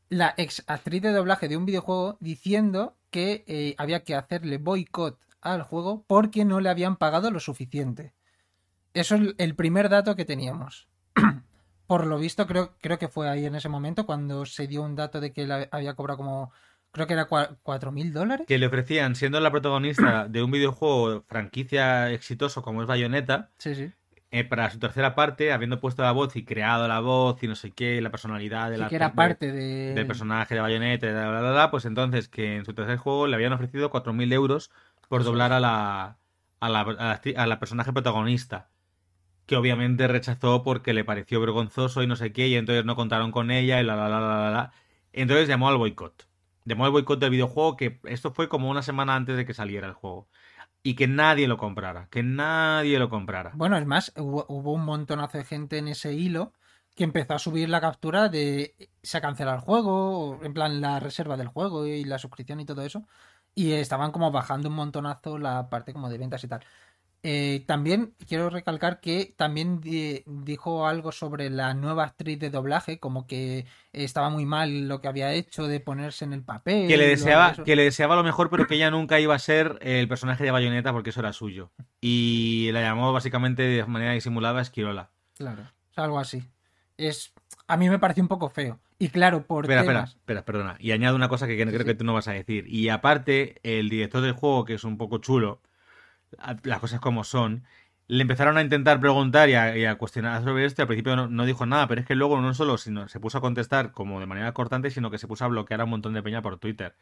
La 0.10 0.34
ex 0.38 0.64
actriz 0.68 1.02
de 1.02 1.12
doblaje 1.12 1.48
de 1.48 1.58
un 1.58 1.66
videojuego 1.66 2.18
diciendo 2.20 2.96
que 3.12 3.44
eh, 3.48 3.76
había 3.78 4.04
que 4.04 4.16
hacerle 4.16 4.58
boicot 4.58 5.20
al 5.42 5.62
juego 5.64 6.04
porque 6.08 6.46
no 6.46 6.60
le 6.62 6.70
habían 6.70 6.96
pagado 6.96 7.30
lo 7.30 7.40
suficiente. 7.40 8.14
Eso 8.94 9.16
es 9.16 9.36
el 9.38 9.54
primer 9.56 9.90
dato 9.90 10.16
que 10.16 10.26
teníamos. 10.26 10.88
Por 11.88 12.06
lo 12.06 12.18
visto, 12.20 12.48
creo, 12.48 12.74
creo 12.82 12.98
que 12.98 13.08
fue 13.08 13.30
ahí 13.30 13.46
en 13.46 13.56
ese 13.56 13.70
momento 13.70 14.06
cuando 14.06 14.46
se 14.46 14.68
dio 14.68 14.82
un 14.82 14.96
dato 14.96 15.22
de 15.22 15.32
que 15.32 15.44
él 15.44 15.68
había 15.72 15.94
cobrado 15.94 16.18
como. 16.18 16.52
Creo 16.92 17.06
que 17.06 17.14
era 17.14 17.28
cua- 17.30 17.58
cuatro 17.64 17.92
mil 17.92 18.12
dólares. 18.12 18.48
Que 18.48 18.58
le 18.58 18.66
ofrecían, 18.68 19.16
siendo 19.16 19.40
la 19.40 19.52
protagonista 19.52 20.28
de 20.28 20.42
un 20.42 20.50
videojuego 20.52 21.22
franquicia 21.28 22.10
exitoso 22.12 22.62
como 22.64 22.82
es 22.82 22.88
Bayonetta, 22.88 23.52
Sí, 23.58 23.76
sí. 23.76 23.92
Eh, 24.32 24.44
para 24.44 24.70
su 24.70 24.80
tercera 24.80 25.16
parte, 25.16 25.52
habiendo 25.52 25.80
puesto 25.80 26.04
la 26.04 26.12
voz 26.12 26.36
y 26.36 26.46
creado 26.46 26.88
la 26.88 27.00
voz 27.00 27.42
y 27.44 27.48
no 27.48 27.56
sé 27.56 27.72
qué, 27.74 28.02
la 28.02 28.12
personalidad 28.12 28.70
de 28.70 28.76
Sí 28.76 28.82
la 28.82 28.90
que 28.90 28.96
era 28.96 29.14
parte 29.14 29.52
de. 29.52 29.94
del 29.96 30.08
personaje 30.08 30.56
de 30.56 30.62
Bayonetta, 30.62 31.08
bla, 31.12 31.30
bla, 31.30 31.40
bla, 31.42 31.52
bla, 31.52 31.72
pues 31.72 31.86
entonces 31.86 32.28
que 32.30 32.58
en 32.58 32.66
su 32.66 32.74
tercer 32.74 32.98
juego 32.98 33.28
le 33.28 33.36
habían 33.36 33.54
ofrecido 33.54 33.90
4.000 33.90 34.32
euros 34.34 34.72
por 35.08 35.24
doblar 35.24 35.54
a 35.54 35.60
la, 35.60 36.18
a 36.60 36.70
la, 36.70 36.82
a 36.82 36.86
la 36.86 37.22
actri- 37.22 37.38
a 37.38 37.48
la 37.48 37.60
personaje 37.60 37.94
protagonista. 37.94 38.70
Que 39.46 39.56
obviamente 39.56 40.08
rechazó 40.08 40.64
porque 40.64 40.94
le 40.94 41.06
pareció 41.06 41.40
vergonzoso 41.40 42.04
y 42.04 42.08
no 42.08 42.16
sé 42.18 42.34
qué, 42.34 42.48
y 42.50 42.56
entonces 42.56 42.84
no 42.86 42.96
contaron 42.96 43.32
con 43.32 43.50
ella 43.52 43.80
y 43.82 43.84
la, 43.84 43.96
la, 43.96 44.10
la, 44.10 44.20
la, 44.20 44.38
la, 44.40 44.52
la. 44.52 44.72
Entonces 45.14 45.48
llamó 45.48 45.70
al 45.70 45.78
boicot. 45.78 46.28
Llamó 46.66 46.86
al 46.86 46.92
boicot 46.92 47.20
del 47.20 47.30
videojuego, 47.32 47.78
que 47.78 48.00
esto 48.06 48.34
fue 48.34 48.50
como 48.50 48.70
una 48.70 48.82
semana 48.82 49.16
antes 49.16 49.38
de 49.38 49.46
que 49.46 49.54
saliera 49.54 49.88
el 49.88 49.94
juego. 49.94 50.28
Y 50.88 50.96
que 50.96 51.06
nadie 51.06 51.50
lo 51.50 51.58
comprara, 51.58 52.08
que 52.10 52.24
nadie 52.24 52.98
lo 52.98 53.10
comprara. 53.10 53.52
Bueno, 53.56 53.78
es 53.78 53.86
más, 53.86 54.14
hubo, 54.16 54.46
hubo 54.48 54.72
un 54.72 54.86
montonazo 54.86 55.38
de 55.38 55.44
gente 55.44 55.80
en 55.80 55.90
ese 55.90 56.14
hilo 56.14 56.54
que 56.96 57.04
empezó 57.04 57.34
a 57.34 57.40
subir 57.40 57.68
la 57.68 57.82
captura 57.82 58.30
de 58.30 58.74
se 59.04 59.18
ha 59.18 59.22
cancelado 59.22 59.58
el 59.58 59.64
juego, 59.64 60.40
en 60.44 60.54
plan 60.54 60.80
la 60.80 61.02
reserva 61.02 61.36
del 61.36 61.50
juego 61.50 61.86
y 61.86 62.06
la 62.06 62.18
suscripción 62.18 62.62
y 62.62 62.66
todo 62.66 62.84
eso. 62.84 63.06
Y 63.54 63.74
estaban 63.74 64.14
como 64.14 64.32
bajando 64.32 64.70
un 64.70 64.76
montonazo 64.76 65.38
la 65.38 65.70
parte 65.70 65.92
como 65.92 66.08
de 66.08 66.20
ventas 66.20 66.46
y 66.46 66.48
tal. 66.48 66.64
Eh, 67.24 67.64
también 67.68 68.14
quiero 68.28 68.50
recalcar 68.50 69.02
que 69.02 69.34
también 69.36 69.82
di- 69.82 70.24
dijo 70.26 70.88
algo 70.88 71.12
sobre 71.12 71.50
la 71.50 71.74
nueva 71.74 72.06
actriz 72.06 72.40
de 72.40 72.50
doblaje, 72.50 73.00
como 73.00 73.28
que 73.28 73.66
estaba 73.92 74.30
muy 74.30 74.46
mal 74.46 74.88
lo 74.88 75.02
que 75.02 75.08
había 75.10 75.34
hecho 75.34 75.68
de 75.68 75.80
ponerse 75.80 76.24
en 76.26 76.32
el 76.34 76.44
papel. 76.44 76.88
Que 76.88 76.96
le 76.96 77.08
deseaba, 77.08 77.54
que 77.54 77.76
le 77.76 77.84
deseaba 77.84 78.16
lo 78.16 78.24
mejor, 78.24 78.50
pero 78.50 78.66
que 78.68 78.76
ella 78.76 78.92
nunca 78.92 79.20
iba 79.20 79.36
a 79.36 79.40
ser 79.40 79.78
el 79.82 80.08
personaje 80.08 80.44
de 80.46 80.52
Bayonetta 80.52 80.94
porque 80.94 81.10
eso 81.10 81.20
era 81.20 81.34
suyo. 81.34 81.72
Y 82.00 82.70
la 82.72 82.82
llamó 82.82 83.12
básicamente 83.12 83.64
de 83.64 83.86
manera 83.86 84.14
disimulada 84.14 84.62
Esquirola. 84.62 85.10
Claro, 85.36 85.64
algo 85.96 86.20
así. 86.20 86.44
Es, 86.98 87.34
a 87.68 87.78
mí 87.78 87.90
me 87.90 88.00
pareció 88.00 88.24
un 88.24 88.30
poco 88.30 88.50
feo. 88.50 88.80
Y 89.00 89.10
claro, 89.10 89.46
por 89.46 89.66
Espera, 89.66 89.82
espera, 89.82 90.00
temas. 90.00 90.16
espera, 90.16 90.46
perdona. 90.46 90.76
Y 90.80 90.92
añado 90.92 91.16
una 91.16 91.30
cosa 91.30 91.46
que 91.46 91.56
creo 91.56 91.80
Sí, 91.80 91.86
que 91.86 91.94
tú 91.94 92.04
no 92.06 92.14
vas 92.14 92.28
a 92.28 92.32
decir. 92.34 92.66
Y 92.68 92.90
aparte, 92.90 93.58
el 93.64 93.90
director 93.90 94.22
del 94.22 94.32
juego, 94.34 94.66
que 94.66 94.76
es 94.76 94.84
un 94.84 94.98
poco 94.98 95.18
chulo, 95.20 95.62
las 96.64 96.80
cosas 96.80 97.00
como 97.00 97.24
son, 97.24 97.64
le 98.08 98.22
empezaron 98.22 98.58
a 98.58 98.62
intentar 98.62 99.00
preguntar 99.00 99.50
y 99.50 99.56
a, 99.56 99.98
cuestionar 99.98 100.44
sobre 100.44 100.66
esto 100.66 100.82
y 100.82 100.84
al 100.84 100.88
principio 100.88 101.16
no, 101.16 101.28
no 101.28 101.46
dijo 101.46 101.66
nada, 101.66 101.88
pero 101.88 102.02
es 102.02 102.08
que 102.08 102.16
luego 102.16 102.40
no 102.40 102.54
solo 102.54 102.78
sino, 102.78 103.08
se 103.08 103.20
puso 103.20 103.40
a 103.40 103.42
contestar 103.42 103.92
como 103.92 104.20
de 104.20 104.26
manera 104.26 104.54
cortante, 104.54 104.92
sino 104.92 105.12
que 105.12 105.18
se 105.18 105.28
puso 105.28 105.46
a 105.46 105.48
bloquear 105.50 105.82
a 105.82 105.84
un 105.86 105.90
montón 105.92 106.14
de 106.14 106.24
peña 106.24 106.42
por 106.42 106.58
Twitter. 106.58 106.96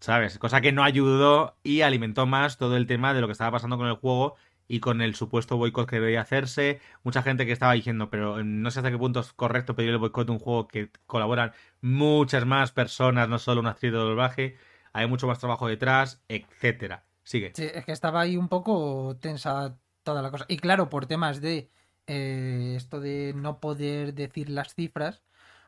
¿Sabes? 0.00 0.38
Cosa 0.38 0.60
que 0.60 0.72
no 0.72 0.84
ayudó 0.84 1.56
y 1.62 1.80
alimentó 1.80 2.26
más 2.26 2.58
todo 2.58 2.76
el 2.76 2.86
tema 2.86 3.14
de 3.14 3.20
lo 3.20 3.28
que 3.28 3.32
estaba 3.32 3.50
pasando 3.50 3.78
con 3.78 3.86
el 3.88 3.94
juego 3.94 4.36
y 4.68 4.80
con 4.80 5.00
el 5.00 5.14
supuesto 5.14 5.56
boicot 5.56 5.88
que 5.88 6.00
debía 6.00 6.20
hacerse. 6.20 6.80
Mucha 7.02 7.22
gente 7.22 7.46
que 7.46 7.52
estaba 7.52 7.72
diciendo, 7.72 8.10
pero 8.10 8.42
no 8.44 8.70
sé 8.70 8.80
hasta 8.80 8.90
qué 8.90 8.98
punto 8.98 9.20
es 9.20 9.32
correcto 9.32 9.74
pedir 9.74 9.90
el 9.90 9.98
boicot 9.98 10.26
de 10.26 10.32
un 10.32 10.38
juego 10.38 10.68
que 10.68 10.90
colaboran 11.06 11.52
muchas 11.80 12.44
más 12.46 12.72
personas, 12.72 13.28
no 13.28 13.38
solo 13.38 13.60
una 13.60 13.70
actriz 13.70 13.92
de 13.92 13.98
doblaje. 13.98 14.56
Hay 14.92 15.06
mucho 15.06 15.26
más 15.26 15.38
trabajo 15.38 15.68
detrás, 15.68 16.22
etcétera. 16.28 17.04
Sigue. 17.26 17.52
Sí, 17.56 17.64
es 17.74 17.84
que 17.84 17.90
estaba 17.90 18.20
ahí 18.20 18.36
un 18.36 18.48
poco 18.48 19.16
tensa 19.20 19.76
toda 20.04 20.22
la 20.22 20.30
cosa. 20.30 20.46
Y 20.48 20.58
claro, 20.58 20.88
por 20.88 21.06
temas 21.06 21.40
de 21.40 21.68
eh, 22.06 22.74
esto 22.76 23.00
de 23.00 23.32
no 23.34 23.58
poder 23.58 24.14
decir 24.14 24.48
las 24.48 24.74
cifras, 24.76 25.24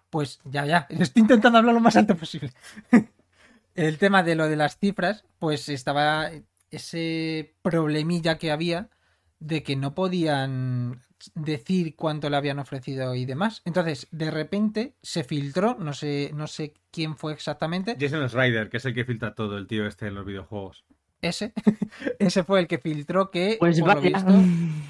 pues 0.08 0.38
ya, 0.44 0.64
ya, 0.66 0.86
estoy 0.88 1.22
intentando 1.22 1.58
hablar 1.58 1.74
lo 1.74 1.80
más 1.80 1.96
alto 1.96 2.16
posible. 2.16 2.52
El 3.74 3.98
tema 3.98 4.22
de 4.22 4.36
lo 4.36 4.48
de 4.48 4.54
las 4.54 4.78
cifras, 4.78 5.24
pues 5.40 5.68
estaba 5.68 6.30
ese 6.70 7.56
problemilla 7.62 8.38
que 8.38 8.52
había 8.52 8.90
de 9.40 9.62
que 9.64 9.74
no 9.74 9.94
podían 9.94 11.00
decir 11.34 11.96
cuánto 11.96 12.30
le 12.30 12.36
habían 12.36 12.60
ofrecido 12.60 13.16
y 13.16 13.24
demás. 13.24 13.62
Entonces, 13.64 14.06
de 14.12 14.30
repente 14.30 14.94
se 15.02 15.24
filtró, 15.24 15.76
no 15.78 15.92
sé, 15.92 16.30
no 16.34 16.46
sé 16.46 16.74
quién 16.92 17.16
fue 17.16 17.32
exactamente. 17.32 17.96
Jason 17.98 18.28
Ryder, 18.28 18.68
que 18.68 18.76
es 18.76 18.84
el 18.84 18.94
que 18.94 19.04
filtra 19.04 19.34
todo, 19.34 19.58
el 19.58 19.66
tío 19.66 19.86
este 19.86 20.06
en 20.06 20.14
los 20.14 20.26
videojuegos. 20.26 20.84
Ese, 21.20 21.52
ese 22.18 22.44
fue 22.44 22.60
el 22.60 22.68
que 22.68 22.78
filtró 22.78 23.30
que, 23.30 23.58
Pues 23.58 23.78
por 23.78 23.94
lo 23.94 24.00
vaya. 24.02 24.10
visto, 24.10 24.32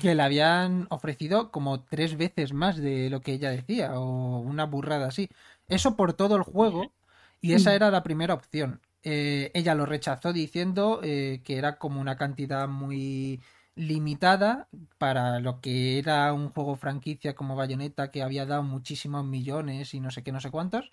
que 0.01 0.15
le 0.15 0.23
habían 0.23 0.87
ofrecido 0.91 1.51
como 1.51 1.85
tres 1.85 2.17
veces 2.17 2.53
más 2.53 2.77
de 2.77 3.11
lo 3.11 3.21
que 3.21 3.33
ella 3.33 3.51
decía, 3.51 3.99
o 3.99 4.39
una 4.41 4.65
burrada 4.67 5.09
así. 5.09 5.29
Eso 5.69 5.97
por 5.97 6.13
todo 6.15 6.37
el 6.37 6.43
juego, 6.43 6.93
y 7.41 7.53
esa 7.55 7.75
era 7.75 7.91
la 7.91 8.03
primera 8.03 8.35
opción. 8.35 8.81
Eh, 9.03 9.51
ella 9.55 9.75
lo 9.75 9.87
rechazó 9.87 10.33
diciendo 10.33 11.01
eh, 11.03 11.41
que 11.45 11.57
era 11.59 11.79
como 11.79 12.01
una 12.01 12.17
cantidad 12.17 12.69
muy 12.69 13.41
limitada 13.75 14.69
para 14.99 15.39
lo 15.41 15.61
que 15.61 15.99
era 15.99 16.33
un 16.33 16.51
juego 16.51 16.77
franquicia 16.77 17.35
como 17.37 17.55
Bayonetta 17.55 18.11
que 18.11 18.23
había 18.23 18.45
dado 18.45 18.65
muchísimos 18.65 19.25
millones 19.25 19.95
y 19.95 20.01
no 20.01 20.11
sé 20.11 20.23
qué, 20.25 20.33
no 20.33 20.41
sé 20.41 20.51
cuántos. 20.51 20.91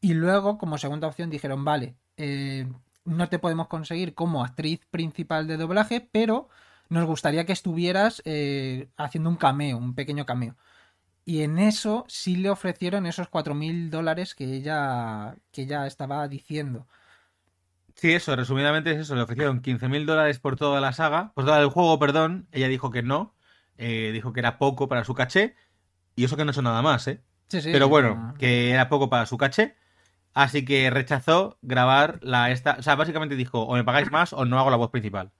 Y 0.00 0.14
luego, 0.14 0.58
como 0.58 0.78
segunda 0.78 1.08
opción, 1.08 1.30
dijeron, 1.30 1.64
vale, 1.64 1.96
eh, 2.16 2.66
no 3.08 3.28
te 3.28 3.38
podemos 3.38 3.68
conseguir 3.68 4.14
como 4.14 4.44
actriz 4.44 4.80
principal 4.90 5.46
de 5.46 5.56
doblaje, 5.56 6.06
pero 6.12 6.48
nos 6.88 7.06
gustaría 7.06 7.44
que 7.44 7.52
estuvieras 7.52 8.22
eh, 8.24 8.88
haciendo 8.96 9.30
un 9.30 9.36
cameo, 9.36 9.76
un 9.76 9.94
pequeño 9.94 10.26
cameo. 10.26 10.56
Y 11.24 11.42
en 11.42 11.58
eso 11.58 12.06
sí 12.08 12.36
le 12.36 12.48
ofrecieron 12.48 13.04
esos 13.04 13.28
4.000 13.28 13.90
dólares 13.90 14.34
que 14.34 14.44
ella, 14.54 15.36
que 15.52 15.62
ella 15.62 15.86
estaba 15.86 16.26
diciendo. 16.26 16.86
Sí, 17.94 18.12
eso, 18.12 18.34
resumidamente 18.34 18.92
es 18.92 18.98
eso. 18.98 19.14
Le 19.14 19.22
ofrecieron 19.22 19.60
15.000 19.60 20.06
dólares 20.06 20.38
por 20.38 20.56
toda 20.56 20.80
la 20.80 20.92
saga, 20.92 21.32
por 21.34 21.44
todo 21.44 21.60
el 21.60 21.68
juego, 21.68 21.98
perdón. 21.98 22.46
Ella 22.52 22.68
dijo 22.68 22.90
que 22.90 23.02
no, 23.02 23.34
eh, 23.76 24.10
dijo 24.12 24.32
que 24.32 24.40
era 24.40 24.56
poco 24.56 24.88
para 24.88 25.04
su 25.04 25.14
caché. 25.14 25.54
Y 26.16 26.24
eso 26.24 26.36
que 26.36 26.44
no 26.44 26.50
ha 26.50 26.52
hecho 26.52 26.62
nada 26.62 26.80
más, 26.80 27.06
¿eh? 27.08 27.20
Sí, 27.48 27.60
sí, 27.60 27.70
Pero 27.72 27.88
bueno, 27.88 28.34
que 28.38 28.70
era 28.70 28.88
poco 28.88 29.10
para 29.10 29.26
su 29.26 29.36
caché. 29.36 29.76
Así 30.40 30.64
que 30.64 30.88
rechazó 30.90 31.58
grabar 31.62 32.20
la 32.22 32.50
esta. 32.52 32.76
O 32.78 32.82
sea, 32.82 32.94
básicamente 32.94 33.34
dijo: 33.34 33.62
o 33.62 33.74
me 33.74 33.82
pagáis 33.82 34.10
más 34.12 34.32
o 34.32 34.44
no 34.44 34.58
hago 34.58 34.70
la 34.70 34.76
voz 34.76 34.90
principal. 34.90 35.32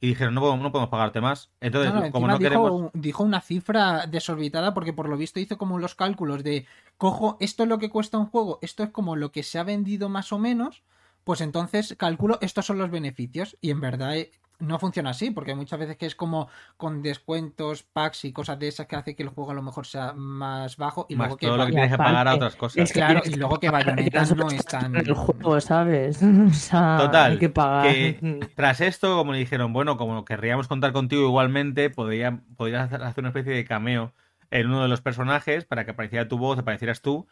Y 0.00 0.08
dijeron: 0.08 0.34
no, 0.34 0.40
podemos- 0.40 0.62
no 0.62 0.72
podemos 0.72 0.90
pagarte 0.90 1.20
más. 1.20 1.50
Entonces, 1.60 1.94
No, 1.94 2.00
no, 2.00 2.10
como 2.10 2.26
no 2.26 2.38
dijo, 2.38 2.48
queremos. 2.50 2.90
dijo 2.94 3.22
una 3.22 3.40
cifra 3.40 4.06
desorbitada 4.06 4.74
porque 4.74 4.92
por 4.92 5.08
lo 5.08 5.16
visto 5.16 5.38
hizo 5.38 5.58
como 5.58 5.78
los 5.78 5.94
cálculos 5.94 6.42
de 6.42 6.66
cojo 6.96 7.36
esto 7.38 7.62
es 7.62 7.68
lo 7.68 7.78
que 7.78 7.88
cuesta 7.88 8.18
un 8.18 8.26
juego, 8.26 8.58
esto 8.62 8.82
es 8.82 8.90
como 8.90 9.14
lo 9.14 9.30
que 9.30 9.44
se 9.44 9.60
ha 9.60 9.62
vendido 9.64 10.08
más 10.08 10.32
o 10.32 10.38
menos, 10.40 10.82
pues 11.22 11.40
entonces 11.40 11.94
calculo 11.96 12.38
estos 12.40 12.66
son 12.66 12.78
los 12.78 12.90
beneficios 12.90 13.56
y 13.60 13.70
en 13.70 13.80
verdad 13.80 14.16
eh, 14.16 14.32
no 14.62 14.78
funciona 14.78 15.10
así 15.10 15.30
porque 15.30 15.54
muchas 15.54 15.78
veces 15.78 15.96
que 15.96 16.06
es 16.06 16.14
como 16.14 16.48
con 16.76 17.02
descuentos, 17.02 17.82
packs 17.82 18.24
y 18.24 18.32
cosas 18.32 18.58
de 18.58 18.68
esas 18.68 18.86
que 18.86 18.96
hace 18.96 19.14
que 19.16 19.22
el 19.22 19.28
juego 19.30 19.50
a 19.50 19.54
lo 19.54 19.62
mejor 19.62 19.86
sea 19.86 20.12
más 20.14 20.76
bajo 20.76 21.06
y 21.08 21.14
Más 21.16 21.26
luego 21.26 21.36
que 21.38 21.46
todo 21.46 21.56
lo 21.58 21.66
que 21.66 21.72
tienes 21.72 21.90
que 21.90 21.98
pagar 21.98 22.28
a 22.28 22.34
otras 22.34 22.56
cosas. 22.56 22.78
es 22.78 22.92
que 22.92 22.98
Claro, 23.00 23.22
y 23.24 23.34
luego 23.34 23.58
que 23.60 23.70
Bayonetta 23.70 24.20
las 24.20 24.34
no 24.36 24.44
cosas 24.44 24.60
es 24.60 24.66
tan- 24.66 24.96
el 24.96 25.14
juego, 25.14 25.60
¿sabes? 25.60 26.22
O 26.48 26.50
sea, 26.54 26.96
Total, 26.98 27.32
hay 27.32 27.38
que 27.38 27.48
pagar. 27.48 27.92
que 27.92 28.52
tras 28.54 28.80
esto, 28.80 29.16
como 29.16 29.32
le 29.32 29.38
dijeron, 29.38 29.72
bueno, 29.72 29.96
como 29.96 30.24
querríamos 30.24 30.68
contar 30.68 30.92
contigo 30.92 31.22
igualmente, 31.26 31.90
podría, 31.90 32.40
podrías 32.56 32.84
hacer 32.84 33.02
hacer 33.02 33.22
una 33.22 33.28
especie 33.30 33.52
de 33.52 33.64
cameo 33.64 34.12
en 34.50 34.66
uno 34.68 34.82
de 34.82 34.88
los 34.88 35.00
personajes 35.00 35.64
para 35.64 35.84
que 35.84 35.90
apareciera 35.92 36.28
tu 36.28 36.38
voz, 36.38 36.58
aparecieras 36.58 37.00
tú 37.02 37.26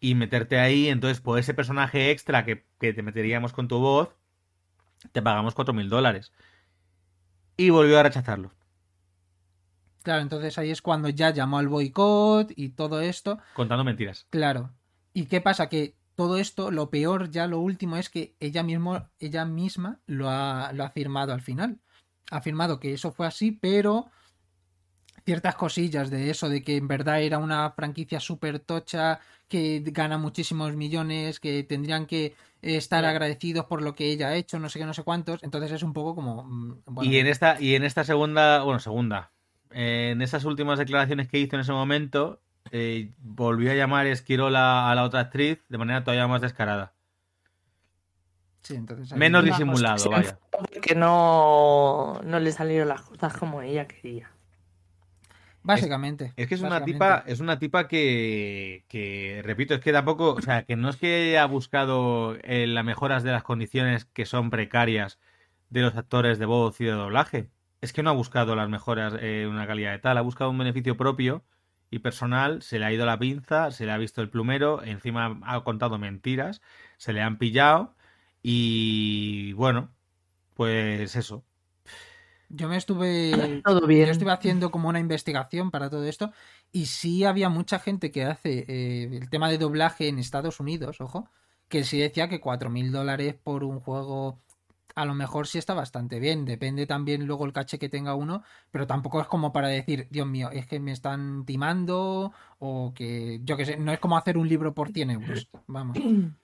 y 0.00 0.14
meterte 0.14 0.58
ahí. 0.58 0.88
Entonces, 0.88 1.20
por 1.20 1.38
ese 1.38 1.54
personaje 1.54 2.10
extra 2.10 2.44
que, 2.44 2.64
que 2.80 2.92
te 2.92 3.02
meteríamos 3.02 3.52
con 3.52 3.68
tu 3.68 3.78
voz, 3.78 4.16
te 5.12 5.22
pagamos 5.22 5.54
4.000 5.54 5.88
dólares. 5.88 6.32
Y 7.56 7.70
volvió 7.70 7.98
a 7.98 8.02
rechazarlo. 8.02 8.52
Claro, 10.02 10.22
entonces 10.22 10.58
ahí 10.58 10.70
es 10.70 10.82
cuando 10.82 11.08
ya 11.08 11.30
llamó 11.30 11.58
al 11.58 11.68
boicot 11.68 12.52
y 12.56 12.70
todo 12.70 13.00
esto. 13.00 13.38
Contando 13.54 13.84
mentiras. 13.84 14.26
Claro. 14.30 14.70
¿Y 15.14 15.26
qué 15.26 15.40
pasa? 15.40 15.68
Que 15.68 15.96
todo 16.14 16.38
esto, 16.38 16.70
lo 16.70 16.90
peor, 16.90 17.30
ya 17.30 17.46
lo 17.46 17.60
último, 17.60 17.96
es 17.96 18.10
que 18.10 18.34
ella, 18.40 18.62
mismo, 18.62 19.08
ella 19.18 19.44
misma 19.44 20.00
lo 20.06 20.28
ha, 20.28 20.72
lo 20.72 20.82
ha 20.82 20.86
afirmado 20.88 21.32
al 21.32 21.40
final. 21.40 21.80
Ha 22.30 22.38
afirmado 22.38 22.80
que 22.80 22.92
eso 22.94 23.12
fue 23.12 23.26
así, 23.26 23.52
pero 23.52 24.10
ciertas 25.24 25.54
cosillas 25.54 26.10
de 26.10 26.30
eso, 26.30 26.48
de 26.48 26.62
que 26.62 26.76
en 26.76 26.88
verdad 26.88 27.22
era 27.22 27.38
una 27.38 27.70
franquicia 27.70 28.20
súper 28.20 28.58
tocha, 28.58 29.20
que 29.52 29.82
gana 29.84 30.16
muchísimos 30.16 30.74
millones, 30.74 31.38
que 31.38 31.62
tendrían 31.62 32.06
que 32.06 32.34
estar 32.62 33.04
agradecidos 33.04 33.66
por 33.66 33.82
lo 33.82 33.94
que 33.94 34.06
ella 34.06 34.28
ha 34.28 34.34
hecho, 34.34 34.58
no 34.58 34.70
sé 34.70 34.78
qué, 34.78 34.86
no 34.86 34.94
sé 34.94 35.02
cuántos. 35.02 35.42
Entonces 35.42 35.72
es 35.72 35.82
un 35.82 35.92
poco 35.92 36.14
como... 36.14 36.44
mm, 36.44 36.82
bueno, 36.86 37.10
Y 37.10 37.18
en 37.18 37.26
esta, 37.26 37.60
y 37.60 37.74
en 37.74 37.84
esta 37.84 38.02
segunda, 38.02 38.62
bueno, 38.62 38.80
segunda, 38.80 39.30
eh, 39.72 40.10
en 40.12 40.22
esas 40.22 40.46
últimas 40.46 40.78
declaraciones 40.78 41.28
que 41.28 41.38
hizo 41.38 41.56
en 41.56 41.60
ese 41.60 41.72
momento, 41.72 42.40
eh, 42.70 43.10
volvió 43.18 43.72
a 43.72 43.74
llamar 43.74 44.06
Esquirola 44.06 44.90
a 44.90 44.94
la 44.94 45.04
otra 45.04 45.20
actriz 45.20 45.58
de 45.68 45.76
manera 45.76 46.02
todavía 46.02 46.26
más 46.28 46.40
descarada. 46.40 46.94
sí, 48.62 48.74
entonces 48.74 49.12
Menos 49.18 49.44
disimulado, 49.44 50.08
vaya. 50.08 50.38
Porque 50.50 50.94
no, 50.94 52.22
no 52.24 52.40
le 52.40 52.52
salieron 52.52 52.88
las 52.88 53.02
cosas 53.02 53.36
como 53.36 53.60
ella 53.60 53.86
quería. 53.86 54.30
Básicamente. 55.62 56.32
Es 56.36 56.48
que 56.48 56.54
es 56.54 56.60
una 56.60 56.84
tipa, 56.84 57.22
es 57.26 57.40
una 57.40 57.58
tipa 57.58 57.86
que, 57.86 58.84
que, 58.88 59.42
repito, 59.44 59.74
es 59.74 59.80
que 59.80 59.92
tampoco, 59.92 60.34
o 60.34 60.42
sea, 60.42 60.64
que 60.64 60.76
no 60.76 60.88
es 60.88 60.96
que 60.96 61.30
haya 61.30 61.44
buscado 61.46 62.36
eh, 62.42 62.66
las 62.66 62.84
mejoras 62.84 63.22
de 63.22 63.32
las 63.32 63.42
condiciones 63.42 64.04
que 64.06 64.26
son 64.26 64.50
precarias 64.50 65.18
de 65.70 65.82
los 65.82 65.96
actores 65.96 66.38
de 66.38 66.46
voz 66.46 66.80
y 66.80 66.84
de 66.84 66.92
doblaje. 66.92 67.48
Es 67.80 67.92
que 67.92 68.02
no 68.02 68.10
ha 68.10 68.14
buscado 68.14 68.54
las 68.56 68.68
mejoras, 68.68 69.14
eh, 69.20 69.46
una 69.48 69.66
calidad 69.66 69.92
de 69.92 69.98
tal, 69.98 70.18
ha 70.18 70.22
buscado 70.22 70.50
un 70.50 70.58
beneficio 70.58 70.96
propio 70.96 71.44
y 71.90 72.00
personal, 72.00 72.62
se 72.62 72.78
le 72.78 72.86
ha 72.86 72.92
ido 72.92 73.06
la 73.06 73.18
pinza, 73.18 73.70
se 73.70 73.86
le 73.86 73.92
ha 73.92 73.98
visto 73.98 74.22
el 74.22 74.30
plumero, 74.30 74.82
encima 74.82 75.38
ha 75.44 75.62
contado 75.62 75.98
mentiras, 75.98 76.60
se 76.96 77.12
le 77.12 77.22
han 77.22 77.38
pillado 77.38 77.94
y 78.42 79.52
bueno, 79.54 79.90
pues 80.54 81.16
eso. 81.16 81.44
Yo 82.54 82.68
me 82.68 82.76
estuve 82.76 83.32
Todo 83.64 83.86
bien. 83.86 84.06
Yo 84.06 84.12
estuve 84.12 84.30
haciendo 84.30 84.70
como 84.70 84.88
una 84.88 85.00
investigación 85.00 85.70
para 85.70 85.88
todo 85.88 86.04
esto 86.04 86.32
y 86.70 86.86
sí 86.86 87.24
había 87.24 87.48
mucha 87.48 87.78
gente 87.78 88.10
que 88.10 88.24
hace 88.24 88.64
eh, 88.68 89.08
el 89.12 89.30
tema 89.30 89.48
de 89.48 89.58
doblaje 89.58 90.08
en 90.08 90.18
Estados 90.18 90.60
Unidos, 90.60 91.00
ojo, 91.00 91.28
que 91.68 91.84
sí 91.84 91.98
decía 91.98 92.28
que 92.28 92.40
4.000 92.40 92.92
dólares 92.92 93.34
por 93.42 93.64
un 93.64 93.80
juego 93.80 94.38
a 94.94 95.06
lo 95.06 95.14
mejor 95.14 95.46
sí 95.46 95.56
está 95.56 95.72
bastante 95.72 96.20
bien, 96.20 96.44
depende 96.44 96.86
también 96.86 97.26
luego 97.26 97.46
el 97.46 97.54
caché 97.54 97.78
que 97.78 97.88
tenga 97.88 98.14
uno, 98.14 98.42
pero 98.70 98.86
tampoco 98.86 99.22
es 99.22 99.26
como 99.26 99.50
para 99.50 99.68
decir, 99.68 100.06
Dios 100.10 100.26
mío, 100.26 100.50
es 100.52 100.66
que 100.66 100.80
me 100.80 100.92
están 100.92 101.46
timando 101.46 102.32
o 102.58 102.92
que 102.94 103.40
yo 103.42 103.56
que 103.56 103.64
sé, 103.64 103.78
no 103.78 103.90
es 103.90 103.98
como 104.00 104.18
hacer 104.18 104.36
un 104.36 104.48
libro 104.48 104.74
por 104.74 104.90
100 104.90 105.10
euros, 105.10 105.48
vamos. 105.66 105.96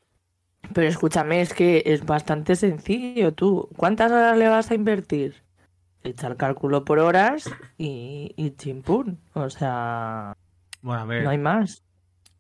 Pero 0.75 0.89
escúchame, 0.89 1.41
es 1.41 1.55
que 1.55 1.83
es 1.87 2.05
bastante 2.05 2.57
sencillo. 2.57 3.33
Tú, 3.33 3.69
¿cuántas 3.77 4.11
horas 4.11 4.37
le 4.37 4.49
vas 4.49 4.71
a 4.71 4.75
invertir? 4.75 5.48
Echar 6.05 6.37
cálculo 6.37 6.85
por 6.85 6.99
horas 7.01 7.51
y, 7.77 8.33
y 8.37 8.51
chimpún. 8.53 9.21
O 9.35 9.51
sea, 9.51 10.33
Bueno, 10.81 11.03
a 11.03 11.05
ver. 11.05 11.25
no 11.25 11.31
hay 11.31 11.39
más. 11.39 11.83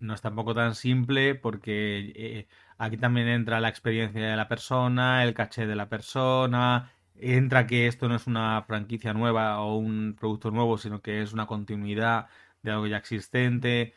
No 0.01 0.15
es 0.15 0.21
tampoco 0.21 0.55
tan 0.55 0.75
simple 0.77 1.35
porque 1.35 2.13
eh, 2.15 2.49
aquí 2.79 2.97
también 2.97 3.27
entra 3.29 3.61
la 3.61 3.69
experiencia 3.69 4.29
de 4.29 4.37
la 4.37 4.47
persona, 4.49 5.25
el 5.25 5.35
caché 5.35 5.67
de 5.67 5.75
la 5.75 5.89
persona, 5.89 6.93
entra 7.17 7.67
que 7.67 7.89
esto 7.89 8.09
no 8.09 8.15
es 8.15 8.29
una 8.29 8.63
franquicia 8.63 9.13
nueva 9.13 9.59
o 9.61 9.77
un 9.77 10.15
producto 10.19 10.53
nuevo, 10.53 10.79
sino 10.79 11.01
que 11.03 11.21
es 11.21 11.33
una 11.33 11.47
continuidad 11.47 12.29
de 12.63 12.71
algo 12.71 12.87
ya 12.87 12.99
existente. 12.99 13.93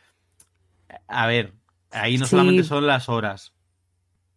A 1.06 1.26
ver, 1.28 1.52
ahí 1.92 2.18
no 2.18 2.24
Sí. 2.26 2.30
solamente 2.32 2.64
son 2.64 2.86
las 2.86 3.08
horas. 3.08 3.54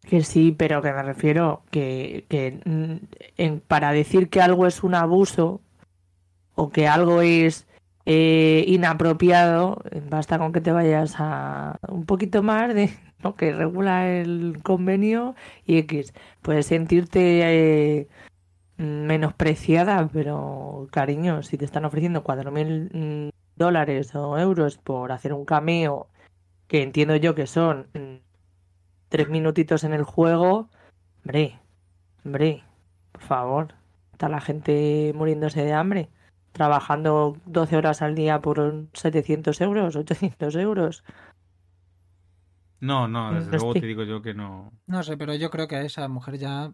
Que 0.10 0.22
sí, 0.24 0.51
pero 0.51 0.82
que 0.82 0.93
me 0.93 1.01
refiero 1.03 1.64
que, 1.72 2.26
que 2.30 2.60
mm, 2.66 3.06
en- 3.38 3.60
para 3.62 3.91
decir 3.91 4.30
que 4.30 4.41
algo 4.41 4.68
es 4.68 4.84
un 4.84 4.93
abuso 4.95 5.62
o 6.56 6.70
que 6.70 6.88
algo 6.88 7.22
es 7.22 7.68
eh, 8.06 8.64
inapropiado, 8.68 9.82
basta 10.10 10.38
con 10.38 10.51
que 10.53 10.62
te 10.62 10.72
vayas 10.72 11.16
a 11.18 11.78
un 11.89 12.06
poquito 12.06 12.43
más 12.43 12.74
de 12.76 12.91
lo 13.24 13.36
que 13.36 13.51
regula 13.51 14.08
el 14.10 14.60
convenio 14.64 15.36
y 15.66 15.78
X. 15.80 16.14
Puedes 16.43 16.68
sentirte 16.68 17.99
eh, 18.01 18.08
menospreciada, 18.78 20.08
pero 20.14 20.88
cariño, 20.91 21.41
si 21.43 21.58
te 21.58 21.66
están 21.66 21.86
ofreciendo 21.86 22.24
4.000 22.24 22.89
mm, 22.93 23.30
dólares 23.56 24.14
o 24.16 24.38
euros 24.38 24.78
por 24.78 25.12
hacer 25.12 25.34
un 25.34 25.45
cameo, 25.45 26.08
que 26.68 26.84
entiendo 26.84 27.16
yo 27.16 27.34
que 27.36 27.47
son 27.47 27.88
mm, 27.93 28.16
tres 29.16 29.30
minutitos 29.30 29.86
en 29.86 29.93
el 29.93 30.03
juego, 30.03 30.68
hombre, 31.24 31.57
hombre, 32.26 32.63
por 33.13 33.22
favor, 33.22 33.74
está 34.11 34.28
la 34.28 34.41
gente 34.41 35.13
muriéndose 35.16 35.63
de 35.63 35.72
hambre, 35.72 36.09
trabajando 36.51 37.38
12 37.45 37.78
horas 37.78 38.01
al 38.01 38.13
día 38.13 38.41
por 38.41 38.88
700 38.91 39.61
euros, 39.61 39.95
800 39.95 40.53
euros. 40.57 41.05
No, 42.86 43.07
no, 43.07 43.33
desde 43.33 43.49
Pues 43.49 43.61
luego 43.61 43.73
te 43.73 43.86
digo 43.88 44.03
yo 44.03 44.21
que 44.21 44.33
no. 44.33 44.71
No 44.88 45.01
sé, 45.03 45.17
pero 45.17 45.33
yo 45.33 45.49
creo 45.49 45.67
que 45.67 45.75
a 45.75 45.81
esa 45.81 46.07
mujer 46.07 46.38
ya. 46.38 46.71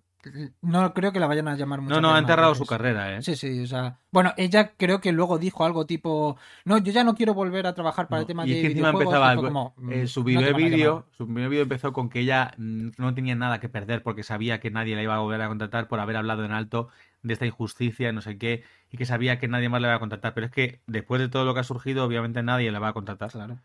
No 0.61 0.93
creo 0.93 1.11
que 1.11 1.19
la 1.19 1.25
vayan 1.25 1.47
a 1.47 1.55
llamar 1.55 1.81
mucho. 1.81 1.95
No, 1.95 2.01
no, 2.01 2.13
ha 2.13 2.19
enterrado 2.19 2.53
su 2.53 2.65
carrera, 2.65 3.15
¿eh? 3.15 3.21
Sí, 3.23 3.35
sí, 3.35 3.61
o 3.61 3.67
sea. 3.67 3.97
Bueno, 4.11 4.33
ella 4.37 4.73
creo 4.77 5.01
que 5.01 5.11
luego 5.11 5.39
dijo 5.39 5.65
algo 5.65 5.85
tipo. 5.85 6.37
No, 6.65 6.77
yo 6.77 6.91
ya 6.91 7.03
no 7.03 7.15
quiero 7.15 7.33
volver 7.33 7.65
a 7.65 7.73
trabajar 7.73 8.07
para 8.07 8.17
No, 8.17 8.21
el 8.21 8.27
tema 8.27 8.45
y 8.45 8.49
de 8.49 8.55
que 8.55 8.67
encima 8.67 8.91
videojuegos", 8.91 9.13
empezaba 9.15 9.33
y 9.33 9.37
el- 9.39 9.45
como, 9.45 9.73
mm, 9.77 9.91
eh, 9.93 10.07
su 10.07 10.23
primer 10.23 10.53
vídeo, 10.53 11.07
su 11.17 11.25
primer 11.25 11.49
vídeo 11.49 11.63
empezó 11.63 11.91
con 11.93 12.09
que 12.09 12.19
ella 12.19 12.51
mm, 12.57 12.89
no 12.97 13.13
tenía 13.15 13.35
nada 13.35 13.59
que 13.59 13.69
perder 13.69 14.03
porque 14.03 14.23
sabía 14.23 14.59
que 14.59 14.69
nadie 14.69 14.95
la 14.95 15.01
iba 15.03 15.15
a 15.15 15.19
volver 15.19 15.41
a 15.41 15.47
contratar 15.47 15.87
por 15.87 15.99
haber 15.99 16.17
hablado 16.17 16.45
en 16.45 16.51
alto 16.51 16.89
de 17.23 17.33
esta 17.33 17.45
injusticia, 17.45 18.09
y 18.09 18.13
no 18.13 18.21
sé 18.21 18.37
qué, 18.37 18.63
y 18.91 18.97
que 18.97 19.05
sabía 19.05 19.39
que 19.39 19.47
nadie 19.47 19.69
más 19.69 19.81
la 19.81 19.87
iba 19.87 19.95
a 19.95 19.99
contratar. 19.99 20.33
Pero 20.35 20.45
es 20.47 20.51
que 20.51 20.81
después 20.87 21.19
de 21.21 21.29
todo 21.29 21.45
lo 21.45 21.53
que 21.53 21.61
ha 21.61 21.63
surgido, 21.63 22.03
obviamente 22.05 22.43
nadie 22.43 22.71
la 22.71 22.79
va 22.79 22.89
a 22.89 22.93
contratar. 22.93 23.31
Claro. 23.31 23.59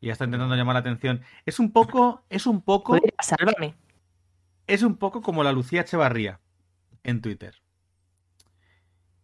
Y 0.00 0.06
ya 0.06 0.12
está 0.12 0.24
intentando 0.24 0.56
llamar 0.56 0.74
la 0.74 0.80
atención. 0.80 1.20
Es 1.44 1.58
un 1.58 1.72
poco, 1.72 2.24
es 2.30 2.46
un 2.46 2.62
poco, 2.62 2.96
es 4.66 4.82
un 4.82 4.96
poco 4.96 5.20
como 5.20 5.42
la 5.44 5.52
Lucía 5.52 5.82
Echevarría 5.82 6.40
en 7.02 7.20
Twitter. 7.20 7.56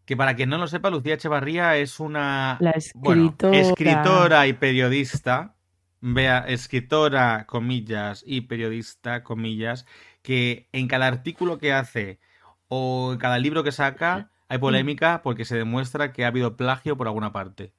Que 0.05 0.17
para 0.17 0.37
quien 0.37 0.51
no 0.51 0.59
lo 0.59 0.69
sepa, 0.69 0.91
Lucía 0.91 1.15
Echevarría 1.15 1.77
es 1.77 1.99
una 1.99 2.59
La 2.61 2.75
bueno, 2.95 3.25
escritora. 3.25 3.59
escritora 3.59 4.47
y 4.47 4.53
periodista, 4.53 5.57
vea, 6.01 6.41
escritora, 6.47 7.47
comillas, 7.47 8.23
y 8.27 8.43
periodista, 8.43 9.25
comillas, 9.25 9.87
que 10.23 10.69
en 10.73 10.89
cada 10.89 11.07
artículo 11.07 11.59
que 11.59 11.73
hace 11.73 12.21
o 12.69 13.13
en 13.13 13.19
cada 13.19 13.39
libro 13.39 13.65
que 13.65 13.73
saca 13.73 14.31
hay 14.49 14.59
polémica 14.59 15.23
porque 15.23 15.45
se 15.45 15.57
demuestra 15.57 16.13
que 16.13 16.25
ha 16.25 16.29
habido 16.29 16.57
plagio 16.57 16.97
por 16.97 17.07
alguna 17.09 17.33
parte. 17.33 17.73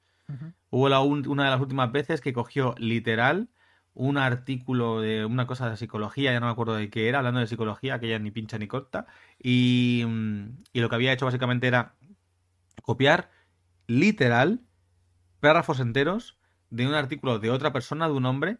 Hubo 0.70 0.86
una 1.04 1.44
de 1.44 1.50
las 1.50 1.60
últimas 1.60 1.90
veces 1.92 2.20
que 2.20 2.32
cogió 2.32 2.74
literal 2.78 3.48
un 3.94 4.16
artículo 4.16 5.00
de 5.00 5.24
una 5.24 5.46
cosa 5.46 5.68
de 5.68 5.76
psicología, 5.76 6.32
ya 6.32 6.38
no 6.38 6.46
me 6.46 6.52
acuerdo 6.52 6.76
de 6.76 6.88
qué 6.88 7.08
era, 7.08 7.18
hablando 7.18 7.40
de 7.40 7.48
psicología, 7.48 7.98
que 7.98 8.06
ella 8.06 8.20
ni 8.20 8.30
pincha 8.30 8.56
ni 8.56 8.68
corta, 8.68 9.06
y, 9.42 10.04
mm, 10.06 10.62
lo 10.74 10.88
que 10.88 10.94
había 10.94 11.12
hecho 11.12 11.24
básicamente 11.24 11.66
era 11.66 11.96
copiar 12.82 13.30
literal 13.88 14.60
párrafos 15.40 15.80
enteros 15.80 16.38
de 16.70 16.86
un 16.86 16.94
artículo 16.94 17.40
de 17.40 17.50
otra 17.50 17.72
persona, 17.72 18.06
de 18.06 18.14
un 18.14 18.26
hombre, 18.26 18.58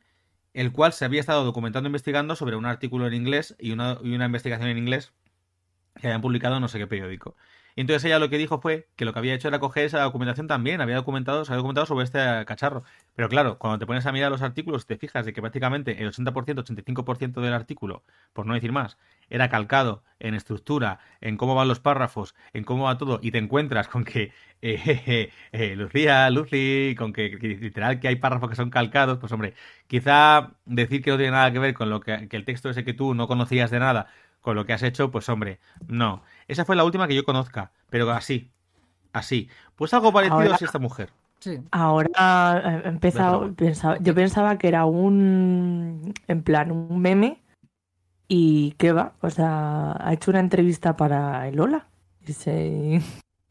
el 0.55 0.73
cual 0.73 0.93
se 0.93 1.05
había 1.05 1.21
estado 1.21 1.45
documentando, 1.45 1.89
investigando 1.89 2.35
sobre 2.35 2.57
un 2.57 2.67
artículo 2.67 3.07
en 3.07 3.15
inglés 3.15 3.55
y 3.61 3.71
una, 3.73 3.99
investigación 4.03 4.69
en 4.69 4.79
inglés 4.79 5.13
que 6.01 6.09
habían 6.09 6.21
publicado 6.21 6.59
no 6.59 6.69
sé 6.69 6.79
qué 6.79 6.87
periódico. 6.87 7.37
Y 7.79 7.83
entonces 7.83 8.07
ella 8.07 8.19
lo 8.19 8.29
que 8.29 8.39
dijo 8.39 8.61
fue 8.61 8.89
que 8.97 9.05
lo 9.05 9.13
que 9.13 9.21
había 9.21 9.35
hecho 9.35 9.47
era 9.47 9.61
coger 9.61 9.85
esa 9.85 10.01
documentación 10.03 10.49
también, 10.49 10.81
había 10.81 10.97
documentado, 10.97 11.43
había 11.43 11.59
documentado 11.59 11.87
sobre 11.87 12.03
este 12.07 12.19
cacharro. 12.45 12.83
Pero 13.15 13.29
claro, 13.29 13.57
cuando 13.57 13.79
te 13.79 13.87
pones 13.87 14.05
a 14.05 14.11
mirar 14.11 14.33
los 14.33 14.43
artículos, 14.43 14.85
te 14.85 14.97
fijas 14.97 15.25
de 15.25 15.33
que 15.33 15.41
prácticamente 15.41 16.03
el 16.03 16.11
80%, 16.11 16.65
85% 16.65 17.41
del 17.41 17.53
artículo, 17.53 18.03
por 18.33 18.47
no 18.47 18.55
decir 18.55 18.73
más, 18.73 18.99
era 19.31 19.49
calcado 19.49 20.03
en 20.19 20.35
estructura, 20.35 20.99
en 21.21 21.37
cómo 21.37 21.55
van 21.55 21.69
los 21.69 21.79
párrafos, 21.79 22.35
en 22.53 22.65
cómo 22.65 22.87
va 22.87 22.99
todo, 22.99 23.21
y 23.23 23.31
te 23.31 23.39
encuentras 23.39 23.87
con 23.87 24.05
que 24.05 24.33
eh, 24.61 24.77
jeje, 24.77 25.31
eh, 25.53 25.77
Lucía, 25.77 26.29
Lucy, 26.31 26.97
con 26.99 27.13
que, 27.13 27.39
que 27.39 27.47
literal 27.47 28.01
que 28.01 28.09
hay 28.09 28.17
párrafos 28.17 28.51
que 28.51 28.57
son 28.57 28.71
calcados, 28.71 29.19
pues 29.19 29.31
hombre, 29.31 29.55
quizá 29.87 30.51
decir 30.65 31.01
que 31.01 31.13
no 31.13 31.17
tiene 31.17 31.31
nada 31.31 31.53
que 31.53 31.61
ver 31.61 31.75
con 31.75 31.91
lo 31.91 32.01
que, 32.01 32.27
que 32.29 32.37
el 32.37 32.45
texto 32.45 32.71
ese 32.71 32.83
que 32.83 32.93
tú 32.93 33.15
no 33.15 33.29
conocías 33.29 33.71
de 33.71 33.79
nada, 33.79 34.09
con 34.49 34.57
lo 34.57 34.65
que 34.65 34.73
has 34.73 34.83
hecho, 34.83 35.11
pues 35.11 35.29
hombre, 35.29 35.59
no. 35.89 36.23
Esa 36.47 36.65
fue 36.65 36.75
la 36.75 36.83
última 36.83 37.07
que 37.07 37.15
yo 37.15 37.23
conozca, 37.23 37.71
pero 37.91 38.11
así, 38.13 38.51
así. 39.13 39.51
Pues 39.77 39.93
algo 39.93 40.11
parecido 40.11 40.37
Ahora- 40.41 40.55
a 40.59 40.65
esta 40.65 40.79
mujer. 40.79 41.11
Sí. 41.41 41.59
Ahora 41.71 42.63
eh, 42.65 42.83
he 42.87 42.89
empezado, 42.89 43.53
pensaba, 43.53 43.99
yo 44.01 44.15
pensaba 44.15 44.57
que 44.57 44.69
era 44.69 44.87
un, 44.87 46.15
en 46.29 46.43
plan, 46.43 46.73
un 46.73 46.99
meme 46.99 47.43
y 48.27 48.73
qué 48.79 48.93
va, 48.93 49.13
o 49.21 49.29
sea, 49.29 49.93
ha 50.01 50.15
hecho 50.15 50.31
una 50.31 50.41
entrevista 50.41 50.97
para 50.97 51.47
el 51.47 51.61
Ola 51.61 51.89
y, 52.27 52.33
se, 52.33 52.95
¿En 52.95 53.03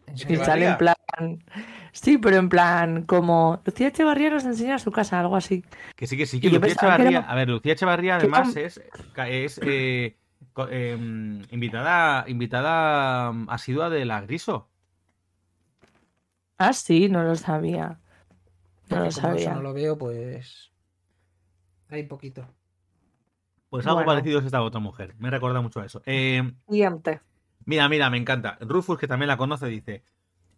y 0.08 0.36
sale 0.38 0.66
en 0.68 0.78
plan, 0.80 0.96
sí, 1.92 2.18
pero 2.18 2.38
en 2.38 2.50
plan, 2.50 3.04
como 3.04 3.62
Lucía 3.64 3.90
Echevarría 3.90 4.32
nos 4.32 4.46
enseña 4.46 4.80
su 4.80 4.92
casa, 4.92 5.20
algo 5.20 5.36
así. 5.36 5.64
Que 5.96 6.08
sí, 6.08 6.18
que 6.18 6.26
sí, 6.26 6.40
que 6.40 6.48
Y 6.48 6.50
Lucía 6.50 6.62
que 6.66 6.72
Echevarría. 6.74 7.10
era- 7.20 7.32
A 7.32 7.36
ver, 7.36 7.50
Lucía 7.50 7.74
Echevarría 7.74 8.16
además 8.16 8.56
es, 8.56 8.82
es 9.28 9.60
eh, 9.64 10.18
em, 10.70 11.42
invitada, 11.52 12.26
invitada 12.28 13.32
mm, 13.32 13.50
asidua 13.50 13.90
de 13.90 14.06
la 14.06 14.22
Griso. 14.22 14.70
Ah, 16.58 16.74
sí, 16.74 17.10
no 17.10 17.24
lo 17.24 17.36
sabía. 17.36 18.00
No 18.90 18.98
Porque 18.98 19.06
lo 19.06 19.12
como 19.12 19.34
eso 19.34 19.50
sabía. 19.50 19.54
no 19.54 19.62
lo 19.62 19.74
veo, 19.74 19.98
pues. 19.98 20.72
Hay 21.90 22.04
poquito. 22.04 22.48
Pues 23.70 23.86
algo 23.88 24.04
Bueno. 24.04 24.06
parecido 24.06 24.40
es 24.40 24.46
esta 24.46 24.62
otra 24.62 24.80
mujer. 24.80 25.16
Me 25.20 25.30
recuerda 25.30 25.62
mucho 25.62 25.80
a 25.82 25.86
eso. 25.86 26.02
Eh, 26.06 26.54
Siguiente. 26.68 27.22
mira, 27.66 27.88
mira, 27.90 28.10
me 28.10 28.18
encanta. 28.18 28.58
Rufus, 28.62 28.98
que 28.98 29.08
también 29.08 29.28
la 29.28 29.38
conoce, 29.38 29.68
dice: 29.68 30.04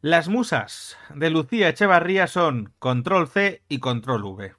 Las 0.01 0.29
musas 0.29 0.97
de 1.15 1.29
Lucía 1.31 1.69
Echevarría 1.69 2.27
son 2.27 2.73
Control 2.79 3.27
C 3.27 3.63
y 3.69 3.79
Control 3.79 4.23
V. 4.25 4.55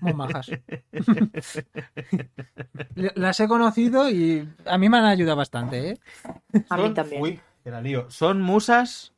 Muy 0.00 0.14
majas. 0.14 0.50
Las 3.14 3.40
he 3.40 3.48
conocido 3.48 4.08
y 4.10 4.48
a 4.64 4.78
mí 4.78 4.88
me 4.88 4.98
han 4.98 5.04
ayudado 5.06 5.36
bastante, 5.36 5.90
¿eh? 5.90 5.98
A 6.68 6.76
mí 6.76 6.82
Son- 6.84 6.94
también. 6.94 7.22
Uy, 7.22 7.40
la 7.64 7.80
lío. 7.80 8.10
Son 8.10 8.40
musas, 8.40 9.12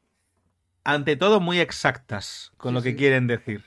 ante 0.85 1.17
todo, 1.17 1.41
muy 1.41 1.61
exactas 1.61 2.53
con 2.57 2.73
Sí, 2.73 2.75
lo 2.75 2.83
que 2.83 2.91
sí. 2.93 2.97
quieren 2.97 3.27
decir. 3.27 3.65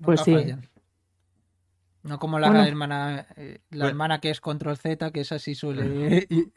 Pues 0.00 0.20
Nunca 0.20 0.24
sí. 0.24 0.34
fallan. 0.34 0.68
No 2.04 2.18
como 2.18 2.38
la 2.38 2.48
Bueno. 2.48 2.64
hermana, 2.64 3.26
eh, 3.36 3.60
la 3.70 3.84
Bueno. 3.84 3.88
hermana 3.88 4.20
que 4.20 4.30
es 4.30 4.40
control 4.40 4.76
Z, 4.78 5.10
que 5.10 5.20
esa 5.20 5.38
sí 5.38 5.54
suele, 5.54 6.26
y- 6.30 6.40
y- 6.40 6.52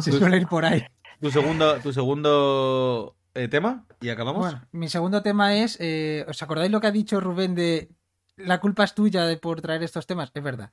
sí 0.00 0.12
suele 0.12 0.38
ir 0.38 0.46
por 0.48 0.64
ahí. 0.64 0.84
Tu 1.20 1.30
segundo, 1.30 1.78
tu 1.80 1.92
segundo 1.92 3.14
eh, 3.34 3.48
tema 3.48 3.86
y 4.00 4.08
acabamos. 4.10 4.40
Bueno, 4.42 4.66
mi 4.72 4.88
segundo 4.88 5.22
tema 5.22 5.56
es, 5.56 5.76
eh, 5.80 6.24
¿os 6.28 6.42
acordáis 6.42 6.70
lo 6.70 6.80
que 6.80 6.86
ha 6.88 6.92
dicho 6.92 7.20
Rubén 7.20 7.54
de 7.54 7.90
la 8.36 8.60
culpa 8.60 8.84
es 8.84 8.94
tuya 8.94 9.24
de 9.26 9.36
por 9.36 9.60
traer 9.60 9.82
estos 9.82 10.06
temas? 10.06 10.30
Es 10.34 10.42
verdad. 10.42 10.72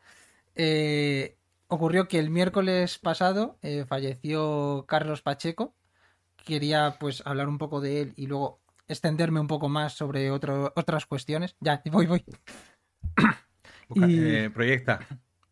Eh, 0.56 1.38
ocurrió 1.68 2.08
que 2.08 2.20
el 2.20 2.30
miércoles 2.30 2.98
pasado 3.00 3.58
falleció 3.88 4.86
Carlos 4.88 5.22
Pacheco. 5.22 5.76
Quería 6.46 6.96
pues 7.00 7.22
hablar 7.26 7.50
un 7.50 7.58
poco 7.58 7.82
de 7.82 8.02
él 8.02 8.14
y 8.16 8.28
luego 8.28 8.62
extenderme 8.88 9.40
un 9.42 9.48
poco 9.48 9.68
más 9.68 9.94
sobre 9.94 10.32
otro- 10.32 10.72
otras 10.76 11.06
cuestiones. 11.06 11.56
Ya, 11.60 11.82
voy, 11.92 12.06
voy. 12.08 12.24
Busca- 13.90 14.08
y- 14.08 14.50
proyecta. 14.50 15.00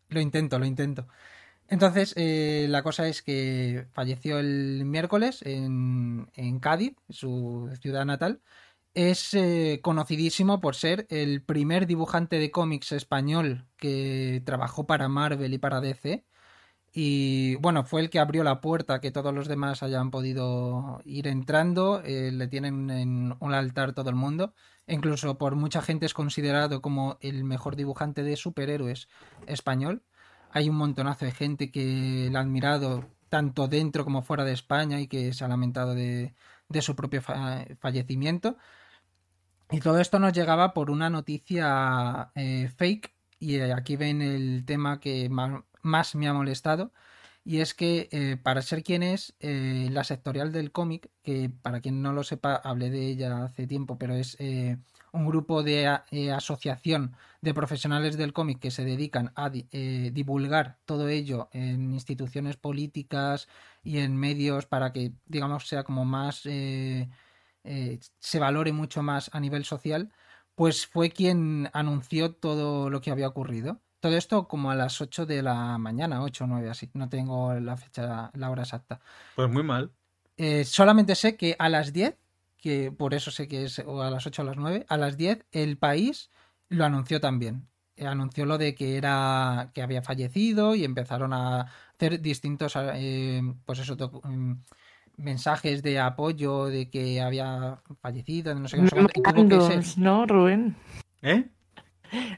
Lo 0.08 0.20
intento, 0.20 0.58
lo 0.58 0.64
intento. 0.64 1.06
Entonces, 1.68 2.14
eh, 2.16 2.66
la 2.68 2.82
cosa 2.82 3.08
es 3.08 3.22
que 3.22 3.86
falleció 3.92 4.38
el 4.38 4.84
miércoles 4.84 5.42
en, 5.44 6.28
Cádiz, 6.60 6.96
su 7.08 7.70
ciudad 7.80 8.04
natal. 8.04 8.40
Es 8.94 9.34
eh, 9.34 9.80
conocidísimo 9.82 10.60
por 10.60 10.74
ser 10.76 11.06
el 11.10 11.42
primer 11.42 11.86
dibujante 11.86 12.38
de 12.38 12.50
cómics 12.50 12.92
español 12.92 13.66
que 13.76 14.42
trabajó 14.46 14.86
para 14.86 15.08
Marvel 15.08 15.54
y 15.54 15.58
para 15.58 15.80
DC. 15.80 16.24
Y 16.92 17.56
bueno, 17.56 17.84
fue 17.84 18.00
el 18.00 18.10
que 18.10 18.18
abrió 18.20 18.42
la 18.44 18.60
puerta 18.62 18.94
a 18.94 19.00
que 19.00 19.10
todos 19.10 19.34
los 19.34 19.48
demás 19.48 19.82
hayan 19.82 20.10
podido 20.10 21.00
ir 21.04 21.26
entrando. 21.28 22.02
eh, 22.04 22.30
le 22.32 22.48
tienen 22.48 22.90
en 22.90 23.36
un 23.40 23.54
altar 23.54 23.92
todo 23.92 24.08
el 24.10 24.16
mundo. 24.16 24.54
Incluso 24.86 25.36
por 25.36 25.56
mucha 25.56 25.82
gente 25.82 26.06
es 26.06 26.14
considerado 26.14 26.80
como 26.80 27.18
el 27.20 27.44
mejor 27.44 27.76
dibujante 27.76 28.22
de 28.22 28.36
superhéroes 28.36 29.08
español. 29.46 30.02
Hay 30.56 30.70
un 30.70 30.76
montonazo 30.76 31.26
de 31.26 31.32
gente 31.32 31.70
que 31.70 32.30
la 32.32 32.38
ha 32.38 32.42
admirado 32.42 33.04
tanto 33.28 33.68
dentro 33.68 34.04
como 34.04 34.22
fuera 34.22 34.42
de 34.42 34.54
España 34.54 34.98
y 35.02 35.06
que 35.06 35.34
se 35.34 35.44
ha 35.44 35.48
lamentado 35.48 35.94
de, 35.94 36.34
su 36.80 36.96
propio 36.96 37.20
fa- 37.20 37.66
fallecimiento. 37.78 38.56
Y 39.70 39.80
todo 39.80 40.00
esto 40.00 40.18
nos 40.18 40.32
llegaba 40.32 40.72
por 40.72 40.90
una 40.90 41.10
noticia 41.10 42.30
eh, 42.34 42.70
fake. 42.74 43.14
Y 43.38 43.56
eh, 43.56 43.74
aquí 43.74 43.96
ven 43.96 44.22
el 44.22 44.64
tema 44.64 44.98
que 44.98 45.28
más 45.82 46.14
me 46.14 46.26
ha 46.26 46.32
molestado. 46.32 46.90
Y 47.44 47.60
es 47.60 47.74
que 47.74 48.08
eh, 48.10 48.38
para 48.42 48.62
ser 48.62 48.82
quien 48.82 49.02
es, 49.02 49.34
la 49.40 50.04
sectorial 50.04 50.52
del 50.52 50.72
cómic, 50.72 51.10
que 51.22 51.50
para 51.50 51.82
quien 51.82 52.00
no 52.00 52.14
lo 52.14 52.24
sepa, 52.24 52.54
hablé 52.56 52.88
de 52.88 53.08
ella 53.08 53.44
hace 53.44 53.66
tiempo, 53.66 53.98
pero 53.98 54.14
es 54.14 54.38
un 55.16 55.26
grupo 55.26 55.62
de 55.62 55.98
eh, 56.10 56.30
asociación 56.30 57.16
de 57.40 57.54
profesionales 57.54 58.16
del 58.16 58.32
cómic 58.32 58.60
que 58.60 58.70
se 58.70 58.84
dedican 58.84 59.32
a 59.34 59.50
eh, 59.52 60.10
divulgar 60.12 60.78
todo 60.84 61.08
ello 61.08 61.48
en 61.52 61.92
instituciones 61.92 62.56
políticas 62.56 63.48
y 63.82 63.98
en 63.98 64.16
medios 64.16 64.66
para 64.66 64.92
que, 64.92 65.12
digamos, 65.26 65.66
sea 65.66 65.84
como 65.84 66.04
más, 66.04 66.42
eh, 66.44 67.08
se 67.64 68.38
valore 68.38 68.72
mucho 68.72 69.02
más 69.02 69.30
a 69.32 69.40
nivel 69.40 69.64
social, 69.64 70.12
pues 70.54 70.86
fue 70.86 71.10
quien 71.10 71.68
anunció 71.72 72.32
todo 72.32 72.90
lo 72.90 73.00
que 73.00 73.10
había 73.10 73.28
ocurrido. 73.28 73.80
Todo 74.00 74.16
esto 74.16 74.46
como 74.46 74.70
a 74.70 74.74
las 74.74 75.00
8 75.00 75.26
de 75.26 75.42
la 75.42 75.78
mañana, 75.78 76.22
8 76.22 76.44
o 76.44 76.46
9 76.46 76.70
así, 76.70 76.90
no 76.94 77.08
tengo 77.08 77.54
la 77.54 77.76
fecha, 77.76 78.30
la 78.34 78.50
hora 78.50 78.62
exacta. 78.62 79.00
Pues 79.34 79.50
muy 79.50 79.62
mal. 79.62 79.90
Solamente 80.64 81.14
sé 81.14 81.36
que 81.36 81.56
a 81.58 81.68
las 81.70 81.92
10, 81.94 82.14
que 82.66 82.90
por 82.90 83.14
eso 83.14 83.30
sé 83.30 83.46
que 83.46 83.62
es 83.62 83.78
o 83.78 84.02
a 84.02 84.10
las 84.10 84.26
8 84.26 84.42
o 84.42 84.44
a 84.44 84.48
las 84.48 84.56
9, 84.56 84.86
a 84.88 84.96
las 84.96 85.16
10 85.16 85.46
el 85.52 85.78
país 85.78 86.30
lo 86.68 86.84
anunció 86.84 87.20
también. 87.20 87.68
Eh, 87.94 88.08
Anunció 88.08 88.44
lo 88.44 88.58
de 88.58 88.74
que 88.74 88.96
era 88.96 89.70
que 89.72 89.82
había 89.82 90.02
fallecido 90.02 90.74
y 90.74 90.82
empezaron 90.82 91.32
a 91.32 91.70
hacer 91.94 92.20
distintos 92.20 92.72
eh, 92.76 93.40
pues 93.64 93.78
eso 93.78 93.94
mm, 94.24 94.54
mensajes 95.16 95.80
de 95.84 96.00
apoyo 96.00 96.64
de 96.64 96.90
que 96.90 97.20
había 97.20 97.78
fallecido, 98.00 98.52
de 98.52 98.60
no 98.60 98.66
sé 98.66 98.78
qué. 98.78 98.82
Memorándums, 98.82 99.96
¿no, 99.96 100.26
Rubén? 100.26 100.74
¿Eh? 101.22 101.48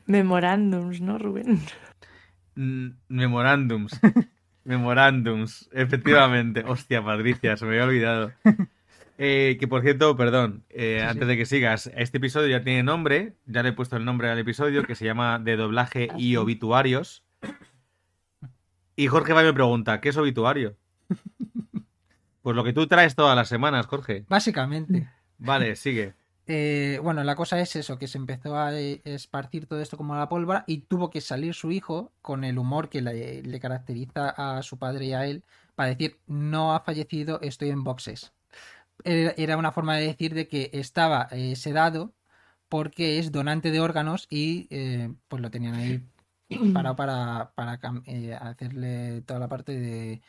Memorándums, 0.04 1.00
¿no, 1.00 1.16
Rubén? 1.16 1.58
Mm, 2.54 2.88
Memorándums. 3.08 3.98
Memorándums, 4.64 5.70
efectivamente. 5.72 6.64
Hostia, 6.66 7.02
Patricia, 7.02 7.56
se 7.56 7.64
me 7.64 7.70
había 7.70 7.84
olvidado. 7.84 8.32
Eh, 9.20 9.56
que 9.58 9.66
por 9.66 9.82
cierto, 9.82 10.16
perdón, 10.16 10.64
eh, 10.70 10.98
Sí, 11.00 11.04
sí. 11.04 11.10
antes 11.10 11.28
de 11.28 11.36
que 11.36 11.44
sigas, 11.44 11.90
este 11.96 12.18
episodio 12.18 12.48
ya 12.48 12.62
tiene 12.62 12.84
nombre, 12.84 13.34
ya 13.46 13.62
le 13.64 13.70
he 13.70 13.72
puesto 13.72 13.96
el 13.96 14.04
nombre 14.04 14.30
al 14.30 14.38
episodio, 14.38 14.84
que 14.84 14.94
se 14.94 15.04
llama 15.04 15.38
De 15.40 15.56
doblaje 15.56 16.08
y 16.16 16.36
obituarios. 16.36 17.24
Y 18.94 19.08
Jorge 19.08 19.32
va 19.32 19.42
y 19.42 19.46
me 19.46 19.52
pregunta, 19.52 20.00
¿qué 20.00 20.08
es 20.10 20.16
obituario? 20.16 20.76
Pues 22.42 22.56
lo 22.56 22.64
que 22.64 22.72
tú 22.72 22.86
traes 22.86 23.14
todas 23.14 23.36
las 23.36 23.48
semanas, 23.48 23.86
Jorge. 23.86 24.24
Básicamente. 24.28 25.08
Vale, 25.38 25.76
sigue. 25.76 26.14
Eh, 26.46 26.98
bueno, 27.02 27.22
la 27.24 27.36
cosa 27.36 27.60
es 27.60 27.76
eso, 27.76 27.98
que 27.98 28.08
se 28.08 28.16
empezó 28.18 28.56
a 28.56 28.72
esparcir 28.78 29.66
todo 29.66 29.80
esto 29.80 29.96
como 29.98 30.16
la 30.16 30.28
pólvora 30.28 30.64
y 30.66 30.78
tuvo 30.78 31.10
que 31.10 31.20
salir 31.20 31.52
su 31.54 31.70
hijo 31.70 32.12
con 32.22 32.42
el 32.44 32.58
humor 32.58 32.88
que 32.88 33.02
le, 33.02 33.42
le 33.42 33.60
caracteriza 33.60 34.30
a 34.30 34.62
su 34.62 34.78
padre 34.78 35.06
y 35.06 35.12
a 35.12 35.26
él 35.26 35.44
para 35.74 35.90
decir, 35.90 36.18
no 36.26 36.74
ha 36.74 36.80
fallecido, 36.80 37.38
estoy 37.42 37.68
en 37.70 37.84
boxes. 37.84 38.32
Era 39.04 39.56
una 39.56 39.72
forma 39.72 39.96
de 39.96 40.06
decir 40.06 40.34
de 40.34 40.48
que 40.48 40.70
estaba 40.72 41.28
eh, 41.30 41.56
sedado 41.56 42.14
porque 42.68 43.18
es 43.18 43.32
donante 43.32 43.70
de 43.70 43.80
órganos 43.80 44.26
y 44.30 44.66
eh, 44.70 45.12
pues 45.28 45.40
lo 45.40 45.50
tenían 45.50 45.74
ahí 45.74 46.04
parado 46.74 46.96
para, 46.96 47.52
para 47.54 47.78
eh, 48.06 48.34
hacerle 48.34 49.22
toda 49.22 49.40
la 49.40 49.48
parte 49.48 49.72
de, 49.78 50.22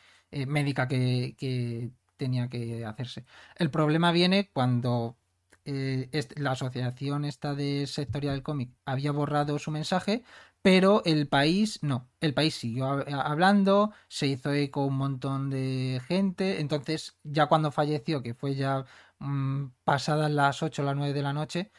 médica 0.46 0.86
que, 0.88 1.34
que 1.36 1.90
tenía 2.16 2.48
que 2.48 2.84
hacerse. 2.84 3.24
El 3.56 3.70
problema 3.70 4.12
viene 4.12 4.50
cuando 4.52 5.16
la 5.64 6.52
asociación 6.52 7.24
esta 7.24 7.54
de 7.54 7.86
sectorial 7.86 8.34
del 8.34 8.42
cómic 8.42 8.70
había 8.84 9.12
borrado 9.12 9.58
su 9.58 9.70
mensaje, 9.70 10.24
pero 10.62 11.02
el 11.04 11.28
país 11.28 11.78
no. 11.82 12.10
El 12.20 12.34
país 12.34 12.54
siguió 12.54 12.86
hab- 12.86 13.06
hablando, 13.24 13.92
se 14.08 14.26
hizo 14.26 14.52
eco 14.52 14.84
un 14.86 14.96
montón 14.96 15.50
de 15.50 16.00
gente. 16.06 16.60
Entonces, 16.60 17.16
ya 17.22 17.46
cuando 17.46 17.70
falleció, 17.72 18.22
que 18.22 18.34
fue 18.34 18.54
ya 18.54 18.84
mm, 19.18 19.66
pasadas 19.84 20.30
las 20.30 20.62
8 20.62 20.82
o 20.82 20.84
las 20.84 20.96
9 20.96 21.12
de 21.14 21.22
la 21.22 21.32
noche, 21.32 21.72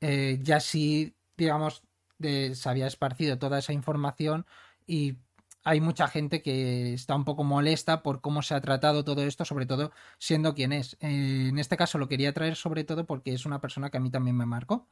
eh, 0.00 0.38
ya 0.42 0.60
sí, 0.60 1.16
digamos, 1.36 1.82
de- 2.18 2.54
se 2.54 2.68
había 2.68 2.86
esparcido 2.86 3.38
toda 3.38 3.58
esa 3.58 3.72
información 3.72 4.46
y 4.86 5.18
hay 5.68 5.82
mucha 5.82 6.08
gente 6.08 6.40
que 6.40 6.94
está 6.94 7.14
un 7.14 7.26
poco 7.26 7.44
molesta 7.44 8.02
por 8.02 8.22
cómo 8.22 8.40
se 8.40 8.54
ha 8.54 8.60
tratado 8.62 9.04
todo 9.04 9.22
esto, 9.22 9.44
sobre 9.44 9.66
todo 9.66 9.92
siendo 10.18 10.54
quien 10.54 10.72
es. 10.72 10.96
Eh, 11.00 11.48
en 11.50 11.58
este 11.58 11.76
caso 11.76 11.98
lo 11.98 12.08
quería 12.08 12.32
traer 12.32 12.56
sobre 12.56 12.84
todo 12.84 13.04
porque 13.04 13.34
es 13.34 13.44
una 13.44 13.60
persona 13.60 13.90
que 13.90 13.98
a 13.98 14.00
mí 14.00 14.10
también 14.10 14.34
me 14.34 14.46
marcó. 14.46 14.88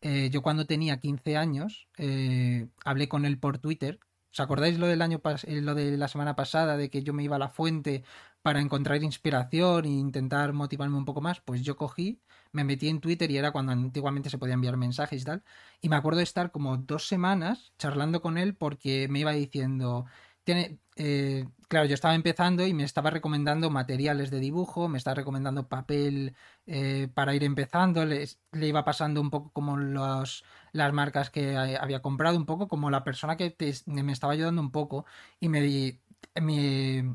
Eh, 0.00 0.30
yo 0.32 0.40
cuando 0.40 0.66
tenía 0.66 0.98
15 0.98 1.36
años 1.36 1.88
eh, 1.98 2.68
hablé 2.86 3.06
con 3.06 3.26
él 3.26 3.38
por 3.38 3.58
Twitter. 3.58 4.00
¿Os 4.32 4.40
acordáis 4.40 4.78
lo 4.78 4.86
del 4.86 5.02
año 5.02 5.20
lo 5.46 5.74
de 5.74 5.96
la 5.98 6.08
semana 6.08 6.34
pasada 6.34 6.78
de 6.78 6.88
que 6.88 7.02
yo 7.02 7.12
me 7.12 7.22
iba 7.22 7.36
a 7.36 7.38
la 7.38 7.50
fuente 7.50 8.02
para 8.40 8.60
encontrar 8.60 9.02
inspiración 9.02 9.84
e 9.84 9.88
intentar 9.88 10.54
motivarme 10.54 10.96
un 10.96 11.04
poco 11.04 11.20
más? 11.20 11.40
Pues 11.42 11.60
yo 11.62 11.76
cogí, 11.76 12.20
me 12.54 12.64
metí 12.64 12.88
en 12.88 13.00
Twitter 13.00 13.30
y 13.30 13.36
era 13.38 13.52
cuando 13.52 13.72
antiguamente 13.72 14.30
se 14.30 14.38
podía 14.38 14.54
enviar 14.54 14.76
mensajes 14.76 15.22
y 15.22 15.24
tal. 15.24 15.44
Y 15.80 15.88
me 15.88 15.96
acuerdo 15.96 16.18
de 16.18 16.24
estar 16.24 16.50
como 16.52 16.76
dos 16.78 17.06
semanas 17.08 17.72
charlando 17.78 18.22
con 18.22 18.38
él 18.38 18.56
porque 18.56 19.08
me 19.08 19.20
iba 19.20 19.32
diciendo, 19.32 20.06
tiene, 20.44 20.78
eh, 20.96 21.46
claro, 21.68 21.86
yo 21.86 21.94
estaba 21.94 22.14
empezando 22.14 22.66
y 22.66 22.74
me 22.74 22.84
estaba 22.84 23.10
recomendando 23.10 23.70
materiales 23.70 24.30
de 24.30 24.40
dibujo, 24.40 24.88
me 24.88 24.98
estaba 24.98 25.14
recomendando 25.16 25.68
papel 25.68 26.36
eh, 26.66 27.08
para 27.14 27.34
ir 27.34 27.44
empezando, 27.44 28.04
le 28.04 28.28
iba 28.52 28.84
pasando 28.84 29.20
un 29.20 29.30
poco 29.30 29.50
como 29.52 29.76
los, 29.76 30.44
las 30.72 30.92
marcas 30.92 31.30
que 31.30 31.56
había 31.56 32.02
comprado, 32.02 32.36
un 32.36 32.46
poco 32.46 32.68
como 32.68 32.90
la 32.90 33.04
persona 33.04 33.36
que 33.36 33.56
me 33.86 34.12
estaba 34.12 34.32
ayudando 34.34 34.60
un 34.62 34.70
poco 34.70 35.06
y 35.40 35.48
me, 35.48 35.98
me 36.40 37.14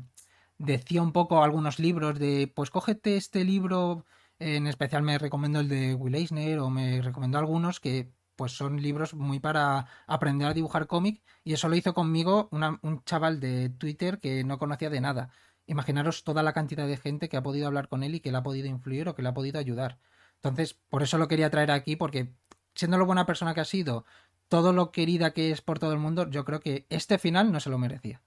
decía 0.58 1.02
un 1.02 1.12
poco 1.12 1.42
algunos 1.42 1.78
libros 1.78 2.18
de, 2.18 2.52
pues 2.54 2.70
cógete 2.70 3.16
este 3.16 3.44
libro, 3.44 4.04
en 4.40 4.66
especial 4.66 5.02
me 5.02 5.18
recomendó 5.18 5.60
el 5.60 5.68
de 5.68 5.94
Will 5.94 6.14
Eisner 6.14 6.58
o 6.58 6.70
me 6.70 7.02
recomendó 7.02 7.38
algunos 7.38 7.78
que 7.78 8.10
pues 8.36 8.52
son 8.52 8.80
libros 8.80 9.12
muy 9.12 9.38
para 9.38 9.86
aprender 10.06 10.48
a 10.48 10.54
dibujar 10.54 10.86
cómic 10.86 11.22
y 11.44 11.52
eso 11.52 11.68
lo 11.68 11.76
hizo 11.76 11.92
conmigo 11.92 12.48
un 12.50 13.04
chaval 13.04 13.38
de 13.38 13.68
Twitter 13.68 14.18
que 14.18 14.42
no 14.44 14.58
conocía 14.58 14.88
de 14.88 15.02
nada. 15.02 15.30
Imaginaros 15.66 16.24
toda 16.24 16.42
la 16.42 16.54
cantidad 16.54 16.86
de 16.86 16.96
gente 16.96 17.28
que 17.28 17.36
ha 17.36 17.42
podido 17.42 17.66
hablar 17.66 17.88
con 17.88 18.02
él 18.02 18.14
y 18.14 18.20
que 18.20 18.32
le 18.32 18.38
ha 18.38 18.42
podido 18.42 18.66
influir 18.66 19.08
o 19.08 19.14
que 19.14 19.22
le 19.22 19.28
ha 19.28 19.34
podido 19.34 19.60
ayudar. 19.60 19.98
Entonces, 20.36 20.72
por 20.88 21.02
eso 21.02 21.18
lo 21.18 21.28
quería 21.28 21.50
traer 21.50 21.70
aquí 21.70 21.96
porque 21.96 22.32
siendo 22.74 22.96
lo 22.96 23.04
buena 23.04 23.26
persona 23.26 23.52
que 23.52 23.60
ha 23.60 23.66
sido, 23.66 24.06
todo 24.48 24.72
lo 24.72 24.90
querida 24.90 25.32
que 25.32 25.50
es 25.50 25.60
por 25.60 25.78
todo 25.78 25.92
el 25.92 25.98
mundo, 25.98 26.30
yo 26.30 26.46
creo 26.46 26.60
que 26.60 26.86
este 26.88 27.18
final 27.18 27.52
no 27.52 27.60
se 27.60 27.68
lo 27.68 27.76
merecía. 27.76 28.22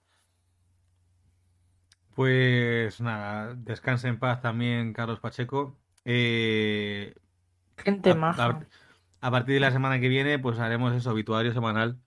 Pues 2.14 3.02
nada, 3.02 3.56
descanse 3.56 4.08
en 4.10 4.20
paz 4.20 4.42
también, 4.42 4.94
Carlos 4.94 5.20
Pacheco. 5.20 5.76
Eh, 6.06 7.14
Gente 7.78 8.12
a, 8.12 8.16
maja. 8.16 8.46
a- 8.46 8.62
a 9.28 9.32
partir 9.32 9.54
de 9.56 9.60
la 9.62 9.72
semana 9.72 10.00
que 10.00 10.10
viene, 10.10 10.38
pues 10.40 10.60
haremos 10.60 10.94
eso, 10.94 11.12
obituario 11.12 11.54
semanal. 11.54 11.98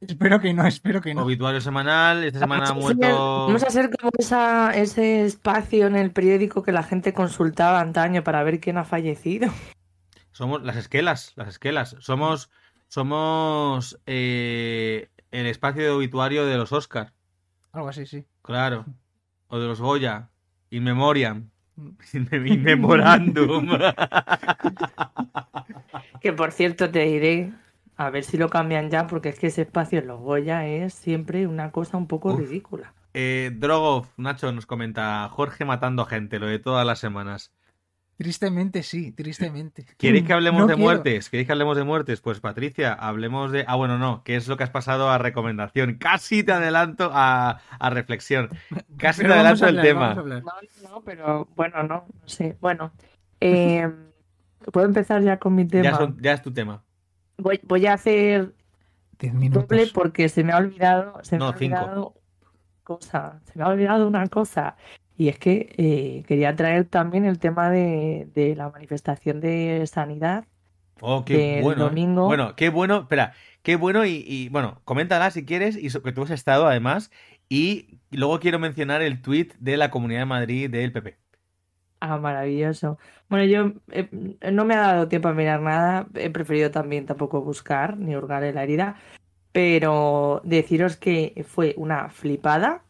Espero 0.00 0.38
que 0.40 0.52
no, 0.52 0.66
espero 0.66 1.00
que 1.00 1.14
no. 1.14 1.22
Obituario 1.22 1.60
semanal, 1.62 2.22
esta 2.24 2.38
semana 2.40 2.66
ha 2.68 2.74
muerto. 2.74 3.46
Vamos 3.46 3.62
a 3.62 3.68
hacer 3.68 3.88
como 3.98 4.10
esa, 4.18 4.70
ese 4.76 5.24
espacio 5.24 5.86
en 5.86 5.96
el 5.96 6.10
periódico 6.12 6.62
que 6.62 6.72
la 6.72 6.82
gente 6.82 7.14
consultaba 7.14 7.80
antaño 7.80 8.22
para 8.22 8.42
ver 8.42 8.60
quién 8.60 8.76
ha 8.76 8.84
fallecido. 8.84 9.50
Somos 10.32 10.62
las 10.62 10.76
esquelas, 10.76 11.32
las 11.36 11.48
esquelas. 11.48 11.96
Somos, 12.00 12.50
somos 12.88 13.98
eh, 14.04 15.08
el 15.30 15.46
espacio 15.46 15.82
de 15.82 15.90
obituario 15.90 16.44
de 16.44 16.58
los 16.58 16.72
Oscar, 16.72 17.14
Algo 17.72 17.88
así, 17.88 18.04
sí. 18.04 18.26
claro. 18.42 18.84
O 19.48 19.58
de 19.58 19.66
los 19.66 19.80
Goya. 19.80 20.28
In 20.68 20.84
memoriam. 20.84 21.48
Memorandum. 22.32 23.68
Que 26.20 26.32
por 26.32 26.52
cierto 26.52 26.90
te 26.90 27.00
diré, 27.00 27.52
a 27.96 28.10
ver 28.10 28.24
si 28.24 28.36
lo 28.36 28.48
cambian 28.48 28.90
ya, 28.90 29.06
porque 29.06 29.28
es 29.28 29.38
que 29.38 29.48
ese 29.48 29.62
espacio 29.62 30.00
en 30.00 30.08
los 30.08 30.20
Goya 30.20 30.66
es 30.66 30.94
siempre 30.94 31.46
una 31.46 31.70
cosa 31.70 31.96
un 31.96 32.06
poco 32.06 32.32
Uf. 32.32 32.40
ridícula. 32.40 32.92
Eh, 33.14 33.50
Drogov, 33.54 34.08
Nacho 34.16 34.52
nos 34.52 34.66
comenta, 34.66 35.28
Jorge 35.30 35.64
matando 35.64 36.04
gente, 36.04 36.38
lo 36.38 36.46
de 36.46 36.58
todas 36.58 36.86
las 36.86 36.98
semanas. 36.98 37.52
Tristemente 38.18 38.82
sí, 38.82 39.12
tristemente. 39.12 39.84
¿Queréis 39.98 40.24
que 40.24 40.32
hablemos 40.32 40.62
No 40.62 40.66
de 40.66 40.74
quiero. 40.74 40.86
muertes? 40.86 41.28
¿Queréis 41.28 41.46
que 41.46 41.52
hablemos 41.52 41.76
de 41.76 41.84
muertes? 41.84 42.22
Pues 42.22 42.40
Patricia, 42.40 42.94
hablemos 42.94 43.52
de... 43.52 43.64
Ah, 43.68 43.76
bueno, 43.76 43.98
no, 43.98 44.22
¿qué 44.24 44.36
es 44.36 44.48
lo 44.48 44.56
que 44.56 44.64
has 44.64 44.70
pasado 44.70 45.10
a 45.10 45.18
recomendación? 45.18 45.96
Casi 45.98 46.42
te 46.42 46.52
adelanto 46.52 47.10
a, 47.12 47.60
a 47.78 47.90
reflexión. 47.90 48.48
Casi 48.96 49.20
Pero 49.20 49.34
te 49.34 49.40
adelanto 49.40 49.66
a 49.66 49.68
el 49.68 49.78
hablar, 49.78 49.86
tema. 49.86 50.10
hablar. 50.12 50.42
No, 50.42 50.52
no, 50.90 51.00
pero 51.02 51.48
bueno, 51.56 51.82
no, 51.82 52.06
no 52.08 52.26
sé. 52.28 52.56
Bueno, 52.60 52.92
eh, 53.40 53.86
puedo 54.72 54.86
empezar 54.86 55.22
ya 55.22 55.38
con 55.38 55.54
mi 55.54 55.66
tema. 55.66 55.84
Ya, 55.90 55.94
son- 55.96 56.16
ya 56.22 56.32
es 56.32 56.40
tu 56.40 56.50
tema. 56.52 56.82
Voy, 57.36 57.60
voy 57.64 57.84
a 57.86 57.92
hacer 57.92 58.54
doble 59.20 59.88
porque 59.92 60.30
se 60.30 60.42
me 60.42 60.52
ha 60.52 60.56
olvidado, 60.56 61.22
se 61.22 61.36
me 61.36 61.40
No, 61.40 61.52
cinco. 61.52 62.14
cosa, 62.82 63.40
se 63.44 63.58
me 63.58 63.64
ha 63.64 63.68
olvidado 63.68 64.08
una 64.08 64.26
cosa. 64.28 64.74
Y 65.16 65.28
es 65.28 65.38
que 65.38 65.74
eh, 65.78 66.24
quería 66.26 66.54
traer 66.56 66.84
también 66.84 67.24
el 67.24 67.38
tema 67.38 67.70
de, 67.70 68.28
de 68.34 68.54
la 68.54 68.68
manifestación 68.70 69.40
de 69.40 69.86
sanidad. 69.86 70.44
Oh, 71.00 71.24
qué 71.24 71.36
Del 71.36 71.62
bueno. 71.62 71.82
¿eh? 71.82 71.88
domingo. 71.88 72.26
Bueno, 72.26 72.54
qué 72.56 72.68
bueno. 72.70 73.00
Espera, 73.00 73.32
qué 73.62 73.76
bueno 73.76 74.04
y, 74.04 74.24
y, 74.26 74.48
bueno, 74.48 74.80
coméntala 74.84 75.30
si 75.30 75.44
quieres 75.44 75.76
y 75.76 75.90
que 75.90 76.12
tú 76.12 76.22
has 76.22 76.30
estado 76.30 76.66
además. 76.66 77.10
Y 77.48 78.00
luego 78.10 78.40
quiero 78.40 78.58
mencionar 78.58 79.02
el 79.02 79.22
tweet 79.22 79.48
de 79.58 79.76
la 79.76 79.90
Comunidad 79.90 80.20
de 80.20 80.26
Madrid 80.26 80.70
del 80.70 80.92
PP. 80.92 81.16
Ah, 82.00 82.18
maravilloso. 82.18 82.98
Bueno, 83.28 83.44
yo 83.46 83.72
eh, 83.90 84.08
no 84.52 84.64
me 84.64 84.74
ha 84.74 84.78
dado 84.80 85.08
tiempo 85.08 85.28
a 85.28 85.32
mirar 85.34 85.60
nada, 85.62 86.06
he 86.14 86.30
preferido 86.30 86.70
también 86.70 87.06
tampoco 87.06 87.40
buscar 87.42 87.96
ni 87.96 88.14
hurgar 88.14 88.44
en 88.44 88.54
la 88.54 88.62
herida, 88.64 88.96
pero 89.52 90.42
deciros 90.44 90.96
que 90.96 91.44
fue 91.48 91.74
una 91.78 92.10
flipada 92.10 92.84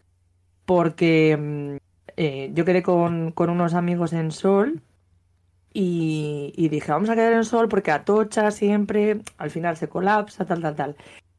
porque 0.67 1.37
mm, 1.39 1.86
eh, 2.17 2.51
yo 2.55 2.65
quedé 2.65 2.83
con, 2.83 3.35
unos 3.37 3.75
amigos 3.75 4.13
en 4.13 4.31
Sol 4.31 4.83
y, 5.73 6.53
y 6.57 6.69
dije, 6.69 6.93
vamos 6.93 7.11
a 7.11 7.15
quedar 7.15 7.33
en 7.33 7.45
Sol 7.45 7.69
porque 7.69 7.91
Atocha 7.91 8.51
siempre 8.51 9.21
al 9.39 9.51
final 9.51 9.77
se 9.77 9.89
colapsa, 9.89 10.45
tal, 10.45 10.63
tal, 10.63 10.75
tal. 10.75 10.97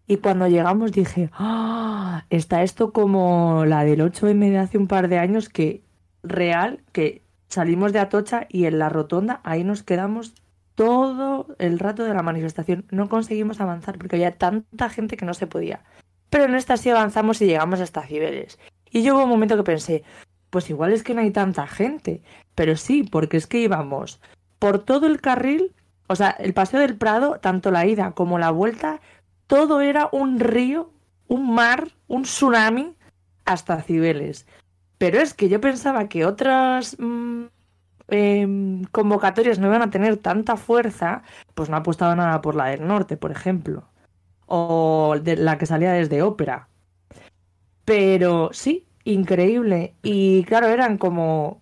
Y 0.08 0.18
cuando 0.18 0.48
llegamos 0.48 0.94
dije, 0.94 1.30
¡ah! 1.34 2.26
Está 2.30 2.64
esto 2.64 2.94
como 2.94 3.66
la 3.66 3.84
del 3.84 4.00
8M 4.00 4.52
de 4.52 4.58
hace 4.58 4.78
un 4.78 4.88
par 4.88 5.10
de 5.10 5.20
años 5.20 5.50
que 5.50 5.84
real, 6.24 6.82
que 6.94 7.22
salimos 7.50 7.92
de 7.92 8.00
Atocha 8.00 8.48
y 8.50 8.66
en 8.66 8.80
la 8.80 8.90
rotonda 8.90 9.42
ahí 9.44 9.64
nos 9.64 9.84
quedamos 9.84 10.34
todo 10.76 11.56
el 11.60 11.80
rato 11.80 12.06
de 12.06 12.14
la 12.14 12.22
manifestación. 12.22 12.86
No 12.92 13.10
conseguimos 13.10 13.60
avanzar 13.60 13.98
porque 13.98 14.16
había 14.16 14.38
tanta 14.38 14.90
gente 14.90 15.18
que 15.18 15.26
no 15.26 15.34
se 15.34 15.48
podía. 15.48 15.84
Pero 16.30 16.46
en 16.46 16.56
esta 16.56 16.78
sí 16.78 16.90
avanzamos 16.90 17.42
y 17.42 17.48
llegamos 17.48 17.82
hasta 17.82 18.04
Cibeles. 18.04 18.60
Y 18.90 19.04
yo 19.04 19.16
hubo 19.16 19.24
un 19.24 19.30
momento 19.30 19.58
que 19.58 19.64
pensé, 19.64 20.04
pues 20.50 20.70
igual 20.70 20.94
es 20.94 21.04
que 21.04 21.14
no 21.14 21.22
hay 21.22 21.32
tanta 21.32 21.68
gente. 21.68 22.22
Pero 22.56 22.76
sí, 22.76 23.04
porque 23.04 23.38
es 23.38 23.48
que 23.48 23.60
íbamos 23.60 24.20
por 24.60 24.80
todo 24.80 25.08
el 25.08 25.22
carril, 25.22 25.74
o 26.08 26.16
sea, 26.16 26.32
el 26.32 26.54
paseo 26.54 26.80
del 26.80 26.98
Prado, 26.98 27.40
tanto 27.40 27.72
la 27.72 27.86
ida 27.86 28.12
como 28.12 28.40
la 28.40 28.52
vuelta, 28.52 29.02
todo 29.48 29.82
era 29.82 30.10
un 30.12 30.40
río, 30.40 30.92
un 31.28 31.54
mar, 31.54 31.90
un 32.08 32.24
tsunami 32.24 32.96
hasta 33.46 33.82
Cibeles. 33.82 34.48
Pero 34.98 35.20
es 35.20 35.34
que 35.34 35.50
yo 35.50 35.62
pensaba 35.62 36.10
que 36.10 36.26
otras 36.26 36.98
mm, 37.00 37.46
em, 38.08 38.84
convocatorias 38.86 39.60
no 39.60 39.68
iban 39.68 39.82
a 39.82 39.92
tener 39.92 40.18
tanta 40.18 40.58
fuerza, 40.58 41.24
pues 41.54 41.70
no 41.70 41.78
apostaba 41.78 42.16
nada 42.16 42.42
por 42.42 42.56
la 42.56 42.68
del 42.68 42.88
norte, 42.88 43.18
por 43.18 43.32
ejemplo. 43.32 43.88
O 44.48 45.16
de 45.22 45.36
la 45.36 45.58
que 45.58 45.66
salía 45.66 45.92
desde 45.94 46.22
ópera. 46.22 46.70
Pero 47.86 48.50
sí, 48.54 48.87
increíble. 49.08 49.96
Y 50.04 50.44
claro, 50.44 50.68
eran 50.68 50.98
como 50.98 51.62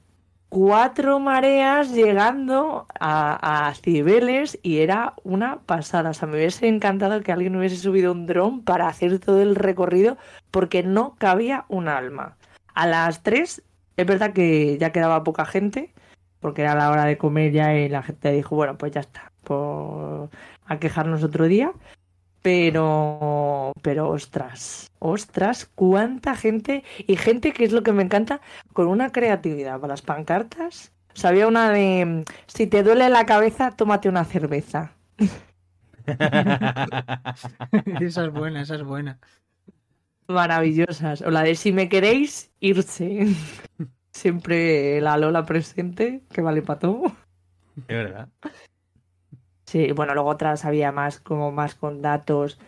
cuatro 0.50 1.20
mareas 1.20 1.92
llegando 1.92 2.88
a, 3.00 3.74
Cibeles 3.84 4.60
y 4.64 4.80
era 4.80 5.14
una 5.24 5.60
pasada. 5.60 6.12
O 6.12 6.14
sea, 6.14 6.28
me 6.28 6.38
hubiese 6.38 6.68
encantado 6.68 7.22
que 7.22 7.32
alguien 7.32 7.56
hubiese 7.56 7.78
subido 7.78 8.12
un 8.12 8.26
dron 8.26 8.64
para 8.64 8.88
hacer 8.88 9.20
todo 9.20 9.42
el 9.42 9.56
recorrido 9.56 10.18
porque 10.52 10.84
no 10.84 11.16
cabía 11.18 11.66
un 11.70 11.88
alma. 11.88 12.38
A 12.74 12.88
las 12.88 13.24
3 13.24 13.62
es 13.98 14.06
verdad 14.06 14.34
que 14.34 14.78
ya 14.78 14.92
quedaba 14.92 15.24
poca 15.24 15.46
gente 15.46 15.94
porque 16.40 16.62
era 16.62 16.76
la 16.76 16.92
hora 16.92 17.06
de 17.06 17.18
comer 17.18 17.52
ya 17.52 17.76
y 17.76 17.90
la 17.90 18.04
gente 18.04 18.32
dijo, 18.32 18.56
bueno, 18.56 18.78
pues 18.78 18.92
ya 18.92 19.02
está, 19.02 19.32
pues 19.44 20.30
a 20.66 20.80
quejarnos 20.80 21.24
otro 21.24 21.46
día. 21.46 21.74
Pero, 22.46 23.74
pero 23.82 24.08
ostras, 24.12 24.92
ostras, 25.00 25.68
cuánta 25.74 26.36
gente 26.36 26.84
y 27.08 27.16
gente 27.16 27.52
que 27.54 27.64
es 27.64 27.72
lo 27.72 27.82
que 27.82 27.92
me 27.92 28.04
encanta 28.04 28.40
con 28.72 28.86
una 28.86 29.12
creatividad 29.12 29.80
para 29.80 29.94
las 29.94 30.04
pancartas. 30.04 30.92
O 31.16 31.18
sea, 31.18 31.32
había 31.32 31.48
una 31.48 31.72
de 31.72 32.24
si 32.46 32.68
te 32.68 32.84
duele 32.84 33.10
la 33.10 33.26
cabeza, 33.26 33.72
tómate 33.72 34.10
una 34.10 34.26
cerveza. 34.26 34.92
esa 38.00 38.26
es 38.26 38.32
buena, 38.32 38.62
esa 38.62 38.76
es 38.76 38.84
buena. 38.84 39.18
Maravillosas. 40.28 41.24
O 41.24 41.32
la 41.32 41.42
de 41.42 41.56
si 41.56 41.72
me 41.72 41.90
queréis, 41.90 42.52
irse. 42.60 43.26
Siempre 44.12 45.02
la 45.02 45.18
Lola 45.18 45.48
presente, 45.48 46.22
que 46.32 46.44
vale 46.44 46.62
para 46.62 46.78
todo. 46.78 47.06
Es 47.76 47.88
verdad. 47.88 48.30
Sí, 49.66 49.92
bueno, 49.94 50.14
luego 50.14 50.30
otras 50.30 50.64
había 50.66 50.92
más, 50.92 51.20
como 51.20 51.52
más 51.52 51.76
con 51.76 52.02
datos 52.02 52.60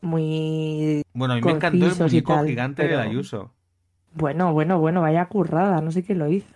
muy. 0.00 1.02
Bueno, 1.12 1.34
a 1.34 1.36
mí 1.36 1.42
me 1.42 1.50
encantó 1.52 1.86
el 1.86 1.96
muñeco 1.96 2.34
tal, 2.34 2.46
gigante 2.46 2.82
de 2.82 2.88
pero- 2.88 3.00
Ayuso. 3.00 3.50
Bueno, 4.12 4.52
bueno, 4.52 4.78
bueno, 4.78 5.00
vaya 5.00 5.26
currada, 5.26 5.80
no 5.80 5.90
sé 5.90 6.04
quién 6.04 6.20
lo 6.20 6.28
hizo. 6.28 6.54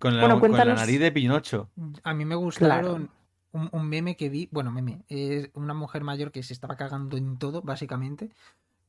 Con 0.00 0.16
la, 0.16 0.22
Bueno, 0.22 0.40
con 0.40 0.50
la 0.50 0.56
cuéntanos- 0.58 0.80
nariz 0.80 0.98
de 0.98 1.12
Pinocho. 1.12 1.68
A 2.02 2.14
mí 2.14 2.24
me 2.24 2.34
gustaron 2.34 3.10
un, 3.52 3.68
un 3.70 3.88
meme 3.88 4.16
que 4.16 4.28
vi, 4.28 4.48
bueno, 4.50 4.72
meme, 4.72 5.02
es 5.08 5.50
una 5.54 5.72
mujer 5.74 6.02
mayor 6.02 6.32
que 6.32 6.42
se 6.42 6.52
estaba 6.52 6.76
cagando 6.76 7.16
en 7.16 7.38
todo, 7.38 7.62
básicamente, 7.62 8.30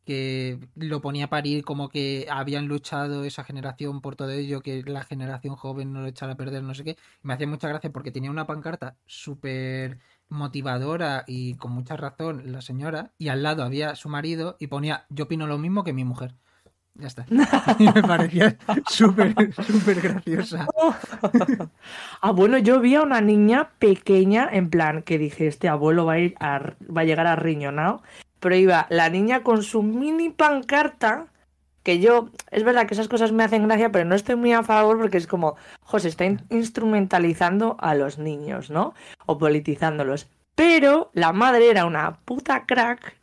que 0.08 0.58
lo 0.76 1.02
ponía 1.02 1.26
a 1.26 1.30
parir 1.30 1.66
como 1.66 1.90
que 1.90 2.28
habían 2.32 2.68
luchado 2.68 3.26
esa 3.26 3.44
generación 3.44 4.00
por 4.00 4.16
todo 4.16 4.32
ello, 4.32 4.62
que 4.62 4.82
la 4.84 5.04
generación 5.04 5.58
joven 5.58 5.92
no 5.92 6.00
lo 6.00 6.08
echara 6.08 6.34
a 6.34 6.38
perder, 6.38 6.64
no 6.64 6.74
sé 6.74 6.86
qué. 6.86 6.98
Me 7.24 7.34
hacía 7.34 7.46
mucha 7.46 7.68
gracia 7.68 7.92
porque 7.92 8.12
tenía 8.12 8.32
una 8.32 8.48
pancarta 8.48 8.96
súper 9.06 10.00
motivadora 10.30 11.26
y 11.28 11.56
con 11.56 11.74
mucha 11.74 11.98
razón 11.98 12.54
la 12.54 12.62
señora, 12.62 13.12
y 13.18 13.28
al 13.28 13.44
lado 13.44 13.64
había 13.64 13.96
su 13.96 14.08
marido 14.08 14.56
y 14.60 14.68
ponía, 14.68 15.06
yo 15.10 15.26
opino 15.26 15.46
lo 15.46 15.58
mismo 15.58 15.84
que 15.84 15.92
mi 15.92 16.06
mujer. 16.06 16.36
Ya 16.96 17.08
está. 17.08 17.26
Y 17.80 17.84
me 17.84 18.02
parecía 18.02 18.58
súper, 18.90 19.36
súper 19.66 20.00
graciosa. 20.00 20.68
Ah, 22.22 22.32
bueno, 22.32 22.58
yo 22.58 22.80
vi 22.80 22.96
a 22.96 23.02
una 23.02 23.20
niña 23.20 23.72
pequeña, 23.78 24.48
en 24.52 24.70
plan, 24.70 25.04
que 25.04 25.18
dije, 25.18 25.48
este 25.48 25.68
abuelo 25.68 26.06
va 26.06 26.14
a, 26.14 26.20
ir 26.20 26.36
a, 26.40 26.60
va 26.96 27.02
a 27.02 27.04
llegar 27.04 27.28
a 27.28 27.36
riñonao, 27.36 28.02
pero 28.40 28.56
iba 28.56 28.88
la 28.90 29.10
niña 29.10 29.44
con 29.44 29.64
su 29.64 29.84
mini 29.84 30.30
pancarta, 30.30 31.28
que 31.84 32.00
yo, 32.00 32.30
es 32.52 32.64
verdad 32.64 32.86
que 32.86 32.94
esas 32.94 33.08
cosas 33.08 33.32
me 33.32 33.44
hacen 33.44 33.68
gracia, 33.68 33.92
pero 33.92 34.04
no 34.06 34.16
estoy 34.16 34.36
muy 34.36 34.52
a 34.54 34.64
favor 34.64 35.00
porque 35.00 35.18
es 35.18 35.28
como, 35.28 35.56
José, 35.82 36.10
está 36.10 36.26
in- 36.26 36.42
instrumentalizando 36.50 37.78
a 37.80 37.96
los 37.96 38.18
niños, 38.18 38.70
¿no? 38.70 38.94
O 39.26 39.38
politizándolos. 39.38 40.28
Pero 40.56 41.12
la 41.14 41.32
madre 41.34 41.70
era 41.70 41.86
una 41.86 42.18
puta 42.26 42.66
crack 42.66 43.16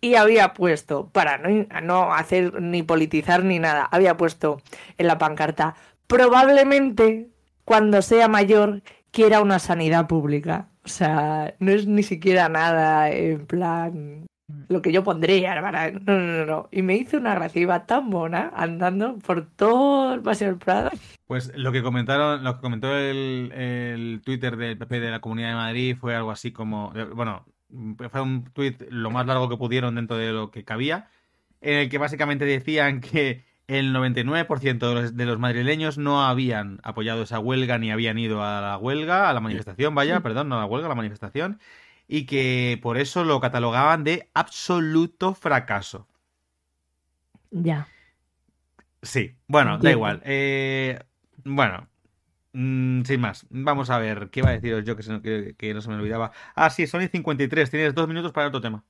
y 0.00 0.14
había 0.14 0.54
puesto, 0.54 1.08
para 1.08 1.38
no, 1.38 1.66
no 1.82 2.14
hacer 2.14 2.62
ni 2.62 2.82
politizar 2.82 3.44
ni 3.44 3.58
nada, 3.58 3.88
había 3.90 4.16
puesto 4.16 4.62
en 4.96 5.06
la 5.06 5.18
pancarta, 5.18 5.74
probablemente 6.06 7.28
cuando 7.64 8.00
sea 8.00 8.28
mayor 8.28 8.82
quiera 9.10 9.40
una 9.40 9.58
sanidad 9.58 10.06
pública. 10.06 10.68
O 10.84 10.88
sea, 10.88 11.54
no 11.58 11.72
es 11.72 11.86
ni 11.86 12.02
siquiera 12.02 12.48
nada 12.48 13.10
en 13.10 13.44
plan 13.46 14.26
lo 14.68 14.80
que 14.82 14.92
yo 14.92 15.04
pondría, 15.04 15.60
para- 15.60 15.90
no, 15.90 16.00
no, 16.18 16.20
no, 16.38 16.46
no. 16.46 16.68
Y 16.72 16.82
me 16.82 16.96
hizo 16.96 17.18
una 17.18 17.34
gracia, 17.34 17.60
iba 17.60 17.84
tan 17.86 18.06
mona 18.06 18.50
andando 18.54 19.18
por 19.18 19.46
todo 19.46 20.14
el 20.14 20.20
Paseo 20.20 20.48
del 20.48 20.58
Prado. 20.58 20.90
Pues 21.26 21.52
lo 21.54 21.70
que 21.72 21.82
comentaron, 21.82 22.42
lo 22.42 22.54
que 22.56 22.60
comentó 22.62 22.96
el, 22.96 23.52
el 23.54 24.22
Twitter 24.24 24.56
del 24.56 24.78
PP 24.78 25.00
de 25.00 25.10
la 25.10 25.20
Comunidad 25.20 25.50
de 25.50 25.54
Madrid 25.54 25.96
fue 25.96 26.14
algo 26.16 26.30
así 26.30 26.52
como, 26.52 26.92
bueno, 27.14 27.44
fue 28.10 28.22
un 28.22 28.44
tweet 28.52 28.76
lo 28.90 29.10
más 29.10 29.26
largo 29.26 29.48
que 29.50 29.58
pudieron 29.58 29.94
dentro 29.94 30.16
de 30.16 30.32
lo 30.32 30.50
que 30.50 30.64
cabía, 30.64 31.08
en 31.60 31.74
el 31.74 31.88
que 31.90 31.98
básicamente 31.98 32.46
decían 32.46 33.00
que 33.02 33.44
el 33.66 33.92
99% 33.92 34.88
de 34.88 34.94
los, 34.94 35.16
de 35.16 35.26
los 35.26 35.38
madrileños 35.38 35.98
no 35.98 36.24
habían 36.24 36.80
apoyado 36.82 37.22
esa 37.22 37.38
huelga 37.38 37.76
ni 37.76 37.90
habían 37.90 38.18
ido 38.18 38.42
a 38.42 38.62
la 38.62 38.78
huelga, 38.78 39.28
a 39.28 39.34
la 39.34 39.40
manifestación, 39.40 39.94
vaya, 39.94 40.20
perdón, 40.20 40.48
no 40.48 40.56
a 40.56 40.60
la 40.60 40.64
huelga, 40.66 40.86
a 40.86 40.88
la 40.88 40.94
manifestación, 40.94 41.60
y 42.08 42.26
que 42.26 42.78
por 42.82 42.98
eso 42.98 43.24
lo 43.24 43.40
catalogaban 43.40 44.04
de 44.04 44.30
absoluto 44.34 45.34
fracaso. 45.34 46.08
Ya. 47.52 47.86
Sí, 49.02 49.36
bueno, 49.46 49.78
da 49.78 49.90
igual. 49.92 50.20
Eh, 50.24 50.98
bueno, 51.44 51.88
mm, 52.52 53.02
sin 53.04 53.20
más, 53.20 53.46
vamos 53.50 53.90
a 53.90 53.98
ver, 53.98 54.30
¿qué 54.30 54.40
iba 54.40 54.50
a 54.50 54.52
deciros 54.52 54.84
yo 54.84 54.96
que, 54.96 55.02
se- 55.04 55.22
que- 55.22 55.56
que 55.58 55.74
no 55.74 55.82
se 55.82 55.90
me 55.90 55.96
olvidaba? 55.96 56.32
Ah, 56.54 56.70
sí, 56.70 56.86
Sony 56.86 57.08
53, 57.12 57.70
tienes 57.70 57.94
dos 57.94 58.08
minutos 58.08 58.32
para 58.32 58.48
otro 58.48 58.60
tema. 58.60 58.84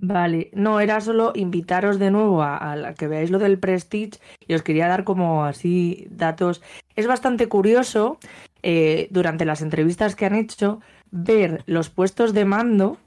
Vale, 0.00 0.50
no, 0.54 0.78
era 0.78 1.00
solo 1.00 1.32
invitaros 1.34 1.98
de 1.98 2.12
nuevo 2.12 2.42
a, 2.44 2.94
que 2.96 3.08
veáis 3.08 3.30
lo 3.32 3.40
del 3.40 3.58
Prestige 3.58 4.20
y 4.46 4.54
os 4.54 4.62
quería 4.62 4.86
dar 4.86 5.02
como 5.02 5.44
así 5.44 6.06
datos. 6.10 6.62
Es 6.94 7.08
bastante 7.08 7.48
curioso 7.48 8.18
eh, 8.62 9.08
durante 9.10 9.44
las 9.44 9.60
entrevistas 9.60 10.14
que 10.14 10.26
han 10.26 10.36
hecho 10.36 10.80
ver 11.10 11.62
los 11.66 11.90
puestos 11.90 12.34
de 12.34 12.44
mando 12.44 12.98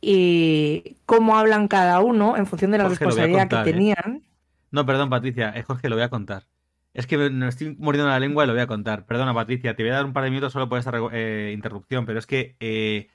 y 0.00 0.96
cómo 1.06 1.36
hablan 1.36 1.68
cada 1.68 2.00
uno 2.00 2.36
en 2.36 2.46
función 2.46 2.70
de 2.70 2.78
la 2.78 2.84
Jorge, 2.84 3.04
responsabilidad 3.04 3.42
contar, 3.42 3.64
que 3.64 3.70
¿eh? 3.70 3.72
tenían. 3.72 4.22
No, 4.70 4.86
perdón, 4.86 5.10
Patricia, 5.10 5.50
es 5.50 5.64
Jorge, 5.64 5.88
lo 5.88 5.96
voy 5.96 6.04
a 6.04 6.10
contar. 6.10 6.46
Es 6.94 7.06
que 7.06 7.16
me, 7.18 7.48
estoy 7.48 7.76
mordiendo 7.78 8.10
la 8.10 8.20
lengua 8.20 8.44
y 8.44 8.46
lo 8.46 8.52
voy 8.52 8.62
a 8.62 8.66
contar. 8.66 9.06
Perdona, 9.06 9.34
Patricia, 9.34 9.74
te 9.76 9.82
voy 9.82 9.90
a 9.90 9.96
dar 9.96 10.04
un 10.04 10.12
par 10.12 10.24
de 10.24 10.30
minutos 10.30 10.52
solo 10.52 10.68
por 10.68 10.78
esta 10.78 10.92
eh, 11.12 11.52
interrupción, 11.54 12.06
pero 12.06 12.18
es 12.18 12.26
que 12.26 12.56
eh, 12.60 13.08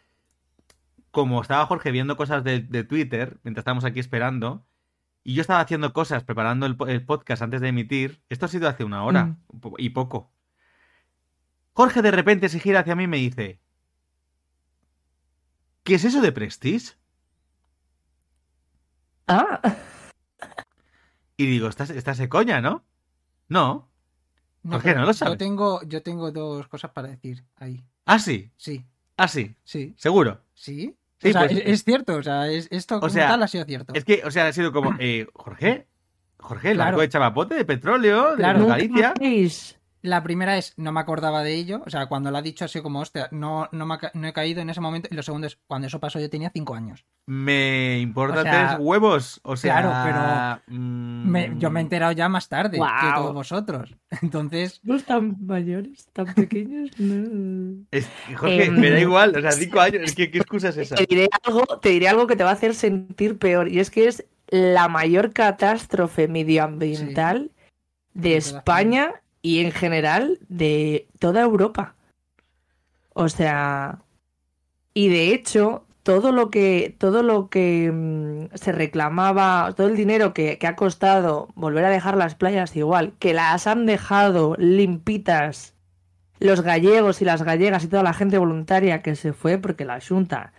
como 1.12 1.42
estaba 1.42 1.66
Jorge 1.66 1.92
viendo 1.92 2.18
cosas 2.18 2.44
de, 2.44 2.60
de 2.60 2.84
Twitter 2.84 3.38
mientras 3.44 3.62
estábamos 3.62 3.86
aquí 3.86 4.00
esperando, 4.00 4.66
y 5.24 5.36
yo 5.36 5.42
estaba 5.42 5.62
haciendo 5.62 5.94
cosas 5.94 6.24
preparando 6.24 6.66
el, 6.66 6.76
po- 6.76 6.88
el 6.88 7.06
podcast 7.06 7.42
antes 7.42 7.62
de 7.62 7.70
emitir, 7.70 8.22
esto 8.30 8.46
ha 8.46 8.50
sido 8.50 8.68
hace 8.68 8.84
una 8.84 9.04
hora 9.06 9.26
Mm. 9.26 9.38
y 9.78 9.90
poco. 9.92 10.32
Jorge 11.74 12.02
de 12.02 12.12
repente 12.12 12.50
se 12.50 12.60
gira 12.60 12.82
hacia 12.82 12.96
mí 12.96 13.04
y 13.04 13.08
me 13.08 13.18
dice, 13.18 13.60
¿qué 15.84 15.96
es 15.96 16.06
eso 16.06 16.22
de 16.22 16.32
Prestige? 16.32 16.94
Ah, 19.28 19.62
Y 21.38 21.46
digo, 21.48 21.68
estás, 21.68 21.90
estás 21.90 22.18
de 22.18 22.30
coña, 22.30 22.62
¿no? 22.62 22.84
No. 23.48 23.90
No, 24.64 24.72
¿Por 24.72 24.84
qué 24.84 24.94
no 24.94 25.02
lo 25.02 25.08
yo 25.08 25.14
sabes? 25.14 25.38
tengo, 25.38 25.82
yo 25.84 26.02
tengo 26.04 26.32
dos 26.32 26.68
cosas 26.68 26.92
para 26.92 27.10
decir 27.10 27.44
ahí. 27.58 27.84
Ah, 28.06 28.20
sí, 28.20 28.52
Sí, 28.56 28.86
ah, 29.18 29.28
sí, 29.28 29.56
sí, 29.64 29.94
seguro. 29.98 30.42
sí. 30.54 30.96
Sí, 31.20 31.30
o 31.30 31.32
sea, 31.34 31.42
pues- 31.48 31.58
es, 31.60 31.64
es 31.68 31.84
cierto, 31.86 32.16
o 32.16 32.24
sea, 32.24 32.48
es- 32.50 32.68
esto 32.70 33.00
como 33.00 33.10
sea, 33.10 33.30
tal 33.30 33.44
ha 33.44 33.48
sido 33.48 33.64
cierto. 33.66 33.94
Es 33.94 34.04
que, 34.06 34.22
o 34.26 34.32
sea, 34.32 34.48
ha 34.48 34.54
sido 34.54 34.72
como, 34.74 34.94
eh, 35.00 35.26
Jorge, 35.34 35.88
Jorge, 36.38 36.72
el 36.72 36.76
Claro. 36.78 36.90
barco 36.92 37.02
de 37.02 37.10
Chavapote, 37.10 37.56
de 37.56 37.66
petróleo, 37.66 38.32
de 38.32 38.36
Claro. 38.38 38.66
Galicia. 38.68 39.14
La 40.04 40.22
primera 40.22 40.58
es, 40.58 40.74
no 40.76 40.92
me 40.92 41.00
acordaba 41.00 41.44
de 41.44 41.56
ello, 41.56 41.82
o 41.86 41.90
sea, 41.90 42.08
cuando 42.08 42.30
lo 42.30 42.38
ha 42.38 42.42
dicho 42.42 42.66
ha 42.66 42.68
sido 42.68 42.84
como, 42.84 43.00
hostia, 43.00 43.30
no, 43.32 43.70
no, 43.72 43.86
me 43.86 43.94
ha 43.94 44.12
no 44.14 44.28
he 44.28 44.34
caído 44.34 44.62
en 44.62 44.70
ese 44.70 44.82
momento. 44.82 45.08
Y 45.10 45.16
lo 45.16 45.24
segundo 45.24 45.48
es, 45.48 45.58
cuando 45.66 45.88
eso 45.88 46.02
pasó 46.02 46.20
yo 46.20 46.30
tenía 46.30 46.52
cinco 46.54 46.76
años. 46.76 47.06
Me 47.26 48.00
importa 48.00 48.42
O 48.42 48.44
sea, 48.44 48.52
tres 48.52 48.78
huevos. 48.82 49.40
O 49.44 49.56
sea, 49.56 49.80
claro, 49.80 50.62
mm, 50.68 51.30
Me- 51.32 51.54
yo 51.58 51.70
me 51.72 51.80
he 51.80 51.84
enterado 51.84 52.12
ya 52.12 52.28
más 52.28 52.50
tarde 52.50 52.80
que 52.80 53.14
todos 53.16 53.34
vosotros. 53.34 53.96
Entonces, 54.22 54.82
Los 54.84 55.06
tan 55.06 55.38
mayores, 55.40 56.06
tan 56.12 56.34
pequeños, 56.34 56.92
no. 57.00 57.86
Es- 57.92 58.10
Jorge, 58.36 58.66
Em, 58.66 58.76
me 58.78 58.90
da 58.90 59.00
igual, 59.00 59.34
o 59.38 59.40
sea, 59.42 59.54
cinco 59.54 59.80
años, 59.80 60.02
es 60.04 60.16
que 60.16 60.30
¿qué 60.30 60.40
excusa 60.40 60.68
es 60.68 60.78
esa? 60.80 60.96
Te 60.98 61.06
diré, 61.06 61.30
algo, 61.44 61.66
te 61.80 61.90
diré 61.90 62.10
algo 62.10 62.28
que 62.28 62.36
te 62.36 62.44
va 62.44 62.50
a 62.50 62.54
hacer 62.54 62.76
sentir 62.76 63.38
peor, 63.38 63.70
y 63.70 63.80
es 63.80 63.90
que 63.90 64.10
es 64.10 64.26
la 64.50 64.90
mayor 64.90 65.32
catástrofe 65.32 66.28
medioambiental 66.28 67.52
de 68.14 68.36
España 68.36 69.14
y 69.44 69.60
en 69.60 69.72
general 69.72 70.40
de 70.50 71.08
toda 71.20 71.44
Europa. 71.44 71.94
O 73.14 73.30
sea, 73.30 74.00
y 74.96 75.10
de 75.10 75.34
hecho, 75.34 75.86
todo 76.02 76.32
lo 76.32 76.50
que, 76.50 76.96
todo 76.98 77.22
lo 77.22 77.50
que 77.50 77.92
mm, 77.92 78.56
se 78.56 78.72
reclamaba, 78.72 79.72
todo 79.76 79.88
el 79.88 79.96
dinero 79.96 80.34
que, 80.34 80.58
ha 80.66 80.76
costado 80.76 81.50
volver 81.54 81.86
a 81.86 81.90
dejar 81.92 82.18
las 82.18 82.34
playas 82.34 82.76
igual, 82.76 83.14
que 83.20 83.34
las 83.34 83.68
han 83.68 83.86
dejado 83.86 84.56
limpitas 84.58 85.76
los 86.40 86.62
gallegos 86.62 87.22
y 87.22 87.26
las 87.26 87.44
gallegas 87.44 87.84
y 87.84 87.88
toda 87.88 88.04
la 88.04 88.14
gente 88.14 88.38
voluntaria 88.38 89.02
que 89.02 89.16
se 89.16 89.34
fue 89.34 89.58
porque 89.60 89.86
la 89.86 90.00
Junta 90.02 90.54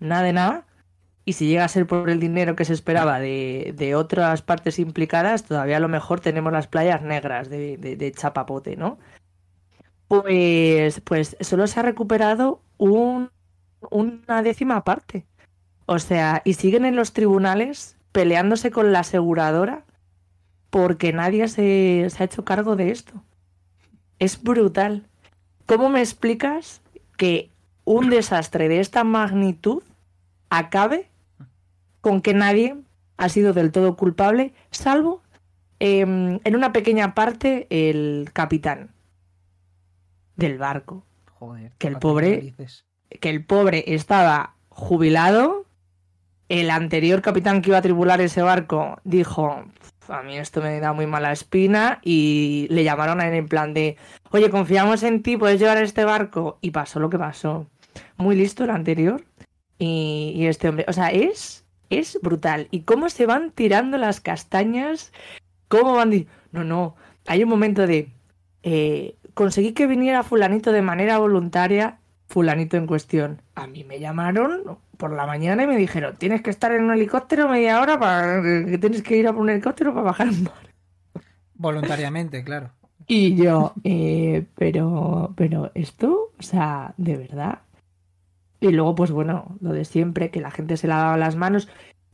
nada 0.00 0.22
de 0.22 0.32
nada. 0.32 0.66
Y 1.30 1.32
si 1.32 1.46
llega 1.46 1.64
a 1.64 1.68
ser 1.68 1.86
por 1.86 2.10
el 2.10 2.18
dinero 2.18 2.56
que 2.56 2.64
se 2.64 2.72
esperaba 2.72 3.20
de, 3.20 3.72
de 3.76 3.94
otras 3.94 4.42
partes 4.42 4.80
implicadas, 4.80 5.44
todavía 5.44 5.76
a 5.76 5.80
lo 5.80 5.86
mejor 5.86 6.18
tenemos 6.18 6.52
las 6.52 6.66
playas 6.66 7.02
negras 7.02 7.48
de, 7.48 7.76
de- 7.76 8.10
chapapote, 8.10 8.74
¿no? 8.74 8.98
Pues, 10.08 11.00
pues 11.02 11.36
solo 11.38 11.68
se 11.68 11.78
ha 11.78 11.84
recuperado 11.84 12.62
un, 12.78 13.30
una 13.92 14.42
décima 14.42 14.82
parte. 14.82 15.24
O 15.86 16.00
sea, 16.00 16.42
y 16.44 16.54
siguen 16.54 16.84
en 16.84 16.96
los 16.96 17.12
tribunales 17.12 17.96
peleándose 18.10 18.72
con 18.72 18.90
la 18.92 18.98
aseguradora 19.00 19.84
porque 20.68 21.12
nadie 21.12 21.46
se, 21.46 22.08
se 22.10 22.22
ha 22.24 22.26
hecho 22.26 22.44
cargo 22.44 22.74
de 22.74 22.90
esto. 22.90 23.22
Es 24.18 24.42
brutal. 24.42 25.06
¿Cómo 25.66 25.90
me 25.90 26.00
explicas 26.00 26.82
que 27.16 27.52
un 27.84 28.10
desastre 28.10 28.68
de 28.68 28.80
esta 28.80 29.04
magnitud 29.04 29.84
acabe 30.48 31.09
con 32.00 32.20
que 32.22 32.34
nadie 32.34 32.76
ha 33.16 33.28
sido 33.28 33.52
del 33.52 33.70
todo 33.72 33.96
culpable, 33.96 34.52
salvo 34.70 35.22
em, 35.78 36.40
en 36.44 36.56
una 36.56 36.72
pequeña 36.72 37.14
parte 37.14 37.66
el 37.70 38.30
capitán 38.32 38.90
del 40.36 40.58
barco? 40.58 41.04
joder. 41.38 41.72
Que 41.78 41.88
el 41.88 41.96
pobre- 41.98 42.54
que 43.20 43.30
el 43.30 43.44
pobre 43.44 43.84
estaba 43.86 44.54
jubilado, 44.68 45.64
el 46.50 46.70
anterior 46.70 47.22
capitán 47.22 47.62
que 47.62 47.70
iba 47.70 47.78
a 47.78 47.82
tripular 47.82 48.20
ese 48.20 48.42
barco 48.42 48.98
dijo, 49.04 49.64
"Pf, 50.00 50.12
a 50.12 50.22
mí 50.22 50.36
esto 50.36 50.60
me 50.60 50.78
da 50.80 50.92
muy 50.92 51.06
mala 51.06 51.32
espina 51.32 51.98
y 52.02 52.66
le 52.70 52.84
llamaron 52.84 53.20
a 53.20 53.28
él 53.28 53.34
en 53.34 53.48
plan 53.48 53.72
de, 53.72 53.96
oye, 54.32 54.50
confiamos 54.50 55.02
en 55.02 55.22
ti, 55.22 55.36
puedes 55.38 55.58
llevar 55.60 55.78
este 55.82 56.04
barco 56.04 56.58
y 56.60 56.72
pasó 56.72 57.00
lo 57.00 57.08
que 57.08 57.18
pasó. 57.18 57.66
Muy 58.18 58.36
listo 58.36 58.64
el 58.64 58.70
anterior 58.70 59.24
y, 59.78 60.32
y 60.36 60.46
este 60.46 60.68
hombre, 60.68 60.84
o 60.88 60.92
sea, 60.92 61.10
es, 61.10 61.59
es 61.90 62.18
brutal. 62.22 62.68
Y 62.70 62.82
cómo 62.82 63.08
se 63.10 63.26
van 63.26 63.50
tirando 63.50 63.98
las 63.98 64.20
castañas, 64.20 65.12
cómo 65.68 65.94
van... 65.94 66.10
di- 66.10 66.26
No, 66.52 66.64
no, 66.64 66.96
hay 67.26 67.42
un 67.42 67.48
momento 67.50 67.86
de... 67.86 68.10
eh, 68.62 69.16
conseguí 69.34 69.72
que 69.72 69.86
viniera 69.86 70.22
fulanito 70.22 70.72
de 70.72 70.82
manera 70.82 71.18
voluntaria 71.18 71.98
fulanito 72.28 72.76
en 72.76 72.86
cuestión. 72.86 73.42
A 73.56 73.66
mí 73.66 73.82
me 73.84 73.98
llamaron 74.00 74.78
por 74.96 75.12
la 75.12 75.26
mañana 75.26 75.64
y 75.64 75.66
me 75.66 75.76
dijeron, 75.76 76.14
tienes 76.16 76.42
que 76.42 76.50
estar 76.50 76.70
en 76.72 76.84
un 76.84 76.92
helicóptero 76.92 77.48
media 77.48 77.80
hora 77.80 77.98
para 77.98 78.40
que 78.42 78.78
tienes 78.78 79.02
que 79.02 79.16
ir 79.16 79.26
a 79.26 79.32
por 79.32 79.42
un 79.42 79.50
helicóptero 79.50 79.92
para 79.92 80.04
bajar 80.04 80.28
un 80.28 80.44
mar. 80.44 80.70
Voluntariamente, 81.54 82.44
claro. 82.44 82.70
Y 83.06 83.34
yo, 83.34 83.74
eh, 83.82 84.46
pero, 84.54 85.32
pero 85.36 85.72
esto, 85.74 86.32
o 86.38 86.42
sea, 86.42 86.94
de 86.96 87.16
verdad. 87.16 87.60
Y 88.60 88.70
luego, 88.72 88.94
pues 88.94 89.10
bueno, 89.10 89.56
lo 89.60 89.72
de 89.72 89.84
siempre, 89.84 90.30
que 90.30 90.40
la 90.40 90.50
gente 90.50 90.76
se 90.76 90.86
lavaba 90.88 91.16
las 91.16 91.36
manos. 91.36 91.68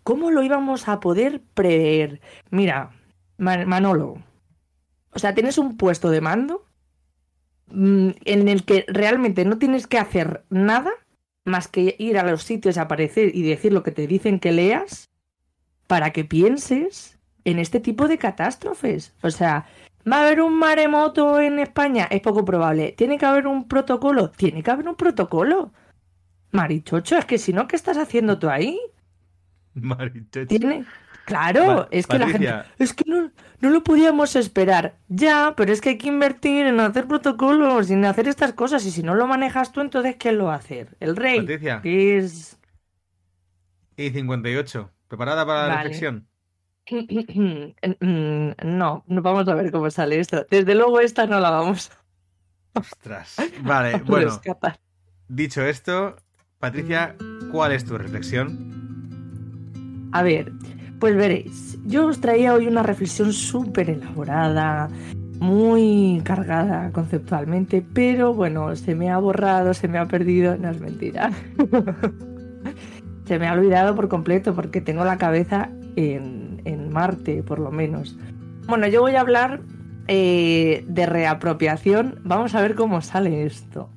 ¿Cómo 0.05 0.30
lo 0.30 0.42
íbamos 0.42 0.88
a 0.88 1.01
poder 1.01 1.42
prever? 1.55 2.20
Mira, 2.51 2.90
Man- 3.38 3.66
Manolo, 3.68 4.18
o 5.12 5.18
sea, 5.18 5.34
tienes 5.34 5.59
un 5.59 5.76
puesto 5.76 6.11
de 6.11 6.20
mando 6.20 6.64
mm, 7.68 8.11
en 8.24 8.49
el 8.49 8.64
que 8.64 8.84
realmente 8.88 9.44
no 9.44 9.59
tienes 9.59 9.86
que 9.86 9.99
hacer 9.99 10.44
nada 10.51 10.90
más 11.44 11.68
que 11.68 11.94
ir 11.99 12.18
a 12.18 12.24
los 12.28 12.42
sitios, 12.42 12.78
aparecer 12.78 13.34
y 13.34 13.42
decir 13.42 13.72
lo 13.72 13.82
que 13.82 13.92
te 13.92 14.07
dicen 14.07 14.40
que 14.40 14.53
leas 14.53 15.09
para 15.86 16.12
que 16.12 16.24
pienses 16.24 17.18
en 17.44 17.59
este 17.59 17.78
tipo 17.80 18.09
de 18.09 18.18
catástrofes. 18.18 19.14
O 19.22 19.30
sea, 19.30 19.66
¿va 20.11 20.18
a 20.18 20.22
haber 20.26 20.40
un 20.40 20.59
maremoto 20.59 21.40
en 21.40 21.59
España? 21.61 22.07
Es 22.11 22.20
poco 22.20 22.44
probable. 22.44 22.92
¿Tiene 22.97 23.18
que 23.18 23.26
haber 23.26 23.47
un 23.47 23.68
protocolo? 23.68 24.30
Tiene 24.30 24.62
que 24.62 24.70
haber 24.70 24.88
un 24.88 24.97
protocolo. 24.97 25.72
Marichocho, 26.53 27.18
es 27.18 27.24
que 27.24 27.38
si 27.38 27.53
no, 27.53 27.68
¿qué 27.68 27.76
estás 27.76 27.97
haciendo 27.97 28.38
tú 28.38 28.49
ahí? 28.49 28.78
Marichocho. 29.74 30.47
Tiene. 30.47 30.84
Claro, 31.26 31.88
es 31.90 32.07
que 32.07 32.18
la 32.18 32.28
gente. 32.28 32.55
Es 32.78 32.94
que 32.94 33.05
no, 33.07 33.30
no 33.61 33.70
lo 33.70 33.82
podíamos 33.82 34.36
esperar. 34.36 34.97
Ya, 35.09 35.55
pero 35.57 35.72
es 35.72 35.80
que 35.80 35.90
hay 35.90 35.99
que 35.99 36.07
invertir 36.07 36.66
en 36.66 36.78
hacer 36.78 37.09
protocolos 37.09 37.90
y 37.90 37.94
en 37.94 38.05
hacer 38.05 38.28
estas 38.28 38.53
cosas. 38.53 38.86
Y 38.86 38.92
si 38.92 39.03
no 39.03 39.14
lo 39.14 39.26
manejas 39.26 39.72
tú, 39.72 39.80
entonces 39.80 40.16
¿quién 40.18 40.38
lo 40.38 40.47
va 40.47 40.55
a 40.55 40.59
hacer? 40.59 40.97
El 41.01 41.16
rey. 41.16 41.40
Patricia. 41.40 41.80
Que 41.82 42.18
es. 42.18 42.59
Y 43.97 44.11
58. 44.11 44.90
¿Preparada 45.09 45.44
para 45.44 45.66
la 45.66 45.82
reflexión? 45.82 46.28
No, 46.88 49.03
no 49.09 49.22
vamos 49.22 49.49
a 49.49 49.55
ver 49.57 49.72
cómo 49.72 49.90
sale 49.90 50.20
esto. 50.20 50.47
Desde 50.49 50.76
luego 50.76 51.01
esta 51.01 51.26
no 51.26 51.40
la 51.40 51.51
vamos 51.51 51.90
Ostras. 52.76 53.36
Vale, 53.62 53.99
bueno, 54.07 54.40
dicho 55.28 55.62
esto, 55.62 56.16
Patricia, 56.66 57.14
¿cuál 57.52 57.70
es 57.70 57.84
tu 57.84 57.96
reflexión? 57.96 60.08
A 60.10 60.24
ver, 60.24 60.50
pues 60.98 61.14
veréis, 61.14 61.78
yo 61.86 62.08
os 62.08 62.20
traía 62.20 62.54
hoy 62.54 62.66
una 62.66 62.82
reflexión 62.82 63.32
súper 63.32 63.88
elaborada, 63.88 64.88
muy 65.38 66.20
cargada 66.24 66.90
conceptualmente, 66.90 67.86
pero 67.94 68.34
bueno, 68.34 68.74
se 68.74 68.96
me 68.96 69.10
ha 69.10 69.18
borrado, 69.18 69.74
se 69.74 69.86
me 69.86 69.98
ha 69.98 70.06
perdido, 70.06 70.56
no 70.56 70.68
es 70.68 70.80
mentira. 70.80 71.30
se 73.26 73.38
me 73.38 73.46
ha 73.46 73.52
olvidado 73.52 73.94
por 73.94 74.08
completo 74.08 74.52
porque 74.52 74.80
tengo 74.80 75.04
la 75.04 75.18
cabeza 75.18 75.70
en, 75.94 76.62
en 76.64 76.92
Marte, 76.92 77.44
por 77.44 77.60
lo 77.60 77.70
menos. 77.70 78.18
Bueno, 78.66 78.88
yo 78.88 79.02
voy 79.02 79.14
a 79.14 79.20
hablar 79.20 79.60
eh, 80.08 80.84
de 80.88 81.06
reapropiación. 81.06 82.18
Vamos 82.24 82.56
a 82.56 82.60
ver 82.60 82.74
cómo 82.74 83.02
sale 83.02 83.46
esto. 83.46 83.88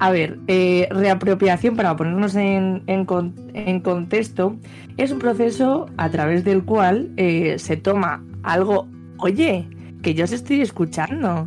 A 0.00 0.10
ver, 0.10 0.38
eh, 0.48 0.88
reapropiación, 0.90 1.76
para 1.76 1.94
ponernos 1.94 2.34
en, 2.34 2.82
en 2.86 3.04
con- 3.04 3.34
en 3.52 3.80
contexto, 3.80 4.56
es 4.96 5.12
un 5.12 5.18
proceso 5.18 5.86
a 5.98 6.08
través 6.08 6.42
del 6.42 6.64
cual 6.64 7.10
eh, 7.18 7.56
se 7.58 7.76
toma 7.76 8.24
algo, 8.42 8.88
oye, 9.18 9.68
que 10.02 10.14
yo 10.14 10.24
os 10.24 10.32
estoy 10.32 10.62
escuchando. 10.62 11.46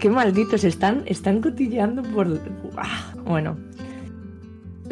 Qué 0.00 0.10
malditos, 0.10 0.64
están, 0.64 1.02
están 1.06 1.40
cotilleando 1.40 2.02
por... 2.02 2.40
Ah, 2.76 3.12
bueno. 3.24 3.56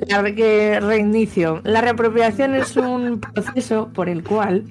La 0.08 0.22
re- 0.22 0.78
reinicio. 0.80 1.60
La 1.64 1.80
reapropiación 1.80 2.54
es 2.54 2.76
un 2.76 3.18
proceso 3.20 3.88
por 3.92 4.08
el 4.08 4.22
cual 4.22 4.64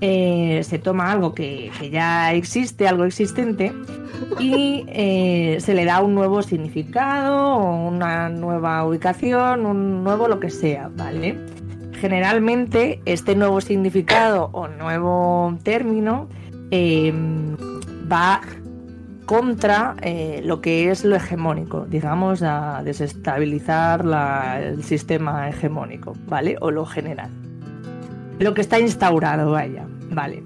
eh, 0.00 0.60
se 0.64 0.78
toma 0.78 1.10
algo 1.12 1.34
que, 1.34 1.70
que 1.78 1.90
ya 1.90 2.32
existe, 2.32 2.86
algo 2.86 3.04
existente, 3.04 3.72
y 4.38 4.84
eh, 4.88 5.58
se 5.60 5.74
le 5.74 5.84
da 5.84 6.00
un 6.00 6.14
nuevo 6.14 6.42
significado, 6.42 7.56
una 7.58 8.28
nueva 8.28 8.84
ubicación, 8.84 9.66
un 9.66 10.04
nuevo 10.04 10.28
lo 10.28 10.40
que 10.40 10.50
sea, 10.50 10.90
¿vale? 10.96 11.38
Generalmente 12.00 13.00
este 13.06 13.34
nuevo 13.34 13.60
significado 13.60 14.50
o 14.52 14.68
nuevo 14.68 15.56
término 15.64 16.28
eh, 16.70 17.12
va 18.10 18.40
contra 19.26 19.94
lo 20.44 20.60
que 20.62 20.90
es 20.90 21.04
lo 21.04 21.16
hegemónico, 21.16 21.84
digamos, 21.86 22.42
a 22.42 22.82
desestabilizar 22.82 24.04
la- 24.04 24.58
el 24.62 24.82
sistema 24.84 25.48
hegemónico, 25.50 26.14
¿vale? 26.28 26.56
O 26.60 26.70
lo 26.70 26.86
general. 26.86 27.30
Lo 28.38 28.54
que 28.54 28.60
está 28.60 28.78
instaurado, 28.78 29.52
vaya, 29.52 29.86
¿vale? 30.10 30.42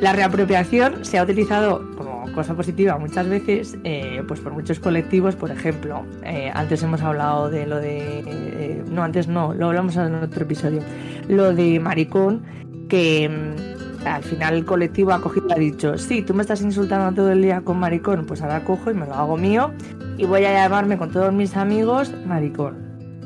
La 0.00 0.12
reapropiación 0.12 1.04
se 1.04 1.18
ha 1.18 1.22
utilizado 1.22 1.82
como 1.96 2.24
cosa 2.32 2.54
positiva 2.54 2.98
muchas 2.98 3.28
veces, 3.28 3.76
eh, 3.84 4.22
pues 4.28 4.40
por 4.40 4.52
muchos 4.52 4.78
colectivos, 4.78 5.34
por 5.34 5.50
ejemplo, 5.50 6.04
eh, 6.22 6.50
antes 6.54 6.82
hemos 6.82 7.02
hablado 7.02 7.50
de 7.50 7.66
lo 7.66 7.78
de, 7.78 8.22
eh, 8.26 8.84
no, 8.90 9.02
antes 9.02 9.26
no, 9.26 9.54
lo 9.54 9.66
hablamos 9.66 9.96
en 9.96 10.14
otro 10.14 10.44
episodio, 10.44 10.80
lo 11.28 11.52
de 11.52 11.80
maricón, 11.80 12.42
que 12.88 13.28
mm, 13.28 14.06
al 14.06 14.22
final 14.22 14.54
el 14.54 14.64
colectivo 14.64 15.12
ha 15.12 15.20
cogido 15.20 15.48
y 15.48 15.52
ha 15.52 15.56
dicho, 15.56 15.98
sí, 15.98 16.22
tú 16.22 16.32
me 16.34 16.42
estás 16.42 16.62
insultando 16.62 17.12
todo 17.14 17.32
el 17.32 17.42
día 17.42 17.62
con 17.62 17.78
maricón, 17.78 18.24
pues 18.24 18.40
ahora 18.42 18.62
cojo 18.64 18.90
y 18.90 18.94
me 18.94 19.06
lo 19.06 19.14
hago 19.14 19.36
mío 19.36 19.72
y 20.16 20.24
voy 20.24 20.44
a 20.44 20.52
llamarme 20.52 20.96
con 20.96 21.10
todos 21.10 21.32
mis 21.32 21.56
amigos 21.56 22.12
maricón, 22.26 22.76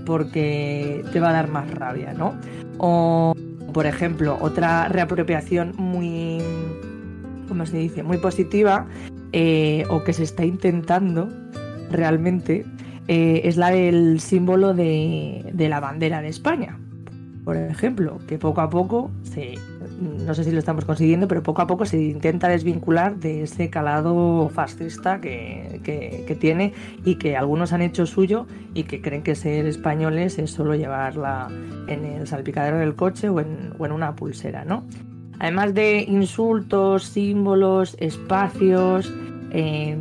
porque 0.07 1.05
te 1.13 1.21
va 1.21 1.31
a 1.31 1.33
dar 1.33 1.49
más 1.49 1.71
rabia, 1.71 2.15
¿no? 2.15 2.35
O 2.79 3.35
por 3.73 3.87
ejemplo, 3.87 4.39
otra 4.41 4.89
reapropiación 4.89 5.75
muy, 5.77 6.39
¿cómo 7.49 7.67
se 7.67 7.79
dice? 7.79 8.03
Muy 8.03 8.19
positiva 8.19 8.87
eh, 9.33 9.85
o 9.89 10.05
que 10.05 10.13
se 10.13 10.25
está 10.25 10.45
intentando 10.45 11.29
realmente 11.91 12.65
eh, 13.09 13.43
es 13.45 13.57
la 13.57 13.71
del 13.71 14.21
símbolo 14.21 14.75
de, 14.75 15.51
de 15.53 15.69
la 15.69 15.81
bandera 15.81 16.23
de 16.23 16.29
España. 16.29 16.79
Por 17.45 17.57
ejemplo, 17.57 18.19
que 18.29 18.39
poco 18.39 18.61
a 18.61 18.71
poco 18.71 19.11
se, 19.23 19.55
no 20.03 20.35
sé 20.35 20.45
si 20.45 20.51
lo 20.51 20.59
estamos 20.59 20.85
consiguiendo, 20.85 21.29
pero 21.29 21.43
poco 21.43 21.63
a 21.63 21.67
poco 21.67 21.85
se 21.87 22.01
intenta 22.03 22.49
desvincular 22.49 23.17
de 23.17 23.43
ese 23.45 23.71
calado 23.71 24.49
fascista 24.49 25.21
que, 25.21 25.81
que- 25.85 26.37
tiene 26.41 26.73
y 27.05 27.17
que 27.17 27.37
algunos 27.37 27.73
han 27.75 27.83
hecho 27.83 28.07
suyo 28.07 28.47
y 28.75 28.85
que 28.85 29.01
creen 29.03 29.23
que 29.23 29.35
ser 29.35 29.67
españoles 29.67 30.39
es 30.39 30.51
solo 30.51 30.75
llevarla 30.75 31.49
en 31.89 32.05
el 32.05 32.27
salpicadero 32.27 32.79
del 32.79 32.95
coche 32.95 33.29
o 33.29 33.39
en, 33.39 33.75
o 33.79 33.85
en 33.87 33.93
una 33.93 34.17
pulsera, 34.17 34.65
¿no? 34.65 34.85
Además 35.39 35.75
de 35.75 36.03
insultos, 36.09 37.05
símbolos, 37.05 37.97
espacios, 38.01 39.13
eh, 39.51 39.97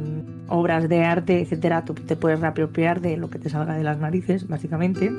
obras 0.48 0.88
de 0.88 1.04
arte, 1.04 1.42
etcétera, 1.42 1.84
tú 1.86 1.94
te 1.94 2.16
puedes 2.16 2.40
reapropiar 2.40 3.02
de 3.02 3.18
lo 3.18 3.30
que 3.30 3.40
te 3.40 3.50
salga 3.50 3.76
de 3.76 3.84
las 3.84 4.00
narices, 4.00 4.48
básicamente. 4.48 5.12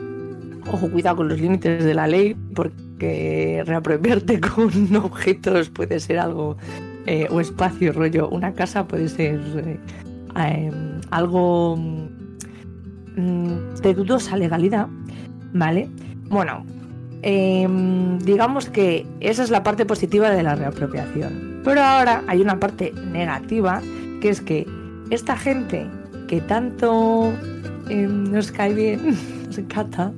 Ojo, 0.70 0.90
cuidado 0.90 1.16
con 1.16 1.28
los 1.28 1.40
límites 1.40 1.84
de 1.84 1.94
la 1.94 2.06
ley, 2.06 2.36
porque 2.54 3.62
reapropiarte 3.66 4.40
con 4.54 4.96
objetos 4.96 5.70
puede 5.70 5.98
ser 6.00 6.18
algo, 6.18 6.56
eh, 7.06 7.26
o 7.30 7.40
espacio, 7.40 7.92
rollo, 7.92 8.28
una 8.28 8.52
casa 8.52 8.86
puede 8.86 9.08
ser 9.08 9.40
eh, 9.56 9.78
eh, 10.36 10.70
algo 11.10 11.76
mm, 11.76 13.74
de 13.82 13.94
dudosa 13.94 14.36
legalidad, 14.36 14.86
¿vale? 15.52 15.88
Bueno, 16.28 16.64
em, 17.22 18.18
digamos 18.20 18.70
que 18.70 19.06
esa 19.20 19.42
es 19.42 19.50
la 19.50 19.62
parte 19.62 19.84
positiva 19.84 20.30
de 20.30 20.42
la 20.42 20.54
reapropiación. 20.54 21.60
Pero 21.64 21.82
ahora 21.82 22.22
hay 22.26 22.40
una 22.40 22.58
parte 22.58 22.92
negativa, 23.12 23.80
que 24.20 24.28
es 24.28 24.40
que 24.40 24.66
esta 25.10 25.36
gente 25.36 25.86
que 26.28 26.40
tanto 26.40 27.32
em, 27.88 28.30
nos 28.30 28.50
cae 28.52 28.74
bien, 28.74 29.16
nos 29.46 29.58
encanta, 29.58 30.12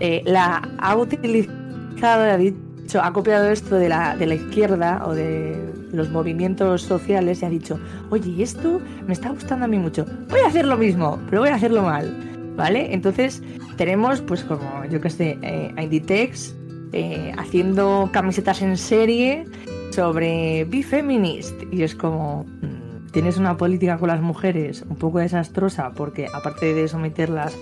eh, 0.00 0.22
la 0.24 0.62
ha 0.78 0.96
utilizado, 0.96 2.24
ha 2.24 2.36
dicho, 2.36 3.00
ha 3.02 3.12
copiado 3.12 3.48
esto 3.50 3.76
de 3.76 3.88
la, 3.88 4.16
de 4.16 4.26
la 4.26 4.34
izquierda 4.34 5.02
o 5.06 5.14
de 5.14 5.56
los 5.92 6.10
movimientos 6.10 6.82
sociales 6.82 7.42
y 7.42 7.44
ha 7.46 7.50
dicho, 7.50 7.78
oye, 8.10 8.42
esto 8.42 8.80
me 9.06 9.12
está 9.12 9.30
gustando 9.30 9.64
a 9.64 9.68
mí 9.68 9.78
mucho, 9.78 10.04
voy 10.28 10.40
a 10.40 10.48
hacer 10.48 10.66
lo 10.66 10.76
mismo, 10.76 11.18
pero 11.28 11.42
voy 11.42 11.50
a 11.50 11.54
hacerlo 11.54 11.82
mal, 11.82 12.14
¿vale? 12.56 12.94
Entonces 12.94 13.42
tenemos, 13.76 14.20
pues 14.20 14.44
como, 14.44 14.84
yo 14.90 15.00
que 15.00 15.10
sé, 15.10 15.38
eh, 15.42 15.74
Inditex 15.80 16.54
eh, 16.92 17.32
haciendo 17.36 18.10
camisetas 18.12 18.62
en 18.62 18.76
serie 18.76 19.44
sobre 19.90 20.64
Be 20.64 20.82
Feminist 20.82 21.54
y 21.72 21.82
es 21.82 21.94
como... 21.94 22.44
mm, 22.62 22.88
Tienes 23.10 23.38
una 23.38 23.56
política 23.56 23.96
con 23.96 24.08
las 24.08 24.20
mujeres 24.20 24.84
un 24.86 24.96
poco 24.96 25.18
desastrosa 25.18 25.92
porque 25.96 26.26
aparte 26.32 26.74
de 26.74 26.86
someterlas 26.88 27.56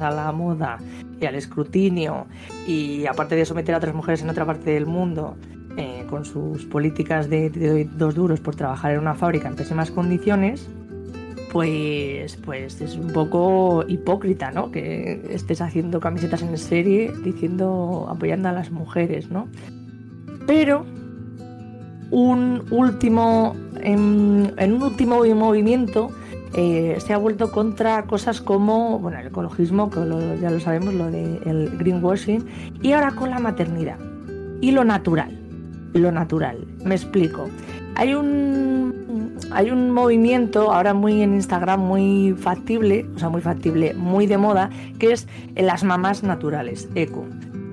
a 0.00 0.10
la 0.10 0.32
moda 0.32 0.78
y 1.20 1.26
al 1.26 1.34
escrutinio 1.34 2.26
y 2.66 3.06
aparte 3.06 3.36
de 3.36 3.44
someter 3.44 3.74
a 3.74 3.78
otras 3.78 3.94
mujeres 3.94 4.22
en 4.22 4.30
otra 4.30 4.44
parte 4.44 4.70
del 4.70 4.86
mundo 4.86 5.36
eh, 5.78 6.06
con 6.08 6.24
sus 6.24 6.64
políticas 6.64 7.28
de, 7.28 7.88
dos 7.96 8.14
duros 8.14 8.40
por 8.40 8.56
trabajar 8.56 8.92
en 8.92 9.00
una 9.00 9.14
fábrica 9.14 9.48
en 9.48 9.56
pésimas 9.56 9.90
condiciones, 9.90 10.66
pues, 11.52 12.36
pues 12.36 12.80
es 12.80 12.96
un 12.96 13.12
poco 13.12 13.84
hipócrita, 13.86 14.50
¿no? 14.50 14.70
Que 14.70 15.22
estés 15.30 15.60
haciendo 15.60 16.00
camisetas 16.00 16.40
en 16.42 16.56
serie 16.56 17.12
diciendo, 17.22 18.06
apoyando 18.08 18.48
a 18.48 18.52
las 18.52 18.70
mujeres, 18.70 19.30
¿no? 19.30 19.48
Pero 20.46 20.86
un 22.10 22.64
último, 22.70 23.54
en, 23.80 24.54
en 24.56 24.72
un 24.72 24.82
último 24.82 25.24
movimiento 25.34 26.10
eh, 26.56 26.96
se 27.00 27.12
ha 27.12 27.18
vuelto 27.18 27.52
contra 27.52 28.04
cosas 28.04 28.40
como 28.40 28.98
bueno, 28.98 29.18
el 29.18 29.26
ecologismo, 29.26 29.90
que 29.90 30.00
ya 30.40 30.50
lo 30.50 30.58
sabemos, 30.58 30.94
lo 30.94 31.10
del 31.10 31.76
greenwashing, 31.76 32.46
y 32.80 32.92
ahora 32.92 33.12
con 33.12 33.28
la 33.28 33.38
maternidad 33.38 33.98
y 34.62 34.70
lo 34.70 34.84
natural. 34.84 35.38
Lo 35.92 36.10
natural, 36.12 36.66
me 36.84 36.94
explico. 36.94 37.48
Hay 37.94 38.14
un, 38.14 39.36
hay 39.50 39.70
un 39.70 39.90
movimiento 39.90 40.72
ahora 40.72 40.94
muy 40.94 41.22
en 41.22 41.34
Instagram 41.34 41.80
muy 41.80 42.34
factible, 42.38 43.06
o 43.14 43.18
sea, 43.18 43.28
muy 43.28 43.40
factible, 43.40 43.94
muy 43.94 44.26
de 44.26 44.38
moda, 44.38 44.70
que 44.98 45.12
es 45.12 45.28
las 45.54 45.84
mamás 45.84 46.22
naturales, 46.22 46.88
eco. 46.94 47.26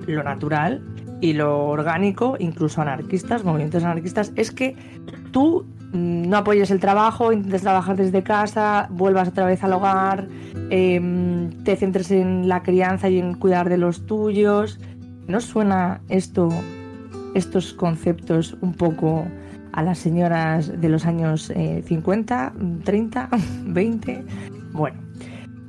Lo 0.06 0.22
natural 0.22 0.82
y 1.20 1.32
lo 1.32 1.66
orgánico, 1.66 2.36
incluso 2.38 2.82
anarquistas, 2.82 3.44
movimientos 3.44 3.82
anarquistas, 3.82 4.32
es 4.36 4.50
que 4.50 4.76
tú 5.32 5.66
no 5.94 6.36
apoyes 6.38 6.70
el 6.70 6.80
trabajo, 6.80 7.32
intentes 7.32 7.62
trabajar 7.62 7.96
desde 7.96 8.22
casa, 8.22 8.88
vuelvas 8.90 9.28
otra 9.28 9.46
vez 9.46 9.62
al 9.64 9.72
hogar, 9.72 10.26
em, 10.70 11.50
te 11.64 11.76
centres 11.76 12.10
en 12.10 12.48
la 12.48 12.62
crianza 12.62 13.08
y 13.08 13.18
en 13.18 13.34
cuidar 13.34 13.68
de 13.68 13.78
los 13.78 14.04
tuyos. 14.06 14.78
¿No 15.28 15.40
suena 15.40 16.00
esto, 16.08 16.48
estos 17.34 17.72
conceptos 17.72 18.56
un 18.60 18.74
poco 18.74 19.24
a 19.72 19.82
las 19.82 19.98
señoras 19.98 20.80
de 20.80 20.88
los 20.88 21.06
años 21.06 21.50
eh, 21.54 21.82
50, 21.86 22.52
30, 22.84 23.28
20? 23.64 24.24
Bueno, 24.72 25.00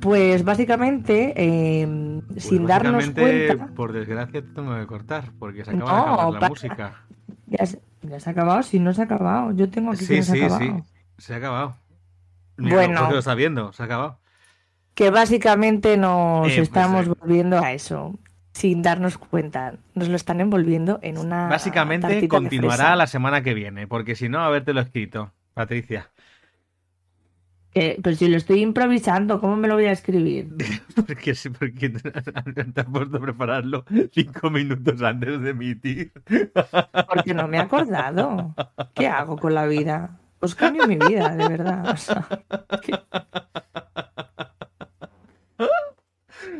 pues 0.00 0.44
básicamente, 0.44 1.32
em, 1.80 2.20
Pues 2.22 2.44
sin 2.44 2.66
darnos 2.66 2.94
básicamente, 3.06 3.56
cuenta... 3.56 3.74
por 3.74 3.92
desgracia, 3.92 4.42
te 4.42 4.48
tengo 4.48 4.76
que 4.76 4.86
cortar 4.86 5.24
porque 5.38 5.64
se 5.64 5.70
acaba 5.70 5.90
No, 5.90 5.96
de 5.96 6.02
acabar 6.12 6.32
la 6.34 6.38
para- 6.40 6.48
música. 6.50 6.92
Ya 7.48 7.64
ya 8.08 8.20
se 8.20 8.30
ha 8.30 8.32
acabado, 8.32 8.62
si 8.62 8.78
no 8.78 8.92
se 8.94 9.02
ha 9.02 9.04
acabado. 9.04 9.52
Yo 9.52 9.68
tengo 9.70 9.90
aquí 9.92 10.06
que 10.06 10.06
Sí, 10.06 10.16
no 10.18 10.22
se 10.22 10.32
sí, 10.32 10.42
ha 10.44 10.48
sí. 10.50 10.54
acabado. 10.64 10.84
Se 11.18 11.34
ha 11.34 11.36
acabado. 11.36 11.76
Mira, 12.56 12.76
Bueno. 12.76 13.10
Lo 13.10 13.18
está 13.18 13.34
viendo, 13.34 13.72
se 13.72 13.82
ha 13.82 13.86
acabado. 13.86 14.18
Que 14.94 15.10
básicamente 15.10 15.96
nos 15.96 16.48
Eh, 16.48 16.56
pues, 16.56 16.68
estamos 16.68 17.06
eh. 17.06 17.12
volviendo 17.20 17.58
a 17.58 17.72
eso, 17.72 18.18
sin 18.52 18.80
darnos 18.82 19.18
cuenta. 19.18 19.74
Nos 19.94 20.08
lo 20.08 20.16
están 20.16 20.40
envolviendo 20.40 20.98
en 21.02 21.18
una. 21.18 21.48
Básicamente 21.48 22.26
continuará 22.28 22.96
la 22.96 23.06
semana 23.06 23.42
que 23.42 23.52
viene, 23.54 23.86
porque 23.86 24.14
si 24.14 24.28
no, 24.28 24.40
habértelo 24.40 24.80
escrito, 24.80 25.32
Patricia. 25.52 26.10
Pero 27.76 28.16
si 28.16 28.26
lo 28.28 28.38
estoy 28.38 28.60
improvisando, 28.62 29.38
¿cómo 29.38 29.54
me 29.56 29.68
lo 29.68 29.74
voy 29.74 29.84
a 29.84 29.92
escribir? 29.92 30.48
Porque, 31.06 31.34
sí, 31.34 31.50
porque 31.50 31.90
te 32.74 32.80
has 32.80 32.86
puesto 32.86 33.18
a 33.18 33.20
prepararlo 33.20 33.84
cinco 34.12 34.48
minutos 34.48 35.02
antes 35.02 35.42
de 35.42 35.50
emitir. 35.50 36.10
Porque 37.06 37.34
no 37.34 37.46
me 37.48 37.58
he 37.58 37.60
acordado. 37.60 38.54
¿Qué 38.94 39.06
hago 39.06 39.36
con 39.36 39.54
la 39.54 39.66
vida? 39.66 40.18
Os 40.40 40.54
cambio 40.54 40.86
mi 40.86 40.96
vida, 40.96 41.36
de 41.36 41.48
verdad. 41.48 41.90
O 41.90 41.96
sea, 41.98 42.26
que 42.82 42.92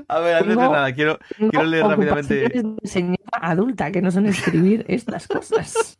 A 0.09 0.21
ver, 0.21 0.35
antes 0.37 0.49
de 0.51 0.57
nada, 0.57 0.93
quiero, 0.95 1.19
Quiero 1.39 1.65
leer 1.65 1.85
rápidamente- 1.87 2.35
de 2.49 2.89
señora 2.89 3.17
adulta 3.41 3.91
que 3.91 4.03
no 4.03 4.11
son 4.11 4.27
escribir 4.27 4.85
estas 4.89 5.27
cosas. 5.27 5.99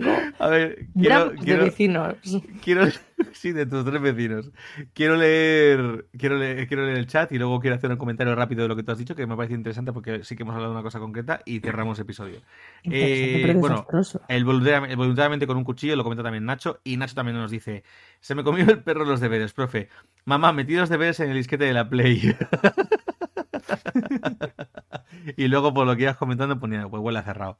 Tengo 0.00 0.16
a 0.38 0.48
ver, 0.48 0.86
quiero, 0.98 1.30
de 1.30 1.56
vecinos. 1.56 2.16
quiero, 2.62 2.86
sí, 3.32 3.52
de 3.52 3.66
tus 3.66 3.84
tres 3.84 4.00
vecinos. 4.00 4.50
Quiero 4.92 5.16
leer, 5.16 6.06
quiero 6.18 6.36
leer, 6.36 6.66
quiero 6.66 6.84
leer 6.84 6.98
el 6.98 7.06
chat 7.06 7.30
y 7.32 7.38
luego 7.38 7.60
quiero 7.60 7.76
hacer 7.76 7.90
un 7.90 7.96
comentario 7.96 8.34
rápido 8.34 8.62
de 8.62 8.68
lo 8.68 8.76
que 8.76 8.82
tú 8.82 8.92
has 8.92 8.98
dicho, 8.98 9.14
que 9.14 9.26
me 9.26 9.36
parece 9.36 9.54
interesante 9.54 9.92
porque 9.92 10.24
sí 10.24 10.36
que 10.36 10.42
hemos 10.42 10.54
hablado 10.54 10.72
de 10.72 10.78
una 10.78 10.82
cosa 10.82 10.98
concreta 10.98 11.40
y 11.44 11.60
cerramos 11.60 11.98
el 11.98 12.04
episodio. 12.04 12.40
Eh, 12.84 13.54
bueno, 13.58 13.86
el 14.28 14.44
voluntariamente 14.44 15.46
con 15.46 15.56
un 15.56 15.64
cuchillo 15.64 15.96
lo 15.96 16.02
comenta 16.02 16.22
también 16.22 16.44
Nacho. 16.44 16.80
Y 16.84 16.96
Nacho 16.96 17.14
también 17.14 17.36
nos 17.36 17.50
dice: 17.50 17.84
Se 18.20 18.34
me 18.34 18.42
comió 18.42 18.64
el 18.64 18.82
perro 18.82 19.04
los 19.04 19.20
deberes, 19.20 19.52
profe. 19.52 19.88
Mamá, 20.24 20.52
metí 20.52 20.74
los 20.74 20.88
deberes 20.88 21.20
en 21.20 21.30
el 21.30 21.36
disquete 21.36 21.64
de 21.64 21.72
la 21.72 21.88
Play. 21.88 22.34
y 25.36 25.48
luego, 25.48 25.72
por 25.72 25.86
lo 25.86 25.96
que 25.96 26.02
ibas 26.02 26.16
comentando, 26.16 26.58
ponía: 26.58 26.88
Pues 26.88 27.02
huele 27.02 27.20
a 27.20 27.22
cerrado. 27.22 27.58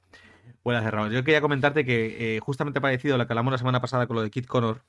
A 0.64 0.80
cerrado. 0.80 1.10
Yo 1.10 1.24
quería 1.24 1.42
comentarte 1.42 1.84
que 1.84 2.36
eh, 2.36 2.40
justamente 2.40 2.80
parecido 2.80 3.18
lo 3.18 3.26
que 3.26 3.32
hablamos 3.32 3.52
la 3.52 3.58
semana 3.58 3.80
pasada 3.80 4.06
con 4.06 4.16
lo 4.16 4.22
de 4.22 4.30
Kit 4.30 4.46
Connor 4.46 4.82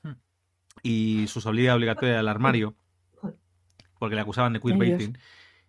y 0.82 1.26
su 1.28 1.40
salida 1.42 1.74
obligatoria 1.74 2.16
del 2.16 2.28
armario, 2.28 2.74
porque 3.98 4.14
le 4.14 4.22
acusaban 4.22 4.54
de 4.54 4.60
queerbaiting 4.60 5.18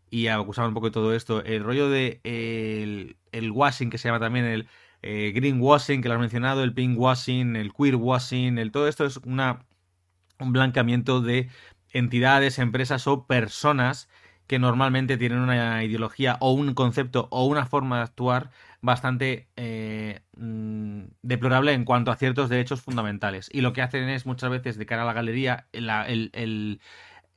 y 0.10 0.28
acusaban 0.28 0.70
un 0.70 0.74
poco 0.74 0.88
de 0.88 0.94
todo 0.94 1.14
esto. 1.14 1.44
El 1.44 1.64
rollo 1.64 1.90
de 1.90 2.22
eh, 2.24 2.84
el, 2.84 3.18
el 3.34 3.52
washing, 3.52 3.90
que 3.90 3.98
se 3.98 4.08
llama 4.08 4.22
también 4.22 4.46
el 4.46 4.68
eh, 5.02 5.34
greenwashing, 5.36 6.02
que 6.02 6.08
lo 6.08 6.16
has 6.16 6.22
mencionado, 6.22 6.64
el 6.64 6.74
pinkwashing, 6.74 7.58
el 7.58 7.74
queerwashing, 7.74 8.58
el, 8.58 8.72
todo 8.72 8.88
esto 8.88 9.06
es 9.06 9.18
una, 9.18 9.66
un 10.40 10.54
blanqueamiento 10.54 11.20
de 11.20 11.50
entidades, 11.92 12.60
empresas 12.60 13.08
o 13.08 13.28
personas 13.28 14.10
que 14.48 14.60
normalmente 14.60 15.18
tienen 15.18 15.40
una 15.40 15.84
ideología 15.84 16.38
o 16.42 16.52
un 16.52 16.74
concepto 16.74 17.28
o 17.32 17.46
una 17.46 17.66
forma 17.66 17.98
de 17.98 18.04
actuar 18.04 18.50
bastante 18.82 19.48
eh, 19.56 20.22
mm, 20.38 21.04
deplorable 21.22 21.74
en 21.74 21.86
cuanto 21.86 22.12
a 22.12 22.16
ciertos 22.16 22.50
derechos 22.50 22.82
fundamentales. 22.82 23.50
Y 23.52 23.62
lo 23.62 23.74
que 23.74 23.82
hacen 23.82 24.10
es 24.10 24.26
muchas 24.26 24.50
veces 24.50 24.78
de 24.78 24.86
cara 24.86 25.04
a 25.04 25.06
la 25.06 25.14
galería 25.14 25.68
la- 25.74 26.08
el, 26.08 26.30
el- 26.34 26.82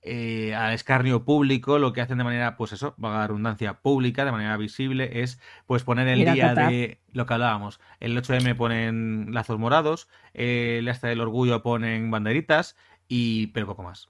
eh, 0.02 0.54
al 0.54 0.72
escarnio 0.72 1.24
público, 1.24 1.78
lo 1.78 1.92
que 1.92 2.00
hacen 2.00 2.18
de 2.18 2.24
manera, 2.24 2.56
pues 2.56 2.72
eso, 2.72 2.94
vaga 2.96 3.26
redundancia 3.26 3.74
pública, 3.82 4.24
de 4.24 4.32
manera 4.32 4.56
visible, 4.56 5.22
es 5.22 5.40
pues 5.66 5.84
poner 5.84 6.08
el 6.08 6.24
día 6.24 6.56
de 6.56 7.00
lo 7.12 7.26
que 7.26 7.34
hablábamos. 7.34 7.80
El 8.00 8.16
8M 8.16 8.54
ponen 8.54 9.28
lazos 9.32 9.58
morados, 9.58 10.08
el 10.32 10.88
hasta 10.88 11.08
del 11.08 11.20
orgullo 11.20 11.62
ponen 11.62 12.10
banderitas, 12.10 12.76
y 13.08 13.48
pero 13.48 13.66
poco 13.66 13.82
más. 13.82 14.08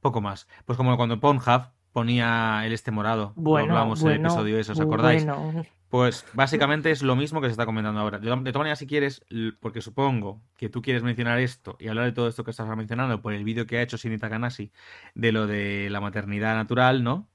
Poco 0.00 0.20
más. 0.20 0.48
Pues 0.64 0.76
como 0.76 0.96
cuando 0.96 1.20
Pornhub 1.20 1.70
ponía 1.96 2.60
el 2.66 2.74
este 2.74 2.90
morado. 2.90 3.32
lo 3.36 3.42
Bueno, 3.42 3.68
hablábamos 3.72 4.02
en 4.02 4.08
el 4.08 4.12
bueno, 4.18 4.28
episodio 4.28 4.58
ese, 4.58 4.72
¿os 4.72 4.80
acordáis? 4.80 5.24
bueno. 5.24 5.64
Pues 5.88 6.26
básicamente 6.34 6.90
es 6.90 7.00
lo 7.02 7.16
mismo 7.16 7.40
que 7.40 7.46
se 7.46 7.52
está 7.52 7.64
comentando 7.64 7.98
ahora. 8.00 8.18
De, 8.18 8.28
to- 8.28 8.36
de 8.36 8.52
todas 8.52 8.64
maneras, 8.64 8.78
si 8.80 8.86
quieres, 8.86 9.24
porque 9.60 9.80
supongo 9.80 10.42
que 10.58 10.68
tú 10.68 10.82
quieres 10.82 11.02
mencionar 11.02 11.38
esto 11.38 11.76
y 11.80 11.88
hablar 11.88 12.04
de 12.04 12.12
todo 12.12 12.28
esto 12.28 12.44
que 12.44 12.50
estás 12.50 12.68
mencionando 12.76 13.22
por 13.22 13.32
el 13.32 13.44
vídeo 13.44 13.66
que 13.66 13.78
ha 13.78 13.82
hecho 13.82 13.96
Shinita 13.96 14.28
Kanasi 14.28 14.70
de 15.14 15.32
lo 15.32 15.46
de 15.46 15.88
la 15.88 16.00
maternidad 16.02 16.54
natural, 16.54 17.02
¿no? 17.02 17.26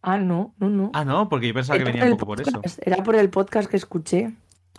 Ah, 0.00 0.16
no, 0.16 0.54
no, 0.58 0.70
no. 0.70 0.90
Ah, 0.94 1.04
no, 1.04 1.28
porque 1.28 1.48
yo 1.48 1.52
pensaba 1.54 1.78
que 1.78 1.84
venía 1.84 2.04
un 2.04 2.08
el 2.12 2.14
poco 2.16 2.26
por 2.26 2.40
eso. 2.40 2.62
Era 2.80 3.02
por 3.02 3.16
el 3.16 3.28
podcast 3.28 3.68
que 3.68 3.76
escuché. 3.76 4.32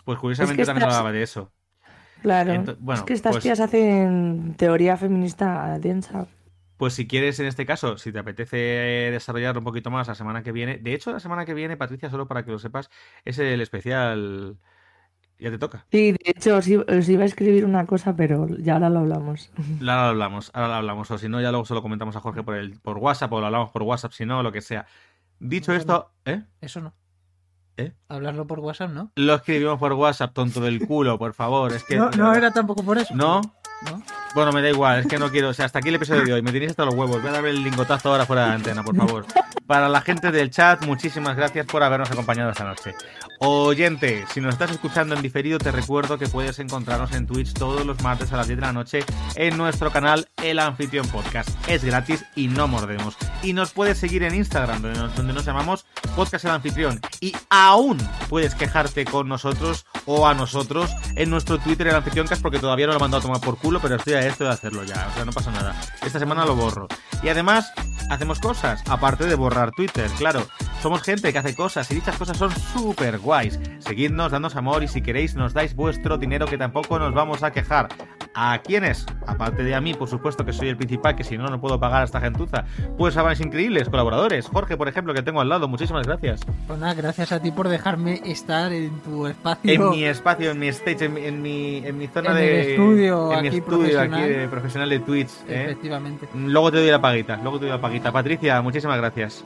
Pues 0.04 0.18
curiosamente 0.18 0.62
Es 0.62 0.66
que 0.66 0.70
también 0.70 0.88
estás- 0.88 0.98
hablaba 0.98 1.12
de 1.12 1.22
eso. 1.22 1.52
Claro. 2.22 2.64
Bueno, 2.80 2.98
es 2.98 3.02
que 3.06 3.12
estas 3.12 3.32
pues- 3.34 3.44
tías 3.44 3.60
hacen 3.60 4.54
teoría 4.56 4.96
feminista 4.96 5.78
densa. 5.78 6.26
Pues 6.78 6.94
si 6.94 7.08
quieres, 7.08 7.40
en 7.40 7.46
este 7.46 7.66
caso, 7.66 7.98
si 7.98 8.12
te 8.12 8.20
apetece 8.20 8.56
desarrollarlo 8.56 9.60
un 9.60 9.64
poquito 9.64 9.90
más 9.90 10.06
la 10.06 10.14
semana 10.14 10.44
que 10.44 10.52
viene. 10.52 10.78
De 10.78 10.94
hecho, 10.94 11.10
la 11.10 11.18
semana 11.18 11.44
que 11.44 11.52
viene, 11.52 11.76
Patricia, 11.76 12.08
solo 12.08 12.28
para 12.28 12.44
que 12.44 12.52
lo 12.52 12.58
sepas, 12.60 12.88
es 13.24 13.38
el 13.40 13.60
especial. 13.60 14.56
Ya 15.40 15.50
te 15.50 15.58
toca. 15.58 15.86
Sí, 15.90 16.12
de 16.12 16.18
hecho, 16.24 16.56
os 16.56 16.68
iba, 16.68 16.84
os 16.88 17.08
iba 17.08 17.24
a 17.24 17.26
escribir 17.26 17.64
una 17.64 17.84
cosa, 17.84 18.14
pero 18.14 18.46
ya 18.58 18.74
ahora 18.74 18.90
lo 18.90 19.00
hablamos. 19.00 19.50
Ahora 19.80 20.04
lo 20.04 20.08
hablamos, 20.10 20.50
ahora 20.54 20.68
lo 20.68 20.74
hablamos. 20.74 21.10
O 21.10 21.18
si 21.18 21.28
no, 21.28 21.40
ya 21.40 21.50
luego 21.50 21.64
solo 21.64 21.82
comentamos 21.82 22.14
a 22.16 22.20
Jorge 22.20 22.42
por 22.44 22.54
el, 22.54 22.78
por 22.80 22.98
WhatsApp 22.98 23.32
o 23.32 23.40
lo 23.40 23.46
hablamos 23.46 23.70
por 23.70 23.82
WhatsApp, 23.82 24.12
si 24.12 24.24
no, 24.24 24.42
lo 24.42 24.52
que 24.52 24.60
sea. 24.60 24.86
Dicho 25.40 25.72
No, 25.72 25.78
esto, 25.78 26.12
¿eh? 26.24 26.42
Eso 26.60 26.80
no. 26.80 26.94
¿Eh? 27.76 27.92
Hablarlo 28.08 28.46
por 28.46 28.58
WhatsApp, 28.60 28.90
¿no? 28.90 29.12
Lo 29.14 29.34
escribimos 29.34 29.78
por 29.78 29.92
WhatsApp, 29.92 30.32
tonto 30.32 30.60
del 30.60 30.84
culo, 30.84 31.18
por 31.18 31.32
favor. 31.34 31.72
Es 31.72 31.84
que. 31.84 31.96
No, 31.96 32.10
no 32.10 32.34
era 32.34 32.52
tampoco 32.52 32.82
por 32.84 32.98
eso. 32.98 33.14
¿No? 33.14 33.40
¿No? 33.84 34.02
Bueno, 34.34 34.52
me 34.52 34.62
da 34.62 34.68
igual, 34.68 35.00
es 35.00 35.06
que 35.06 35.18
no 35.18 35.30
quiero. 35.30 35.48
O 35.48 35.54
sea, 35.54 35.66
hasta 35.66 35.78
aquí 35.78 35.88
el 35.88 35.96
episodio 35.96 36.24
de 36.24 36.32
hoy. 36.34 36.42
Me 36.42 36.52
tenéis 36.52 36.70
hasta 36.70 36.84
los 36.84 36.94
huevos. 36.94 37.20
Voy 37.20 37.30
a 37.30 37.32
darle 37.32 37.50
el 37.50 37.62
lingotazo 37.62 38.10
ahora 38.10 38.26
fuera 38.26 38.42
de 38.42 38.48
la 38.48 38.54
antena, 38.54 38.82
por 38.82 38.96
favor. 38.96 39.26
Para 39.66 39.88
la 39.88 40.00
gente 40.00 40.30
del 40.30 40.50
chat, 40.50 40.84
muchísimas 40.86 41.36
gracias 41.36 41.66
por 41.66 41.82
habernos 41.82 42.10
acompañado 42.10 42.50
esta 42.50 42.64
noche. 42.64 42.94
Oyente, 43.40 44.24
si 44.32 44.40
nos 44.40 44.54
estás 44.54 44.70
escuchando 44.70 45.14
en 45.14 45.22
diferido, 45.22 45.58
te 45.58 45.70
recuerdo 45.70 46.18
que 46.18 46.26
puedes 46.26 46.58
encontrarnos 46.58 47.12
en 47.12 47.26
Twitch 47.26 47.52
todos 47.52 47.84
los 47.84 48.02
martes 48.02 48.32
a 48.32 48.36
las 48.36 48.46
10 48.46 48.58
de 48.58 48.66
la 48.66 48.72
noche 48.72 49.04
en 49.36 49.56
nuestro 49.56 49.90
canal 49.90 50.26
El 50.42 50.58
Anfitrión 50.58 51.06
Podcast. 51.08 51.50
Es 51.68 51.84
gratis 51.84 52.24
y 52.34 52.48
no 52.48 52.66
mordemos. 52.66 53.16
Y 53.42 53.52
nos 53.52 53.72
puedes 53.72 53.98
seguir 53.98 54.24
en 54.24 54.34
Instagram, 54.34 54.82
donde 54.82 54.98
nos, 54.98 55.14
donde 55.14 55.32
nos 55.32 55.44
llamamos 55.44 55.86
Podcast 56.16 56.44
El 56.44 56.50
Anfitrión. 56.50 57.00
Y 57.20 57.34
aún 57.50 57.96
puedes 58.28 58.54
quejarte 58.54 59.04
con 59.04 59.28
nosotros 59.28 59.86
o 60.06 60.26
a 60.26 60.34
nosotros 60.34 60.90
en 61.14 61.30
nuestro 61.30 61.58
Twitter 61.58 61.86
El 61.86 61.94
Anfitrión 61.94 62.26
Cast, 62.26 62.42
porque 62.42 62.58
todavía 62.58 62.86
no 62.86 62.92
lo 62.92 62.98
he 62.98 63.00
mandado 63.00 63.20
a 63.20 63.26
tomar 63.26 63.40
por 63.40 63.56
culo, 63.58 63.80
pero 63.80 63.94
estoy 63.94 64.14
a 64.14 64.26
esto 64.26 64.44
de 64.44 64.50
hacerlo 64.50 64.82
ya. 64.82 65.06
O 65.10 65.14
sea, 65.14 65.24
no 65.24 65.32
pasa 65.32 65.52
nada. 65.52 65.80
Esta 66.04 66.18
semana 66.18 66.44
lo 66.44 66.56
borro. 66.56 66.88
Y 67.22 67.28
además, 67.28 67.72
hacemos 68.10 68.40
cosas, 68.40 68.82
aparte 68.88 69.26
de 69.26 69.34
borrar 69.36 69.70
Twitter, 69.70 70.10
claro. 70.18 70.46
Somos 70.82 71.02
gente 71.02 71.32
que 71.32 71.38
hace 71.38 71.54
cosas 71.54 71.90
y 71.90 71.96
dichas 71.96 72.16
cosas 72.16 72.36
son 72.36 72.50
súper 72.50 73.18
guays. 73.18 73.58
Seguidnos, 73.78 74.32
dadnos 74.32 74.56
amor 74.56 74.82
y 74.82 74.88
si 74.88 75.02
queréis 75.02 75.34
nos 75.34 75.52
dais 75.52 75.74
vuestro 75.74 76.18
dinero 76.18 76.46
que 76.46 76.58
tampoco 76.58 76.98
nos 76.98 77.14
vamos 77.14 77.42
a 77.42 77.52
quejar. 77.52 77.88
¿A 78.40 78.60
quiénes? 78.62 79.04
Aparte 79.26 79.64
de 79.64 79.74
a 79.74 79.80
mí, 79.80 79.94
por 79.94 80.08
supuesto 80.08 80.44
que 80.44 80.52
soy 80.52 80.68
el 80.68 80.76
principal, 80.76 81.16
que 81.16 81.24
si 81.24 81.36
no, 81.36 81.48
no 81.50 81.60
puedo 81.60 81.80
pagar 81.80 82.02
a 82.02 82.04
esta 82.04 82.20
gentuza. 82.20 82.64
Pues 82.96 83.16
a 83.16 83.24
mis 83.28 83.40
increíbles 83.40 83.88
colaboradores. 83.88 84.46
Jorge, 84.46 84.76
por 84.76 84.86
ejemplo, 84.86 85.12
que 85.12 85.22
tengo 85.22 85.40
al 85.40 85.48
lado. 85.48 85.66
Muchísimas 85.66 86.06
gracias. 86.06 86.42
Pues 86.68 86.78
nada, 86.78 86.94
gracias 86.94 87.32
a 87.32 87.40
ti 87.42 87.50
por 87.50 87.68
dejarme 87.68 88.20
estar 88.24 88.72
en 88.72 88.90
tu 89.00 89.26
espacio. 89.26 89.72
En 89.72 89.90
mi 89.90 90.04
espacio, 90.04 90.52
en 90.52 90.60
mi 90.60 90.68
stage, 90.68 91.06
en 91.06 91.14
mi, 91.14 91.24
en 91.26 91.42
mi, 91.42 91.76
en 91.84 91.98
mi 91.98 92.06
zona 92.06 92.30
En 92.30 92.36
de... 92.36 92.60
el 92.60 92.70
estudio 92.70 93.32
en 93.32 93.42
mi 93.42 93.48
aquí 93.48 93.56
estudio 93.56 93.78
profesional. 93.78 94.20
aquí 94.22 94.32
de 94.32 94.48
profesional 94.48 94.88
de 94.88 94.98
Twitch. 95.00 95.30
¿eh? 95.48 95.64
Efectivamente. 95.64 96.28
Luego 96.36 96.70
te 96.70 96.76
doy 96.78 96.90
la 96.92 97.00
paguita, 97.00 97.40
luego 97.42 97.58
te 97.58 97.64
doy 97.64 97.74
la 97.74 97.80
paguita. 97.80 98.12
Patricia, 98.12 98.62
muchísimas 98.62 98.98
gracias. 98.98 99.44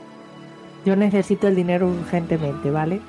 Yo 0.85 0.95
necesito 0.95 1.47
el 1.47 1.55
dinero 1.55 1.87
urgentemente, 1.87 2.69
¿vale? 2.69 3.01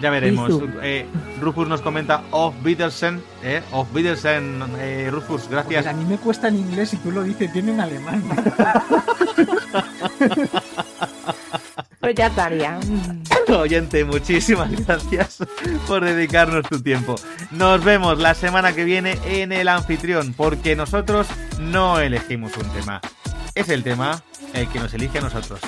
Ya 0.00 0.10
veremos. 0.10 0.50
Eh, 0.82 1.06
Rufus 1.40 1.66
nos 1.68 1.80
comenta 1.80 2.22
Off 2.30 2.54
Beatlesen, 2.62 3.22
eh, 3.42 3.62
Off 3.72 3.92
Beatlesen, 3.92 4.62
eh, 4.78 5.08
Rufus, 5.10 5.48
gracias. 5.48 5.84
Joder, 5.84 5.88
a 5.88 5.92
mí 5.92 6.04
me 6.04 6.18
cuesta 6.18 6.48
en 6.48 6.56
inglés 6.56 6.94
y 6.94 6.96
tú 6.98 7.10
lo 7.10 7.22
dices 7.22 7.52
bien 7.52 7.68
en 7.70 7.80
alemán. 7.80 8.22
Pues 12.00 12.14
ya 12.14 12.28
estaría. 12.28 12.78
Oyente, 13.48 14.04
muchísimas 14.04 14.70
gracias 14.86 15.38
por 15.86 16.04
dedicarnos 16.04 16.62
tu 16.68 16.80
tiempo. 16.80 17.16
Nos 17.50 17.82
vemos 17.82 18.18
la 18.18 18.34
semana 18.34 18.72
que 18.72 18.84
viene 18.84 19.18
en 19.26 19.52
el 19.52 19.68
anfitrión, 19.68 20.32
porque 20.32 20.76
nosotros 20.76 21.26
no 21.58 21.98
elegimos 21.98 22.56
un 22.56 22.68
tema. 22.70 23.00
Es 23.54 23.68
el 23.68 23.82
tema 23.82 24.22
el 24.54 24.68
que 24.68 24.78
nos 24.78 24.94
elige 24.94 25.18
a 25.18 25.22
nosotros. 25.22 25.60